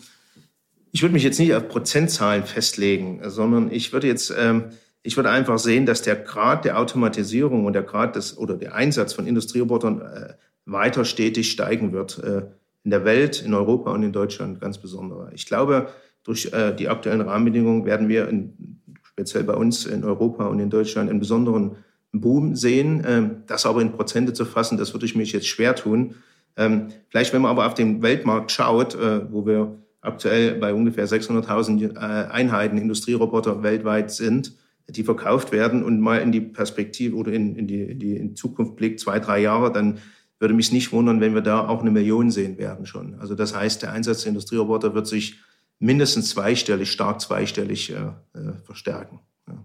ich 0.91 1.01
würde 1.01 1.13
mich 1.13 1.23
jetzt 1.23 1.39
nicht 1.39 1.53
auf 1.55 1.69
Prozentzahlen 1.69 2.43
festlegen, 2.43 3.21
sondern 3.23 3.71
ich 3.71 3.93
würde 3.93 4.05
jetzt, 4.07 4.33
ähm, 4.37 4.71
ich 5.01 5.15
würde 5.15 5.29
einfach 5.29 5.57
sehen, 5.57 5.85
dass 5.85 6.01
der 6.01 6.17
Grad 6.17 6.65
der 6.65 6.77
Automatisierung 6.77 7.65
und 7.65 7.73
der 7.73 7.83
Grad 7.83 8.17
des 8.17 8.37
oder 8.37 8.55
der 8.55 8.75
Einsatz 8.75 9.13
von 9.13 9.25
Industrierobotern 9.25 10.01
äh, 10.01 10.33
weiter 10.65 11.05
stetig 11.05 11.51
steigen 11.51 11.93
wird. 11.93 12.19
Äh, 12.19 12.41
in 12.83 12.91
der 12.91 13.05
Welt, 13.05 13.41
in 13.41 13.53
Europa 13.53 13.91
und 13.91 14.03
in 14.03 14.11
Deutschland 14.11 14.59
ganz 14.59 14.77
besonders. 14.77 15.31
Ich 15.33 15.45
glaube, 15.45 15.89
durch 16.23 16.51
äh, 16.53 16.73
die 16.73 16.89
aktuellen 16.89 17.21
Rahmenbedingungen 17.21 17.85
werden 17.85 18.09
wir 18.09 18.27
in, 18.27 18.79
speziell 19.03 19.43
bei 19.43 19.53
uns 19.53 19.85
in 19.85 20.03
Europa 20.03 20.47
und 20.47 20.59
in 20.59 20.69
Deutschland 20.69 21.09
einen 21.09 21.19
besonderen 21.19 21.77
Boom 22.11 22.55
sehen. 22.55 23.03
Ähm, 23.07 23.43
das 23.47 23.65
aber 23.65 23.81
in 23.81 23.91
Prozente 23.91 24.33
zu 24.33 24.45
fassen, 24.45 24.77
das 24.77 24.93
würde 24.93 25.05
ich 25.05 25.15
mich 25.15 25.31
jetzt 25.31 25.47
schwer 25.47 25.75
tun. 25.75 26.15
Ähm, 26.57 26.89
vielleicht, 27.09 27.33
wenn 27.33 27.41
man 27.41 27.51
aber 27.51 27.65
auf 27.65 27.73
den 27.73 28.01
Weltmarkt 28.01 28.51
schaut, 28.51 28.95
äh, 28.95 29.31
wo 29.31 29.45
wir 29.45 29.77
aktuell 30.01 30.55
bei 30.55 30.73
ungefähr 30.73 31.07
600.000 31.07 31.95
äh, 31.95 32.31
Einheiten 32.31 32.77
Industrieroboter 32.77 33.63
weltweit 33.63 34.11
sind, 34.11 34.53
die 34.89 35.03
verkauft 35.03 35.51
werden 35.51 35.83
und 35.83 36.01
mal 36.01 36.17
in 36.17 36.31
die 36.31 36.41
Perspektive 36.41 37.15
oder 37.15 37.31
in, 37.31 37.55
in, 37.55 37.67
die, 37.67 37.83
in 37.83 37.99
die 37.99 38.33
Zukunft 38.33 38.75
blickt, 38.75 38.99
zwei, 38.99 39.19
drei 39.19 39.39
Jahre, 39.39 39.71
dann 39.71 39.99
würde 40.41 40.55
mich 40.55 40.71
nicht 40.71 40.91
wundern, 40.91 41.21
wenn 41.21 41.35
wir 41.35 41.41
da 41.41 41.67
auch 41.67 41.81
eine 41.81 41.91
Million 41.91 42.31
sehen 42.31 42.57
werden 42.57 42.87
schon. 42.87 43.19
Also 43.19 43.35
das 43.35 43.55
heißt, 43.55 43.83
der 43.83 43.91
Einsatz 43.91 44.23
der 44.23 44.29
Industrieroboter 44.29 44.95
wird 44.95 45.05
sich 45.05 45.39
mindestens 45.77 46.31
zweistellig, 46.31 46.91
stark 46.91 47.21
zweistellig 47.21 47.91
äh, 47.91 47.95
äh, 48.37 48.53
verstärken. 48.63 49.19
Ja. 49.47 49.63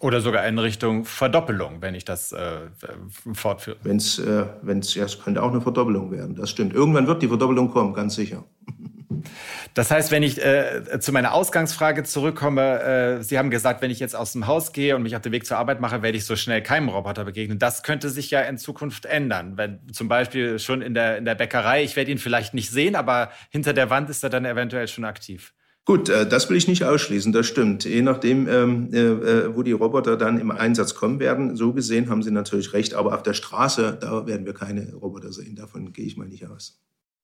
Oder 0.00 0.20
sogar 0.20 0.46
in 0.46 0.58
Richtung 0.58 1.06
Verdoppelung, 1.06 1.80
wenn 1.80 1.94
ich 1.94 2.04
das 2.04 2.32
äh, 2.32 2.60
fortführe. 3.32 3.78
Wenn 3.82 3.96
es, 3.96 4.18
äh, 4.18 4.44
wenn's, 4.60 4.94
ja, 4.94 5.04
es 5.04 5.18
könnte 5.18 5.42
auch 5.42 5.50
eine 5.50 5.62
Verdoppelung 5.62 6.10
werden, 6.10 6.34
das 6.36 6.50
stimmt. 6.50 6.74
Irgendwann 6.74 7.06
wird 7.06 7.22
die 7.22 7.28
Verdoppelung 7.28 7.70
kommen, 7.70 7.94
ganz 7.94 8.14
sicher. 8.14 8.44
Das 9.74 9.90
heißt, 9.90 10.10
wenn 10.10 10.22
ich 10.22 10.42
äh, 10.44 11.00
zu 11.00 11.12
meiner 11.12 11.32
Ausgangsfrage 11.32 12.02
zurückkomme, 12.02 12.82
äh, 13.18 13.22
Sie 13.22 13.38
haben 13.38 13.50
gesagt, 13.50 13.82
wenn 13.82 13.90
ich 13.90 14.00
jetzt 14.00 14.14
aus 14.14 14.32
dem 14.32 14.46
Haus 14.46 14.72
gehe 14.72 14.96
und 14.96 15.02
mich 15.02 15.16
auf 15.16 15.22
den 15.22 15.32
Weg 15.32 15.46
zur 15.46 15.58
Arbeit 15.58 15.80
mache, 15.80 16.02
werde 16.02 16.18
ich 16.18 16.24
so 16.24 16.36
schnell 16.36 16.62
keinem 16.62 16.88
Roboter 16.88 17.24
begegnen. 17.24 17.58
Das 17.58 17.82
könnte 17.82 18.10
sich 18.10 18.30
ja 18.30 18.40
in 18.40 18.58
Zukunft 18.58 19.06
ändern. 19.06 19.56
Wenn 19.56 19.80
zum 19.92 20.08
Beispiel 20.08 20.58
schon 20.58 20.82
in 20.82 20.94
der, 20.94 21.18
in 21.18 21.24
der 21.24 21.34
Bäckerei, 21.34 21.82
ich 21.82 21.96
werde 21.96 22.10
ihn 22.10 22.18
vielleicht 22.18 22.54
nicht 22.54 22.70
sehen, 22.70 22.96
aber 22.96 23.30
hinter 23.50 23.72
der 23.72 23.90
Wand 23.90 24.10
ist 24.10 24.22
er 24.22 24.30
dann 24.30 24.44
eventuell 24.44 24.88
schon 24.88 25.04
aktiv. 25.04 25.52
Gut, 25.84 26.08
äh, 26.08 26.28
das 26.28 26.48
will 26.48 26.56
ich 26.56 26.68
nicht 26.68 26.84
ausschließen, 26.84 27.32
das 27.32 27.46
stimmt. 27.46 27.84
Je 27.84 28.02
nachdem, 28.02 28.48
ähm, 28.48 28.90
äh, 28.92 28.98
äh, 29.00 29.56
wo 29.56 29.62
die 29.64 29.72
Roboter 29.72 30.16
dann 30.16 30.38
im 30.38 30.52
Einsatz 30.52 30.94
kommen 30.94 31.18
werden, 31.18 31.56
so 31.56 31.72
gesehen 31.72 32.08
haben 32.08 32.22
Sie 32.22 32.30
natürlich 32.30 32.72
recht, 32.72 32.94
aber 32.94 33.14
auf 33.14 33.24
der 33.24 33.34
Straße, 33.34 33.98
da 34.00 34.26
werden 34.26 34.46
wir 34.46 34.54
keine 34.54 34.94
Roboter 34.94 35.32
sehen. 35.32 35.56
Davon 35.56 35.92
gehe 35.92 36.06
ich 36.06 36.16
mal 36.16 36.28
nicht 36.28 36.46
aus. 36.46 36.80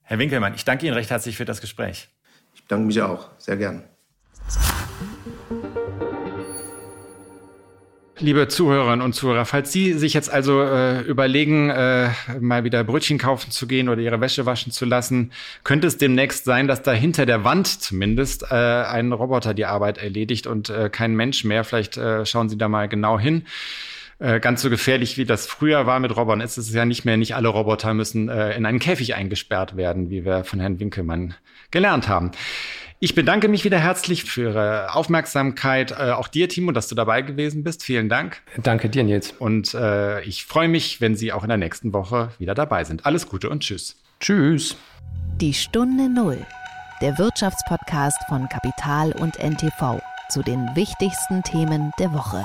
Herr 0.09 0.19
Winkelmann, 0.19 0.55
ich 0.55 0.65
danke 0.65 0.87
Ihnen 0.87 0.95
recht 0.95 1.11
herzlich 1.11 1.37
für 1.37 1.45
das 1.45 1.61
Gespräch. 1.61 2.09
Ich 2.55 2.65
danke 2.67 2.87
mich 2.87 3.03
auch. 3.03 3.29
Sehr 3.37 3.59
gern. 3.59 3.85
Liebe 8.19 8.49
Zuhörerinnen 8.49 9.03
und 9.03 9.13
Zuhörer, 9.13 9.45
falls 9.45 9.71
Sie 9.71 9.93
sich 9.93 10.15
jetzt 10.15 10.33
also 10.33 10.63
äh, 10.63 11.03
überlegen, 11.03 11.69
äh, 11.69 12.09
mal 12.41 12.65
wieder 12.65 12.85
Brötchen 12.85 13.19
kaufen 13.19 13.51
zu 13.51 13.67
gehen 13.67 13.91
oder 13.91 14.01
Ihre 14.01 14.23
Wäsche 14.23 14.47
waschen 14.47 14.73
zu 14.73 14.87
lassen, 14.87 15.31
könnte 15.63 15.87
es 15.87 15.99
demnächst 15.99 16.47
sein, 16.47 16.69
dass 16.69 16.81
da 16.81 16.93
hinter 16.93 17.27
der 17.27 17.45
Wand 17.45 17.67
zumindest 17.67 18.45
äh, 18.51 18.55
ein 18.55 19.13
Roboter 19.13 19.53
die 19.53 19.67
Arbeit 19.67 19.99
erledigt 19.99 20.47
und 20.47 20.71
äh, 20.71 20.89
kein 20.89 21.17
Mensch 21.17 21.45
mehr. 21.45 21.65
Vielleicht 21.65 21.99
äh, 21.99 22.25
schauen 22.25 22.49
Sie 22.49 22.57
da 22.57 22.71
mal 22.71 22.89
genau 22.89 23.19
hin. 23.19 23.45
Äh, 24.21 24.41
ganz 24.41 24.63
so 24.63 24.71
gefährlich, 24.71 25.17
wie 25.17 25.25
das 25.25 25.47
früher 25.47 25.87
war 25.87 26.01
mit 26.01 26.17
Robotern, 26.17 26.41
ist 26.41 26.57
es 26.57 26.73
ja 26.73 26.85
nicht 26.85 27.05
mehr. 27.05 27.17
Nicht 27.17 27.37
alle 27.37 27.49
Roboter 27.49 27.95
müssen 27.95 28.29
äh, 28.29 28.57
in 28.57 28.67
einen 28.67 28.81
Käfig 28.81 29.15
eingesperrt 29.15 29.77
werden, 29.77 30.11
wie 30.11 30.25
wir 30.25 30.45
von 30.45 30.59
Herrn 30.59 30.81
Winkelmann 30.81 31.35
gelernt 31.71 32.09
haben. 32.09 32.33
Ich 33.01 33.15
bedanke 33.15 33.47
mich 33.47 33.65
wieder 33.65 33.79
herzlich 33.79 34.25
für 34.25 34.43
Ihre 34.43 34.95
Aufmerksamkeit. 34.95 35.93
Äh, 35.93 36.11
auch 36.11 36.27
dir, 36.27 36.49
Timo, 36.49 36.73
dass 36.73 36.89
du 36.89 36.97
dabei 36.97 37.23
gewesen 37.23 37.63
bist. 37.63 37.85
Vielen 37.85 38.09
Dank. 38.09 38.43
Danke 38.61 38.89
dir, 38.89 39.05
Nils. 39.05 39.33
Und 39.39 39.73
äh, 39.75 40.21
ich 40.23 40.45
freue 40.45 40.67
mich, 40.67 41.01
wenn 41.01 41.15
Sie 41.15 41.33
auch 41.33 41.45
in 41.45 41.49
der 41.49 41.59
nächsten 41.59 41.93
Woche 41.93 42.33
wieder 42.39 42.57
dabei 42.57 42.83
sind. 42.83 43.07
Alles 43.07 43.29
Gute 43.29 43.51
und 43.51 43.63
tschüss. 43.63 43.97
Tschüss. 44.19 44.77
Die 45.41 45.55
Stunde 45.55 46.09
Null. 46.13 46.45
Der 47.01 47.17
Wirtschaftspodcast 47.19 48.19
von 48.29 48.49
Kapital 48.49 49.13
und 49.13 49.39
NTV 49.39 50.01
zu 50.29 50.43
den 50.43 50.69
wichtigsten 50.75 51.45
Themen 51.45 51.93
der 52.01 52.13
Woche. 52.13 52.45